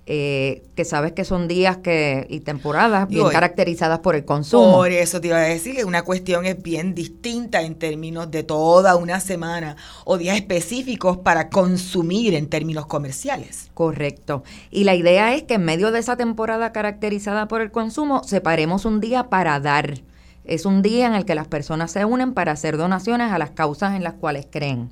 Eh, 0.07 0.65
que 0.75 0.85
sabes 0.85 1.13
que 1.13 1.25
son 1.25 1.47
días 1.47 1.77
que 1.77 2.27
y 2.29 2.41
temporadas 2.41 3.07
bien 3.07 3.29
caracterizadas 3.29 4.01
por 4.01 4.17
el 4.17 4.25
consumo. 4.25 4.73
Por 4.73 4.91
eso 4.91 5.21
te 5.21 5.29
iba 5.29 5.37
a 5.37 5.43
decir 5.43 5.77
que 5.77 5.85
una 5.85 6.03
cuestión 6.03 6.47
es 6.47 6.61
bien 6.61 6.95
distinta 6.95 7.63
en 7.63 7.77
términos 7.77 8.31
de 8.31 8.43
toda 8.43 8.97
una 8.97 9.21
semana 9.21 9.77
o 10.05 10.19
días 10.19 10.37
específicos 10.37 11.19
para 11.19 11.49
consumir 11.49 12.35
en 12.35 12.49
términos 12.49 12.87
comerciales. 12.87 13.71
Correcto. 13.75 14.43
Y 14.71 14.85
la 14.85 14.97
idea 14.97 15.35
es 15.35 15.45
que 15.45 15.55
en 15.55 15.65
medio 15.65 15.93
de 15.93 16.01
esa 16.01 16.17
temporada 16.17 16.73
caracterizada 16.73 17.47
por 17.47 17.61
el 17.61 17.71
consumo, 17.71 18.25
separemos 18.25 18.85
un 18.87 19.01
día 19.01 19.29
para 19.29 19.61
dar. 19.61 20.01
Es 20.45 20.65
un 20.65 20.83
día 20.83 21.07
en 21.07 21.15
el 21.15 21.25
que 21.25 21.37
las 21.37 21.47
personas 21.47 21.93
se 21.93 22.05
unen 22.05 22.35
para 22.35 22.53
hacer 22.53 22.77
donaciones 22.77 23.31
a 23.31 23.39
las 23.39 23.51
causas 23.51 23.95
en 23.95 24.03
las 24.03 24.15
cuales 24.15 24.49
creen. 24.51 24.91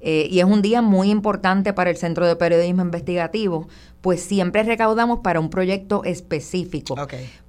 Eh, 0.00 0.28
y 0.30 0.38
es 0.38 0.44
un 0.44 0.62
día 0.62 0.80
muy 0.80 1.10
importante 1.10 1.72
para 1.72 1.90
el 1.90 1.96
Centro 1.96 2.26
de 2.26 2.36
Periodismo 2.36 2.82
Investigativo, 2.82 3.68
pues 4.00 4.22
siempre 4.22 4.62
recaudamos 4.62 5.20
para 5.20 5.40
un 5.40 5.50
proyecto 5.50 6.04
específico. 6.04 6.94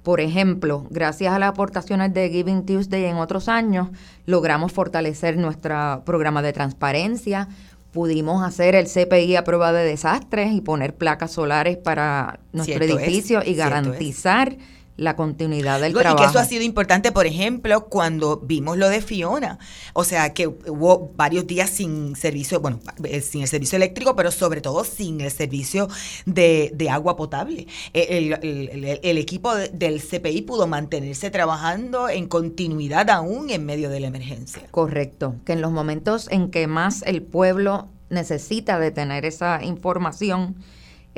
Por 0.02 0.20
ejemplo, 0.20 0.86
gracias 0.90 1.32
a 1.32 1.38
las 1.38 1.50
aportaciones 1.50 2.12
de 2.12 2.28
Giving 2.28 2.66
Tuesday 2.66 3.04
en 3.04 3.16
otros 3.16 3.48
años, 3.48 3.88
logramos 4.26 4.72
fortalecer 4.72 5.36
nuestro 5.36 6.02
programa 6.04 6.42
de 6.42 6.52
transparencia, 6.52 7.48
pudimos 7.92 8.42
hacer 8.42 8.74
el 8.74 8.86
CPI 8.86 9.36
a 9.36 9.44
prueba 9.44 9.72
de 9.72 9.84
desastres 9.84 10.52
y 10.52 10.60
poner 10.60 10.94
placas 10.94 11.32
solares 11.32 11.76
para 11.76 12.40
nuestro 12.52 12.84
edificio 12.84 13.42
y 13.44 13.54
garantizar 13.54 14.56
la 14.96 15.16
continuidad 15.16 15.80
del 15.80 15.94
trabajo. 15.94 16.16
Y 16.16 16.24
que 16.24 16.30
eso 16.30 16.38
ha 16.38 16.44
sido 16.44 16.62
importante, 16.62 17.10
por 17.10 17.26
ejemplo, 17.26 17.86
cuando 17.86 18.38
vimos 18.38 18.76
lo 18.76 18.88
de 18.88 19.00
Fiona. 19.00 19.58
O 19.94 20.04
sea, 20.04 20.34
que 20.34 20.46
hubo 20.46 21.12
varios 21.16 21.46
días 21.46 21.70
sin 21.70 22.16
servicio, 22.16 22.60
bueno, 22.60 22.80
eh, 23.04 23.20
sin 23.20 23.42
el 23.42 23.48
servicio 23.48 23.76
eléctrico, 23.76 24.14
pero 24.14 24.30
sobre 24.30 24.60
todo 24.60 24.84
sin 24.84 25.20
el 25.20 25.30
servicio 25.30 25.88
de, 26.26 26.88
agua 26.90 27.16
potable. 27.16 27.66
E, 27.94 28.98
el, 29.02 29.18
equipo 29.18 29.54
del 29.54 30.02
CPI 30.02 30.42
pudo 30.42 30.66
mantenerse 30.66 31.30
trabajando 31.30 32.08
en 32.08 32.26
continuidad 32.26 33.08
aún 33.10 33.50
en 33.50 33.64
medio 33.64 33.90
de 33.90 34.00
la 34.00 34.08
emergencia. 34.08 34.62
Correcto, 34.70 35.36
que 35.44 35.52
en 35.52 35.60
los 35.60 35.70
momentos 35.70 36.28
en 36.30 36.50
que 36.50 36.66
más 36.66 37.02
el 37.06 37.22
pueblo 37.22 37.88
necesita 38.10 38.78
de 38.78 38.90
tener 38.90 39.24
esa 39.24 39.62
información, 39.62 40.56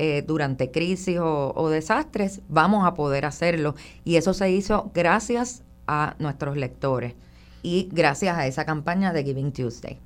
eh, 0.04 0.24
durante 0.26 0.72
crisis 0.72 1.18
o, 1.20 1.68
desastres, 1.70 2.40
vamos 2.48 2.84
a 2.84 2.94
poder 2.94 3.24
hacerlo. 3.24 3.76
Y 4.04 4.16
eso 4.16 4.34
se 4.34 4.50
hizo 4.50 4.90
gracias 4.92 5.62
a 5.86 6.16
nuestros 6.18 6.56
lectores 6.56 7.14
y 7.62 7.88
gracias 7.92 8.36
a 8.36 8.48
esa 8.48 8.64
campaña 8.64 9.12
de 9.12 9.22
Giving 9.22 9.52
Tuesday. 9.52 10.00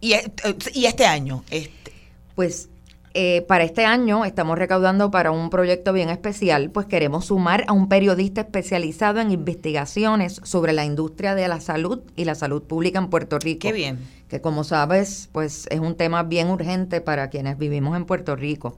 ¿Y, 0.00 0.14
eh, 0.14 0.32
y 0.74 0.86
este 0.86 1.06
año? 1.06 1.44
Este. 1.48 1.92
Pues 2.34 2.70
eh, 3.14 3.42
para 3.42 3.62
este 3.62 3.84
año 3.84 4.24
estamos 4.24 4.58
recaudando 4.58 5.12
para 5.12 5.30
un 5.30 5.48
proyecto 5.48 5.92
bien 5.92 6.10
especial, 6.10 6.70
pues 6.70 6.86
queremos 6.86 7.26
sumar 7.26 7.62
a 7.68 7.72
un 7.72 7.88
periodista 7.88 8.40
especializado 8.40 9.20
en 9.20 9.30
investigaciones 9.30 10.40
sobre 10.42 10.72
la 10.72 10.84
industria 10.84 11.36
de 11.36 11.46
la 11.46 11.60
salud 11.60 12.00
y 12.16 12.24
la 12.24 12.34
salud 12.34 12.64
pública 12.64 12.98
en 12.98 13.10
Puerto 13.10 13.38
Rico. 13.38 13.60
Qué 13.60 13.72
bien. 13.72 14.00
Que 14.28 14.40
como 14.40 14.64
sabes, 14.64 15.28
pues 15.30 15.68
es 15.70 15.78
un 15.78 15.94
tema 15.94 16.24
bien 16.24 16.50
urgente 16.50 17.00
para 17.00 17.30
quienes 17.30 17.56
vivimos 17.56 17.96
en 17.96 18.06
Puerto 18.06 18.34
Rico. 18.34 18.76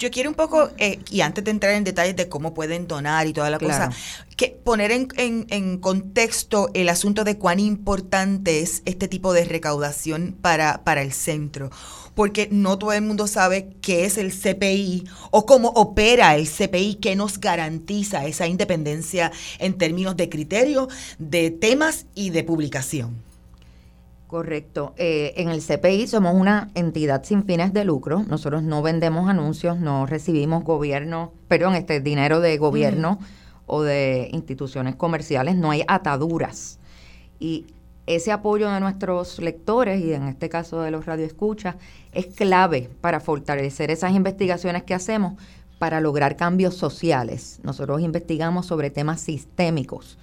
Yo 0.00 0.10
quiero 0.10 0.30
un 0.30 0.34
poco, 0.34 0.70
eh, 0.78 0.98
y 1.10 1.20
antes 1.20 1.44
de 1.44 1.50
entrar 1.50 1.74
en 1.74 1.84
detalles 1.84 2.16
de 2.16 2.26
cómo 2.26 2.54
pueden 2.54 2.88
donar 2.88 3.26
y 3.26 3.34
toda 3.34 3.50
la 3.50 3.58
cosa, 3.58 3.90
que 4.34 4.48
poner 4.48 4.92
en, 4.92 5.08
en, 5.18 5.76
contexto 5.76 6.70
el 6.72 6.88
asunto 6.88 7.22
de 7.22 7.36
cuán 7.36 7.60
importante 7.60 8.60
es 8.60 8.80
este 8.86 9.08
tipo 9.08 9.34
de 9.34 9.44
recaudación 9.44 10.38
para, 10.40 10.84
para 10.84 11.02
el 11.02 11.12
centro. 11.12 11.68
Porque 12.14 12.48
no 12.50 12.78
todo 12.78 12.94
el 12.94 13.02
mundo 13.02 13.26
sabe 13.26 13.76
qué 13.82 14.06
es 14.06 14.16
el 14.16 14.32
CPI 14.32 15.04
o 15.32 15.44
cómo 15.44 15.68
opera 15.68 16.34
el 16.34 16.48
CPI, 16.48 16.94
qué 16.94 17.14
nos 17.14 17.38
garantiza 17.38 18.24
esa 18.24 18.46
independencia 18.46 19.30
en 19.58 19.76
términos 19.76 20.16
de 20.16 20.30
criterio, 20.30 20.88
de 21.18 21.50
temas 21.50 22.06
y 22.14 22.30
de 22.30 22.42
publicación. 22.42 23.29
Correcto. 24.30 24.94
Eh, 24.96 25.34
en 25.38 25.48
el 25.48 25.60
CPI 25.60 26.06
somos 26.06 26.36
una 26.36 26.70
entidad 26.76 27.24
sin 27.24 27.42
fines 27.42 27.72
de 27.72 27.84
lucro. 27.84 28.22
Nosotros 28.28 28.62
no 28.62 28.80
vendemos 28.80 29.28
anuncios, 29.28 29.80
no 29.80 30.06
recibimos 30.06 30.62
gobierno, 30.62 31.32
perdón, 31.48 31.74
este 31.74 31.98
dinero 31.98 32.38
de 32.38 32.56
gobierno 32.56 33.18
o 33.66 33.82
de 33.82 34.28
instituciones 34.30 34.94
comerciales. 34.94 35.56
No 35.56 35.72
hay 35.72 35.82
ataduras. 35.88 36.78
Y 37.40 37.66
ese 38.06 38.30
apoyo 38.30 38.70
de 38.70 38.78
nuestros 38.78 39.40
lectores 39.40 40.00
y 40.00 40.12
en 40.12 40.28
este 40.28 40.48
caso 40.48 40.80
de 40.80 40.92
los 40.92 41.06
radioescuchas 41.06 41.74
es 42.12 42.26
clave 42.26 42.88
para 43.00 43.18
fortalecer 43.18 43.90
esas 43.90 44.12
investigaciones 44.12 44.84
que 44.84 44.94
hacemos 44.94 45.42
para 45.80 46.00
lograr 46.00 46.36
cambios 46.36 46.76
sociales. 46.76 47.58
Nosotros 47.64 48.00
investigamos 48.00 48.66
sobre 48.66 48.90
temas 48.90 49.20
sistémicos 49.22 50.18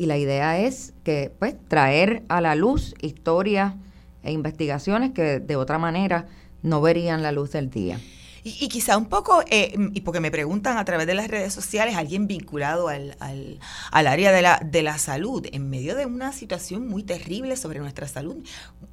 y 0.00 0.06
la 0.06 0.16
idea 0.16 0.58
es 0.58 0.94
que 1.04 1.30
pues 1.38 1.56
traer 1.68 2.22
a 2.30 2.40
la 2.40 2.54
luz 2.54 2.94
historias 3.02 3.74
e 4.22 4.32
investigaciones 4.32 5.10
que 5.10 5.40
de 5.40 5.56
otra 5.56 5.76
manera 5.76 6.26
no 6.62 6.80
verían 6.80 7.22
la 7.22 7.32
luz 7.32 7.52
del 7.52 7.68
día. 7.68 8.00
Y, 8.42 8.68
quizá 8.68 8.96
un 8.96 9.10
poco, 9.10 9.42
eh, 9.50 9.74
y 9.92 10.00
porque 10.00 10.20
me 10.20 10.30
preguntan 10.30 10.78
a 10.78 10.86
través 10.86 11.06
de 11.06 11.12
las 11.12 11.28
redes 11.28 11.52
sociales, 11.52 11.96
alguien 11.96 12.26
vinculado 12.26 12.88
al, 12.88 13.14
al, 13.20 14.06
área 14.06 14.32
de 14.32 14.40
la, 14.40 14.62
de 14.64 14.82
la 14.82 14.96
salud, 14.96 15.46
en 15.52 15.68
medio 15.68 15.94
de 15.94 16.06
una 16.06 16.32
situación 16.32 16.88
muy 16.88 17.02
terrible 17.02 17.58
sobre 17.58 17.80
nuestra 17.80 18.08
salud, 18.08 18.42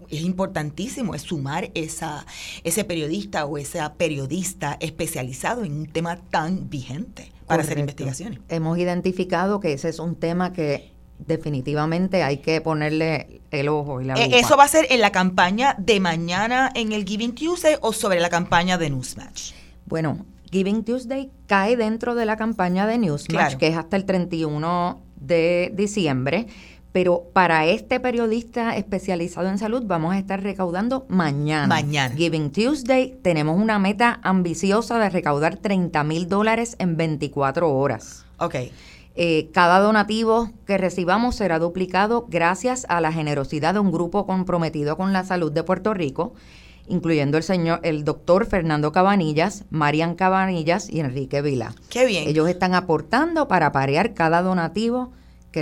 es 0.09 0.21
importantísimo 0.23 1.15
es 1.15 1.21
sumar 1.21 1.71
esa, 1.73 2.25
ese 2.65 2.83
periodista 2.83 3.45
o 3.45 3.57
esa 3.57 3.93
periodista 3.93 4.75
especializado 4.81 5.63
en 5.63 5.71
un 5.71 5.85
tema 5.87 6.17
tan 6.17 6.69
vigente 6.69 7.31
para 7.45 7.63
hacer 7.63 7.79
investigaciones. 7.79 8.41
Hemos 8.49 8.77
identificado 8.77 9.61
que 9.61 9.71
ese 9.71 9.87
es 9.87 9.99
un 9.99 10.17
tema 10.17 10.51
que 10.51 10.96
definitivamente 11.19 12.23
hay 12.23 12.37
que 12.37 12.61
ponerle 12.61 13.41
el 13.51 13.69
ojo 13.69 14.01
y 14.01 14.05
la 14.05 14.15
eh, 14.15 14.39
¿Eso 14.39 14.57
va 14.57 14.65
a 14.65 14.67
ser 14.67 14.87
en 14.89 15.01
la 15.01 15.11
campaña 15.11 15.75
de 15.77 15.99
mañana 15.99 16.71
en 16.75 16.91
el 16.91 17.05
Giving 17.05 17.35
Tuesday 17.35 17.75
o 17.81 17.93
sobre 17.93 18.19
la 18.19 18.29
campaña 18.29 18.77
de 18.77 18.89
Newsmatch? 18.89 19.53
Bueno, 19.85 20.25
Giving 20.51 20.83
Tuesday 20.83 21.29
cae 21.47 21.75
dentro 21.75 22.15
de 22.15 22.25
la 22.25 22.37
campaña 22.37 22.87
de 22.87 22.97
Newsmatch, 22.97 23.55
que 23.55 23.67
es 23.67 23.77
hasta 23.77 23.97
el 23.97 24.05
31 24.05 25.01
de 25.15 25.71
diciembre. 25.75 26.47
Pero 26.93 27.29
para 27.31 27.65
este 27.67 27.99
periodista 27.99 28.75
especializado 28.75 29.49
en 29.49 29.59
salud 29.59 29.83
vamos 29.85 30.15
a 30.15 30.17
estar 30.17 30.41
recaudando 30.41 31.05
mañana. 31.09 31.67
Mañana. 31.67 32.15
Giving 32.15 32.51
Tuesday 32.51 33.15
tenemos 33.21 33.61
una 33.61 33.77
meta 33.77 34.19
ambiciosa 34.23 34.97
de 34.97 35.09
recaudar 35.09 35.57
30 35.57 36.03
mil 36.05 36.27
dólares 36.27 36.75
en 36.79 36.97
24 36.97 37.71
horas. 37.71 38.25
Ok. 38.39 38.55
Eh, 39.19 39.49
cada 39.51 39.79
donativo 39.79 40.51
que 40.67 40.77
recibamos 40.77 41.35
será 41.35 41.57
duplicado 41.57 42.27
gracias 42.29 42.85
a 42.87 43.01
la 43.01 43.11
generosidad 43.11 43.73
de 43.73 43.79
un 43.79 43.91
grupo 43.91 44.27
comprometido 44.27 44.95
con 44.95 45.11
la 45.11 45.25
salud 45.25 45.51
de 45.51 45.63
Puerto 45.63 45.95
Rico, 45.95 46.35
incluyendo 46.87 47.35
el 47.37 47.41
señor, 47.41 47.79
el 47.81 48.03
doctor 48.03 48.45
Fernando 48.45 48.91
Cabanillas, 48.91 49.65
Marian 49.71 50.13
Cabanillas 50.13 50.87
y 50.87 50.99
Enrique 50.99 51.41
Vila. 51.41 51.73
Qué 51.89 52.05
bien. 52.05 52.27
Ellos 52.27 52.47
están 52.47 52.75
aportando 52.75 53.47
para 53.47 53.71
parear 53.71 54.13
cada 54.13 54.43
donativo 54.43 55.11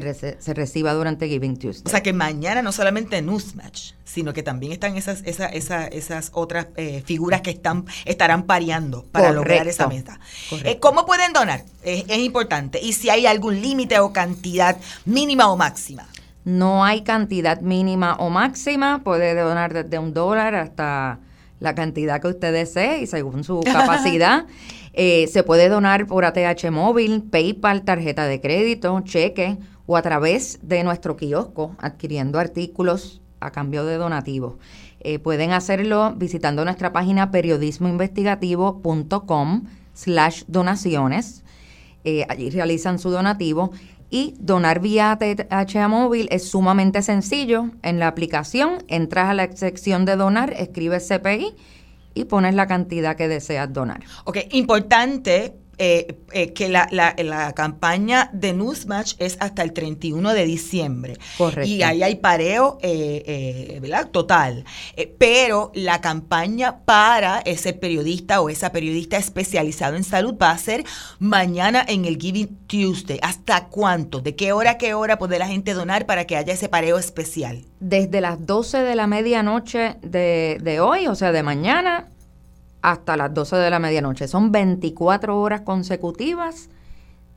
que 0.02 0.14
se 0.14 0.54
reciba 0.54 0.94
durante 0.94 1.28
Giving 1.28 1.58
Tuesday. 1.58 1.84
O 1.86 1.90
sea 1.90 2.04
que 2.04 2.14
mañana 2.14 2.62
no 2.62 2.72
solamente 2.72 3.22
Newsmatch, 3.22 3.94
sino 4.04 4.34
que 4.34 4.44
también 4.44 4.72
están 4.72 4.98
esas, 4.98 5.22
esas, 5.26 5.54
esas, 5.54 5.90
esas 5.92 6.32
otras 6.34 6.68
eh, 6.76 7.04
figuras 7.06 7.42
que 7.42 7.52
están 7.52 7.86
estarán 8.06 8.44
pareando 8.44 9.06
para 9.12 9.32
lograr 9.32 9.68
esa 9.68 9.88
meta. 9.88 10.20
Eh, 10.64 10.80
¿Cómo 10.80 11.06
pueden 11.06 11.34
donar? 11.34 11.64
Es, 11.84 12.18
importante. 12.18 12.80
Y 12.82 12.94
si 12.94 13.10
hay 13.10 13.26
algún 13.26 13.62
límite 13.62 14.00
o 14.00 14.12
cantidad 14.14 14.78
mínima 15.06 15.50
o 15.50 15.58
máxima. 15.58 16.08
No 16.44 16.86
hay 16.86 17.02
cantidad 17.02 17.62
mínima 17.62 18.16
o 18.20 18.30
máxima. 18.30 19.02
Puede 19.04 19.34
donar 19.36 19.74
desde 19.74 19.98
un 19.98 20.14
dólar 20.14 20.56
hasta 20.56 21.20
la 21.60 21.74
cantidad 21.74 22.22
que 22.22 22.28
usted 22.28 22.54
desee 22.54 23.02
y 23.02 23.08
según 23.08 23.44
su 23.44 23.60
capacidad. 23.66 24.46
Eh, 24.94 25.28
se 25.28 25.44
puede 25.44 25.68
donar 25.68 26.08
por 26.08 26.24
ATH 26.24 26.72
móvil, 26.72 27.24
PayPal, 27.24 27.84
tarjeta 27.84 28.28
de 28.28 28.40
crédito, 28.40 29.02
cheque 29.02 29.58
o 29.86 29.98
a 29.98 30.02
través 30.02 30.60
de 30.62 30.84
nuestro 30.84 31.16
kiosco 31.16 31.76
adquiriendo 31.80 32.40
artículos 32.40 33.22
a 33.40 33.52
cambio 33.52 33.86
de 33.86 33.96
donativos. 33.98 34.56
Eh, 35.00 35.20
pueden 35.20 35.52
hacerlo 35.52 36.16
visitando 36.16 36.66
nuestra 36.66 36.92
página 36.92 37.30
periodismoinvestigativo.com 37.32 39.64
slash 39.94 40.44
donaciones. 40.48 41.44
Eh, 42.04 42.26
allí 42.30 42.50
realizan 42.50 42.98
su 43.00 43.12
donativo 43.12 43.72
y 44.10 44.36
donar 44.40 44.80
vía 44.80 45.18
TH 45.20 45.88
móvil 45.90 46.28
es 46.32 46.50
sumamente 46.50 47.02
sencillo. 47.02 47.72
En 47.82 48.00
la 48.00 48.08
aplicación 48.08 48.84
entras 48.88 49.30
a 49.30 49.34
la 49.34 49.52
sección 49.52 50.06
de 50.06 50.16
donar, 50.16 50.54
escribes 50.54 51.06
CPI 51.08 51.54
y 52.14 52.26
pones 52.26 52.56
la 52.56 52.66
cantidad 52.66 53.16
que 53.16 53.28
deseas 53.28 53.74
donar. 53.74 54.02
Ok, 54.24 54.38
importante 54.52 55.56
eh, 55.78 56.18
eh, 56.32 56.54
que 56.54 56.70
la, 56.70 56.88
la, 56.92 57.54
campaña 57.54 58.30
de 58.34 58.54
Newsmatch 58.54 59.16
es 59.20 59.38
hasta 59.40 59.62
el 59.62 59.74
31 59.74 60.34
de 60.34 60.46
diciembre. 60.46 61.18
Correcto. 61.38 61.70
Y 61.70 61.84
ahí 61.84 62.02
hay 62.02 62.16
pareo, 62.16 62.78
eh, 62.82 63.78
¿verdad? 63.82 64.10
Total. 64.10 64.64
pero 65.18 65.72
la 65.74 66.00
campaña 66.02 66.80
para 66.86 67.40
ese 67.40 67.74
periodista 67.74 68.42
o 68.42 68.50
esa 68.50 68.72
periodista 68.72 69.18
especializado 69.18 69.96
en 69.96 70.04
salud 70.04 70.36
va 70.42 70.52
a 70.52 70.58
ser 70.58 70.86
mañana 71.20 71.86
en 71.88 72.06
el 72.06 72.18
Giving 72.18 72.58
Tuesday. 72.68 73.20
¿Hasta 73.22 73.68
cuánto? 73.68 74.22
¿De 74.22 74.36
qué 74.36 74.54
hora 74.54 74.72
a 74.72 74.78
qué 74.78 74.94
hora 74.94 75.18
puede 75.18 75.40
la 75.40 75.48
gente 75.48 75.74
donar 75.74 76.06
para 76.06 76.26
que 76.26 76.38
haya 76.38 76.54
ese 76.54 76.70
pareo 76.70 76.98
especial? 76.98 77.66
Desde 77.80 78.22
las 78.22 78.46
12 78.46 78.80
de 78.80 78.96
la 78.96 79.08
medianoche 79.08 79.98
de, 80.02 80.58
de 80.62 80.80
hoy, 80.80 81.08
o 81.08 81.16
sea, 81.16 81.32
de 81.32 81.44
mañana, 81.44 82.10
hasta 82.86 83.18
las 83.18 83.34
12 83.34 83.56
de 83.56 83.70
la 83.72 83.80
medianoche. 83.80 84.28
Son 84.28 84.52
24 84.52 85.40
horas 85.40 85.62
consecutivas, 85.62 86.70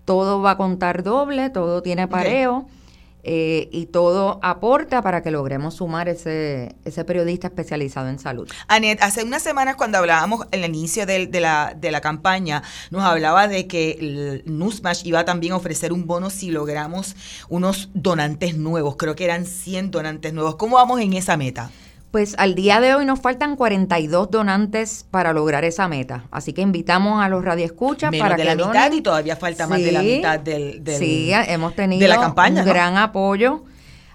todo 0.04 0.42
va 0.42 0.52
a 0.52 0.56
contar 0.58 1.02
doble, 1.02 1.48
todo 1.48 1.82
tiene 1.82 2.06
pareo. 2.06 2.66
Eh, 3.24 3.68
y 3.72 3.86
todo 3.86 4.38
aporta 4.42 5.02
para 5.02 5.22
que 5.22 5.32
logremos 5.32 5.74
sumar 5.74 6.08
ese, 6.08 6.76
ese 6.84 7.04
periodista 7.04 7.48
especializado 7.48 8.08
en 8.08 8.18
salud. 8.18 8.48
Anet, 8.68 9.02
hace 9.02 9.24
unas 9.24 9.42
semanas 9.42 9.74
cuando 9.74 9.98
hablábamos 9.98 10.46
en 10.52 10.62
el 10.62 10.70
inicio 10.70 11.04
de, 11.04 11.28
la, 11.40 11.74
de 11.76 11.90
la 11.90 12.00
campaña, 12.00 12.62
nos 12.90 13.02
hablaba 13.02 13.48
de 13.48 13.66
que 13.66 14.42
Newsmash 14.46 15.04
iba 15.04 15.24
también 15.24 15.52
a 15.52 15.56
ofrecer 15.56 15.92
un 15.92 16.06
bono 16.06 16.30
si 16.30 16.52
logramos 16.52 17.16
unos 17.48 17.90
donantes 17.92 18.56
nuevos. 18.56 18.96
Creo 18.96 19.16
que 19.16 19.24
eran 19.24 19.46
100 19.46 19.90
donantes 19.90 20.32
nuevos. 20.32 20.54
¿Cómo 20.54 20.76
vamos 20.76 21.00
en 21.00 21.12
esa 21.14 21.36
meta? 21.36 21.70
Pues 22.10 22.34
al 22.38 22.54
día 22.54 22.80
de 22.80 22.94
hoy 22.94 23.04
nos 23.04 23.20
faltan 23.20 23.54
42 23.54 24.30
donantes 24.30 25.06
para 25.10 25.34
lograr 25.34 25.64
esa 25.64 25.88
meta. 25.88 26.24
Así 26.30 26.54
que 26.54 26.62
invitamos 26.62 27.22
a 27.22 27.28
los 27.28 27.44
radioescuchas 27.44 28.10
Menos 28.10 28.24
para 28.24 28.36
de 28.36 28.44
la 28.44 28.54
mitad 28.54 28.90
y 28.92 29.02
todavía 29.02 29.36
falta 29.36 29.66
más 29.66 29.78
de 29.78 29.92
la 29.92 30.02
mitad 30.02 30.40
del, 30.40 30.82
sí, 30.98 31.30
hemos 31.32 31.74
tenido 31.74 32.08
la 32.08 32.18
campaña, 32.18 32.62
un 32.62 32.68
gran 32.68 32.96
apoyo. 32.96 33.64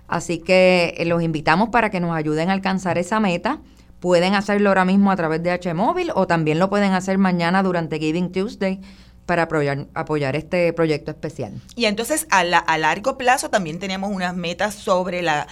Así 0.07 0.39
que 0.39 0.95
eh, 0.97 1.05
los 1.05 1.21
invitamos 1.21 1.69
para 1.69 1.91
que 1.91 1.99
nos 1.99 2.15
ayuden 2.15 2.49
a 2.49 2.53
alcanzar 2.53 2.97
esa 2.97 3.19
meta. 3.19 3.59
Pueden 3.99 4.33
hacerlo 4.33 4.69
ahora 4.69 4.85
mismo 4.85 5.11
a 5.11 5.15
través 5.15 5.43
de 5.43 5.51
H 5.51 5.73
Móvil 5.73 6.11
o 6.15 6.25
también 6.25 6.59
lo 6.59 6.69
pueden 6.69 6.93
hacer 6.93 7.19
mañana 7.19 7.61
durante 7.61 7.99
Giving 7.99 8.31
Tuesday 8.31 8.81
para 9.25 9.43
apoyar, 9.43 9.87
apoyar 9.93 10.35
este 10.35 10.73
proyecto 10.73 11.11
especial. 11.11 11.53
Y 11.75 11.85
entonces 11.85 12.27
a, 12.29 12.39
a 12.39 12.77
largo 12.77 13.17
plazo 13.17 13.49
también 13.49 13.79
tenemos 13.79 14.11
unas 14.11 14.35
metas 14.35 14.75
sobre 14.75 15.21
la, 15.21 15.47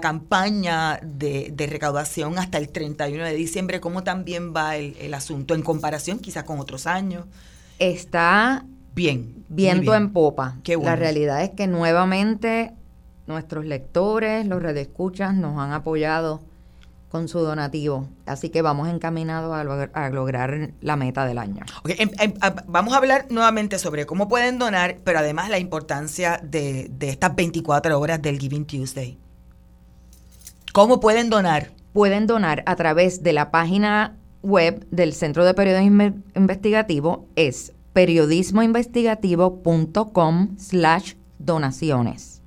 campaña 0.00 1.00
de, 1.02 1.52
recaudación 1.70 2.38
hasta 2.38 2.58
el 2.58 2.68
31 2.68 3.24
de 3.24 3.34
diciembre. 3.34 3.80
¿Cómo 3.80 4.02
también 4.02 4.54
va 4.54 4.76
el, 4.76 5.14
asunto 5.14 5.54
en 5.54 5.62
comparación 5.62 6.18
quizás 6.18 6.44
con 6.44 6.58
otros 6.58 6.86
años? 6.86 7.24
Está 7.78 8.64
bien, 8.94 9.44
viento 9.48 9.94
en 9.94 10.12
popa. 10.12 10.58
Qué 10.62 10.76
La 10.76 10.96
realidad 10.96 11.42
es 11.42 11.50
que 11.50 11.66
nuevamente 11.66 12.72
nuestros 13.26 13.64
lectores, 13.64 14.46
los 14.46 14.62
redescuchas 14.62 15.34
nos 15.34 15.58
han 15.58 15.72
apoyado 15.72 16.42
con 17.14 17.28
su 17.28 17.38
donativo. 17.38 18.08
Así 18.26 18.48
que 18.48 18.60
vamos 18.60 18.88
encaminados 18.88 19.54
a, 19.54 19.62
lograr 20.10 20.72
la 20.80 20.96
meta 20.96 21.24
del 21.24 21.38
año. 21.38 21.64
Em, 21.86 22.10
em, 22.18 22.34
vamos 22.66 22.92
a 22.92 22.96
hablar 22.96 23.26
nuevamente 23.30 23.78
sobre 23.78 24.04
cómo 24.04 24.26
pueden 24.26 24.58
donar, 24.58 24.98
pero 25.04 25.20
además 25.20 25.48
la 25.48 25.60
importancia 25.60 26.40
de, 26.42 26.90
estas 27.02 27.36
24 27.36 28.00
horas 28.00 28.20
del 28.20 28.40
Giving 28.40 28.64
Tuesday. 28.64 29.16
¿Cómo 30.72 30.98
pueden 30.98 31.30
donar? 31.30 31.70
Pueden 31.92 32.26
donar 32.26 32.64
a 32.66 32.74
través 32.74 33.22
de 33.22 33.32
la 33.32 33.52
página 33.52 34.16
web 34.42 34.84
del 34.90 35.12
Centro 35.12 35.44
de 35.44 35.54
Periodismo 35.54 36.14
Investigativo, 36.34 37.28
es 37.36 37.74
periodismoinvestigativo.com 37.92 40.56
slash 40.58 41.14
donaciones. 41.38 42.42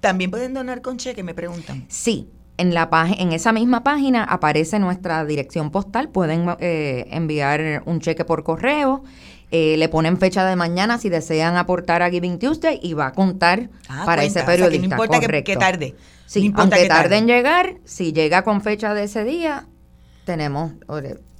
¿También 0.00 0.32
pueden 0.32 0.52
donar 0.52 0.82
con 0.82 0.96
cheque, 0.96 1.22
me 1.22 1.32
preguntan? 1.32 1.84
Sí, 1.86 2.28
en, 2.60 2.74
la 2.74 2.88
en 3.18 3.32
esa 3.32 3.52
misma 3.52 3.82
página 3.82 4.24
aparece 4.24 4.78
nuestra 4.78 5.24
dirección 5.24 5.70
postal, 5.70 6.10
pueden 6.10 6.46
eh, 6.60 7.06
enviar 7.10 7.82
un 7.86 8.00
cheque 8.00 8.24
por 8.24 8.44
correo, 8.44 9.02
eh, 9.50 9.76
le 9.76 9.88
ponen 9.88 10.18
fecha 10.18 10.44
de 10.44 10.54
mañana 10.54 10.98
si 10.98 11.08
desean 11.08 11.56
aportar 11.56 12.02
a 12.02 12.10
Giving 12.10 12.38
Tuesday 12.38 12.78
y 12.82 12.92
va 12.92 13.06
a 13.06 13.12
contar 13.12 13.70
ah, 13.88 14.04
para 14.04 14.22
ese 14.22 14.42
periodista. 14.42 14.96
no 14.96 15.02
importa 15.02 15.20
que, 15.20 15.56
tarde. 15.56 15.96
Sí, 16.26 16.52
aunque 16.54 16.86
tarde 16.86 17.16
en 17.16 17.26
llegar, 17.26 17.76
si 17.84 18.12
llega 18.12 18.44
con 18.44 18.60
fecha 18.60 18.94
de 18.94 19.04
ese 19.04 19.24
día, 19.24 19.66
tenemos 20.24 20.72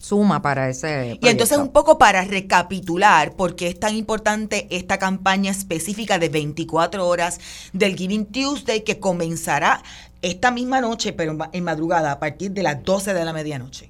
suma 0.01 0.43
para 0.43 0.69
ese. 0.69 1.19
Y 1.23 1.29
entonces 1.29 1.59
un 1.59 1.69
poco 1.69 1.99
para 1.99 2.25
recapitular 2.25 3.37
por 3.37 3.55
qué 3.55 3.69
es 3.69 3.79
tan 3.79 3.95
importante 3.95 4.67
esta 4.71 4.99
campaña 4.99 5.51
específica 5.51 6.19
de 6.19 6.31
24 6.31 7.07
horas 7.07 7.39
del 7.73 7.95
Giving 7.97 8.27
Tuesday 8.27 8.83
que 8.83 8.99
comenzará 8.99 9.83
esta 10.23 10.51
misma 10.51 10.81
noche, 10.81 11.13
pero 11.13 11.37
en 11.53 11.65
madrugada, 11.65 12.13
a 12.13 12.19
partir 12.19 12.53
de 12.53 12.63
las 12.63 12.83
12 12.83 13.15
de 13.15 13.25
la 13.25 13.33
medianoche. 13.33 13.89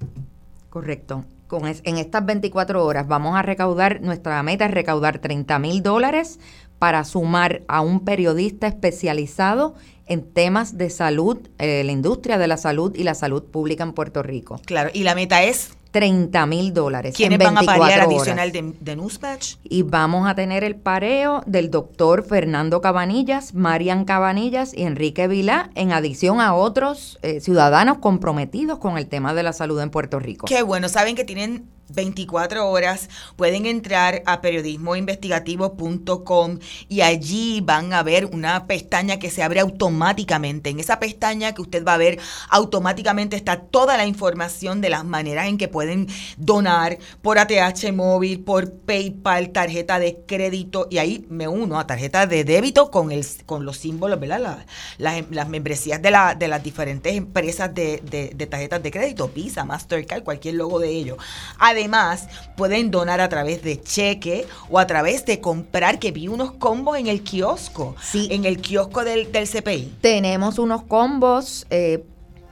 Correcto. 0.69 1.25
Con 1.47 1.65
en 1.65 1.97
estas 1.97 2.25
24 2.25 2.85
horas 2.85 3.07
vamos 3.07 3.35
a 3.35 3.41
recaudar, 3.41 3.99
nuestra 4.01 4.41
meta 4.41 4.65
es 4.65 4.71
recaudar 4.71 5.19
30 5.19 5.59
mil 5.59 5.83
dólares 5.83 6.39
para 6.79 7.03
sumar 7.03 7.61
a 7.67 7.81
un 7.81 8.05
periodista 8.05 8.67
especializado 8.67 9.75
en 10.07 10.23
temas 10.23 10.77
de 10.77 10.89
salud, 10.89 11.37
eh, 11.57 11.83
la 11.83 11.91
industria 11.91 12.37
de 12.37 12.47
la 12.47 12.57
salud 12.57 12.95
y 12.95 13.03
la 13.03 13.15
salud 13.15 13.43
pública 13.43 13.83
en 13.83 13.93
Puerto 13.93 14.23
Rico. 14.23 14.61
Claro, 14.65 14.89
y 14.93 15.03
la 15.03 15.13
meta 15.13 15.43
es 15.43 15.71
30 15.91 16.45
mil 16.45 16.73
dólares. 16.73 17.15
¿Quiénes 17.15 17.39
en 17.39 17.45
van 17.45 17.57
a 17.57 17.61
parear 17.61 17.99
24 17.99 18.05
adicional 18.05 18.49
horas. 18.49 18.79
de, 18.79 18.79
de 18.79 18.95
Newsmatch? 18.95 19.55
Y 19.63 19.83
vamos 19.83 20.27
a 20.27 20.35
tener 20.35 20.63
el 20.63 20.75
pareo 20.75 21.43
del 21.45 21.69
doctor 21.69 22.25
Fernando 22.25 22.81
Cabanillas, 22.81 23.53
Marian 23.53 24.05
Cabanillas 24.05 24.73
y 24.73 24.83
Enrique 24.83 25.27
Vilá, 25.27 25.69
en 25.75 25.91
adición 25.91 26.41
a 26.41 26.53
otros 26.53 27.19
eh, 27.21 27.39
ciudadanos 27.41 27.99
comprometidos 27.99 28.79
con 28.79 28.97
el 28.97 29.07
tema 29.07 29.33
de 29.33 29.43
la 29.43 29.53
salud 29.53 29.79
en 29.81 29.89
Puerto 29.89 30.19
Rico. 30.19 30.47
Qué 30.47 30.63
bueno, 30.63 30.89
saben 30.89 31.15
que 31.15 31.23
tienen 31.23 31.67
24 31.93 32.69
horas, 32.69 33.09
pueden 33.35 33.65
entrar 33.65 34.23
a 34.25 34.39
periodismoinvestigativo.com 34.41 36.59
y 36.87 37.01
allí 37.01 37.59
van 37.61 37.91
a 37.93 38.03
ver 38.03 38.27
una 38.27 38.67
pestaña 38.67 39.17
que 39.19 39.29
se 39.29 39.43
abre 39.43 39.59
automáticamente. 39.59 40.69
En 40.69 40.79
esa 40.79 40.99
pestaña 40.99 41.53
que 41.53 41.61
usted 41.61 41.85
va 41.85 41.95
a 41.95 41.97
ver 41.97 42.17
automáticamente 42.49 43.35
está 43.35 43.59
toda 43.61 43.97
la 43.97 44.05
información 44.05 44.79
de 44.81 44.89
las 44.89 45.03
maneras 45.05 45.47
en 45.47 45.57
que 45.57 45.67
pueden 45.81 46.07
donar 46.37 46.99
por 47.23 47.39
ATH 47.39 47.91
móvil, 47.91 48.41
por 48.41 48.71
PayPal, 48.71 49.49
tarjeta 49.49 49.97
de 49.97 50.19
crédito 50.27 50.87
y 50.91 50.99
ahí 50.99 51.25
me 51.29 51.47
uno 51.47 51.79
a 51.79 51.87
tarjeta 51.87 52.27
de 52.27 52.43
débito 52.43 52.91
con 52.91 53.11
el 53.11 53.25
con 53.47 53.65
los 53.65 53.77
símbolos, 53.77 54.19
¿verdad? 54.19 54.39
La- 54.39 54.65
las, 54.99 55.23
las 55.31 55.49
membresías 55.49 55.99
de, 55.99 56.11
la, 56.11 56.35
de 56.35 56.47
las 56.47 56.61
diferentes 56.61 57.15
empresas 57.15 57.73
de, 57.73 57.99
de- 58.09 58.31
de 58.35 58.45
tarjetas 58.47 58.83
de 58.83 58.91
crédito, 58.91 59.31
Visa, 59.33 59.65
Mastercard, 59.65 60.23
cualquier 60.23 60.53
logo 60.55 60.77
de 60.79 60.89
ello. 60.89 61.17
Además, 61.57 62.27
pueden 62.55 62.91
donar 62.91 63.19
a 63.21 63.29
través 63.29 63.63
de 63.63 63.81
cheque 63.81 64.45
o 64.69 64.77
a 64.77 64.85
través 64.85 65.25
de 65.25 65.39
comprar, 65.39 65.97
que 65.97 66.11
vi 66.11 66.27
unos 66.27 66.51
combos 66.51 66.97
en 66.99 67.07
el 67.07 67.23
kiosco, 67.23 67.95
Sí. 68.01 68.27
en 68.29 68.45
el 68.45 68.61
kiosco 68.61 69.03
del, 69.03 69.31
del 69.31 69.47
CPI. 69.49 69.95
Tenemos 70.01 70.59
unos 70.59 70.83
combos 70.83 71.65
eh, 71.71 72.03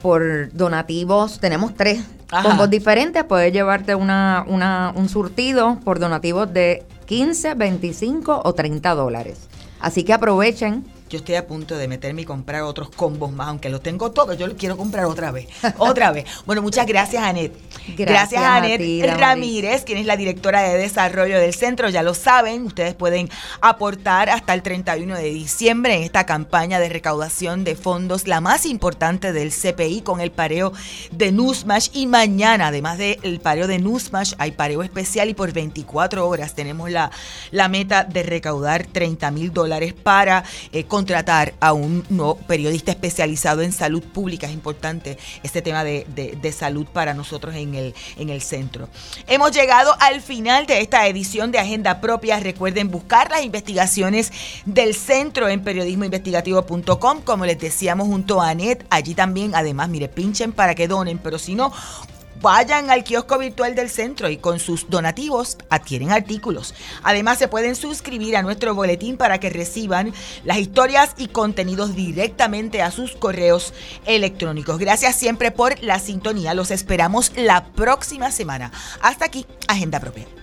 por 0.02 0.52
donativos, 0.54 1.40
tenemos 1.40 1.76
tres 1.76 2.00
Ajá. 2.32 2.48
combos 2.48 2.70
diferentes. 2.70 3.24
Puedes 3.24 3.52
llevarte 3.52 3.96
una, 3.96 4.46
una, 4.48 4.94
un 4.96 5.10
surtido 5.10 5.80
por 5.84 6.00
donativos 6.00 6.52
de 6.54 6.86
15, 7.06 7.56
25 7.56 8.42
o 8.44 8.54
30 8.54 8.96
dólares. 8.96 9.48
Así 9.80 10.04
que 10.04 10.14
aprovechen. 10.14 10.86
Yo 11.10 11.18
estoy 11.18 11.36
a 11.36 11.48
punto 11.48 11.76
de 11.76 11.88
meterme 11.88 12.22
y 12.22 12.26
comprar 12.26 12.62
otros 12.62 12.90
combos 12.92 13.32
más, 13.32 13.48
aunque 13.48 13.70
los 13.70 13.82
tengo 13.82 14.12
todos, 14.12 14.38
yo 14.38 14.46
los 14.46 14.58
quiero 14.58 14.78
comprar 14.78 15.06
otra 15.06 15.32
vez. 15.32 15.48
Otra 15.78 16.12
vez. 16.12 16.26
Bueno, 16.46 16.62
muchas 16.62 16.86
gracias, 16.86 17.24
Anet. 17.24 17.54
Gracias 17.98 18.42
a 18.42 18.58
Anet 18.58 18.80
ti. 18.80 19.02
Ramírez, 19.02 19.84
quien 19.84 19.98
es 19.98 20.06
la 20.06 20.18
directora 20.18 20.62
de 20.62 20.78
desarrollo 20.78 21.40
del 21.40 21.54
centro. 21.54 21.90
Ya 21.90 22.04
lo 22.04 22.14
saben, 22.14 22.66
ustedes 22.66 22.94
pueden 22.94 23.30
aportar 23.62 24.30
hasta 24.30 24.54
el 24.54 24.62
31 24.62 25.16
de 25.16 25.24
diciembre 25.24 25.96
en 25.96 26.04
esta 26.04 26.26
campaña 26.26 26.80
de 26.80 26.90
recaudación 26.90 27.64
de 27.64 27.76
fondos, 27.76 28.28
la 28.28 28.42
más 28.42 28.66
importante 28.66 29.34
del 29.34 29.52
CPI, 29.52 30.02
con 30.02 30.22
el 30.22 30.32
pareo 30.32 30.74
de 31.12 31.32
Newsmash. 31.32 31.90
Y 31.94 32.08
mañana, 32.08 32.68
además 32.68 32.98
del 32.98 33.40
pareo 33.42 33.68
de 33.68 33.80
Newsmash, 33.80 34.34
hay 34.38 34.52
pareo 34.52 34.84
especial 34.84 35.30
y 35.30 35.34
por 35.34 35.52
24 35.52 36.28
horas 36.28 36.54
tenemos 36.54 36.92
la, 36.92 37.12
la 37.52 37.68
meta 37.68 38.04
de 38.04 38.24
recaudar 38.24 38.86
30 38.86 39.32
mil 39.32 39.52
dólares 39.52 39.94
para 39.94 40.44
eh, 40.72 40.84
contratar 41.00 41.54
a 41.62 41.72
un 41.72 42.04
nuevo 42.10 42.36
periodista 42.36 42.92
especializado 42.92 43.62
en 43.62 43.72
salud 43.72 44.04
pública. 44.04 44.48
Es 44.48 44.54
importante 44.54 45.18
este 45.44 45.62
tema 45.62 45.86
de, 45.86 46.06
de- 46.14 46.52
salud 46.52 46.86
para 46.92 47.14
nosotros 47.14 47.56
en 47.56 47.74
el, 47.76 47.94
en 48.18 48.30
el 48.30 48.42
centro. 48.42 48.90
Hemos 49.28 49.52
llegado 49.52 49.96
al 50.02 50.20
final 50.20 50.66
de 50.66 50.82
esta 50.82 51.08
edición 51.08 51.52
de 51.52 51.60
Agenda 51.60 52.02
Propia. 52.02 52.40
Recuerden 52.40 52.90
buscar 52.92 53.30
las 53.32 53.44
investigaciones 53.46 54.34
del 54.66 54.94
centro 54.94 55.48
en 55.48 55.64
periodismoinvestigativo.com. 55.64 57.22
Como 57.24 57.46
les 57.46 57.60
decíamos 57.60 58.08
junto 58.08 58.42
a 58.42 58.50
Anet, 58.50 58.86
allí 58.90 59.14
también, 59.16 59.56
además, 59.56 59.88
mire, 59.90 60.10
pinchen 60.10 60.52
para 60.52 60.76
que 60.76 60.88
donen, 60.90 61.18
pero 61.20 61.40
si 61.40 61.56
no, 61.56 61.72
Vayan 62.42 62.90
al 62.90 63.04
kiosco 63.04 63.38
virtual 63.38 63.76
del 63.76 63.90
centro 63.90 64.30
y 64.30 64.38
con 64.38 64.60
sus 64.60 64.90
donativos 64.90 65.58
adquieren 65.70 66.12
artículos. 66.12 66.74
Además 67.04 67.38
se 67.38 67.50
pueden 67.50 67.76
suscribir 67.76 68.38
a 68.38 68.42
nuestro 68.42 68.74
boletín 68.74 69.18
para 69.18 69.40
que 69.40 69.50
reciban 69.50 70.14
las 70.46 70.58
historias 70.58 71.16
y 71.18 71.28
contenidos 71.28 71.96
directamente 71.96 72.82
a 72.82 72.92
sus 72.92 73.12
correos 73.18 73.74
electrónicos. 74.06 74.78
Gracias 74.80 75.18
siempre 75.18 75.52
por 75.52 75.82
la 75.84 76.00
sintonía. 76.00 76.54
Los 76.54 76.72
esperamos 76.72 77.34
la 77.36 77.66
próxima 77.66 78.32
semana. 78.32 78.72
Hasta 79.02 79.26
aquí, 79.26 79.46
Agenda 79.68 80.00
Propia. 80.00 80.39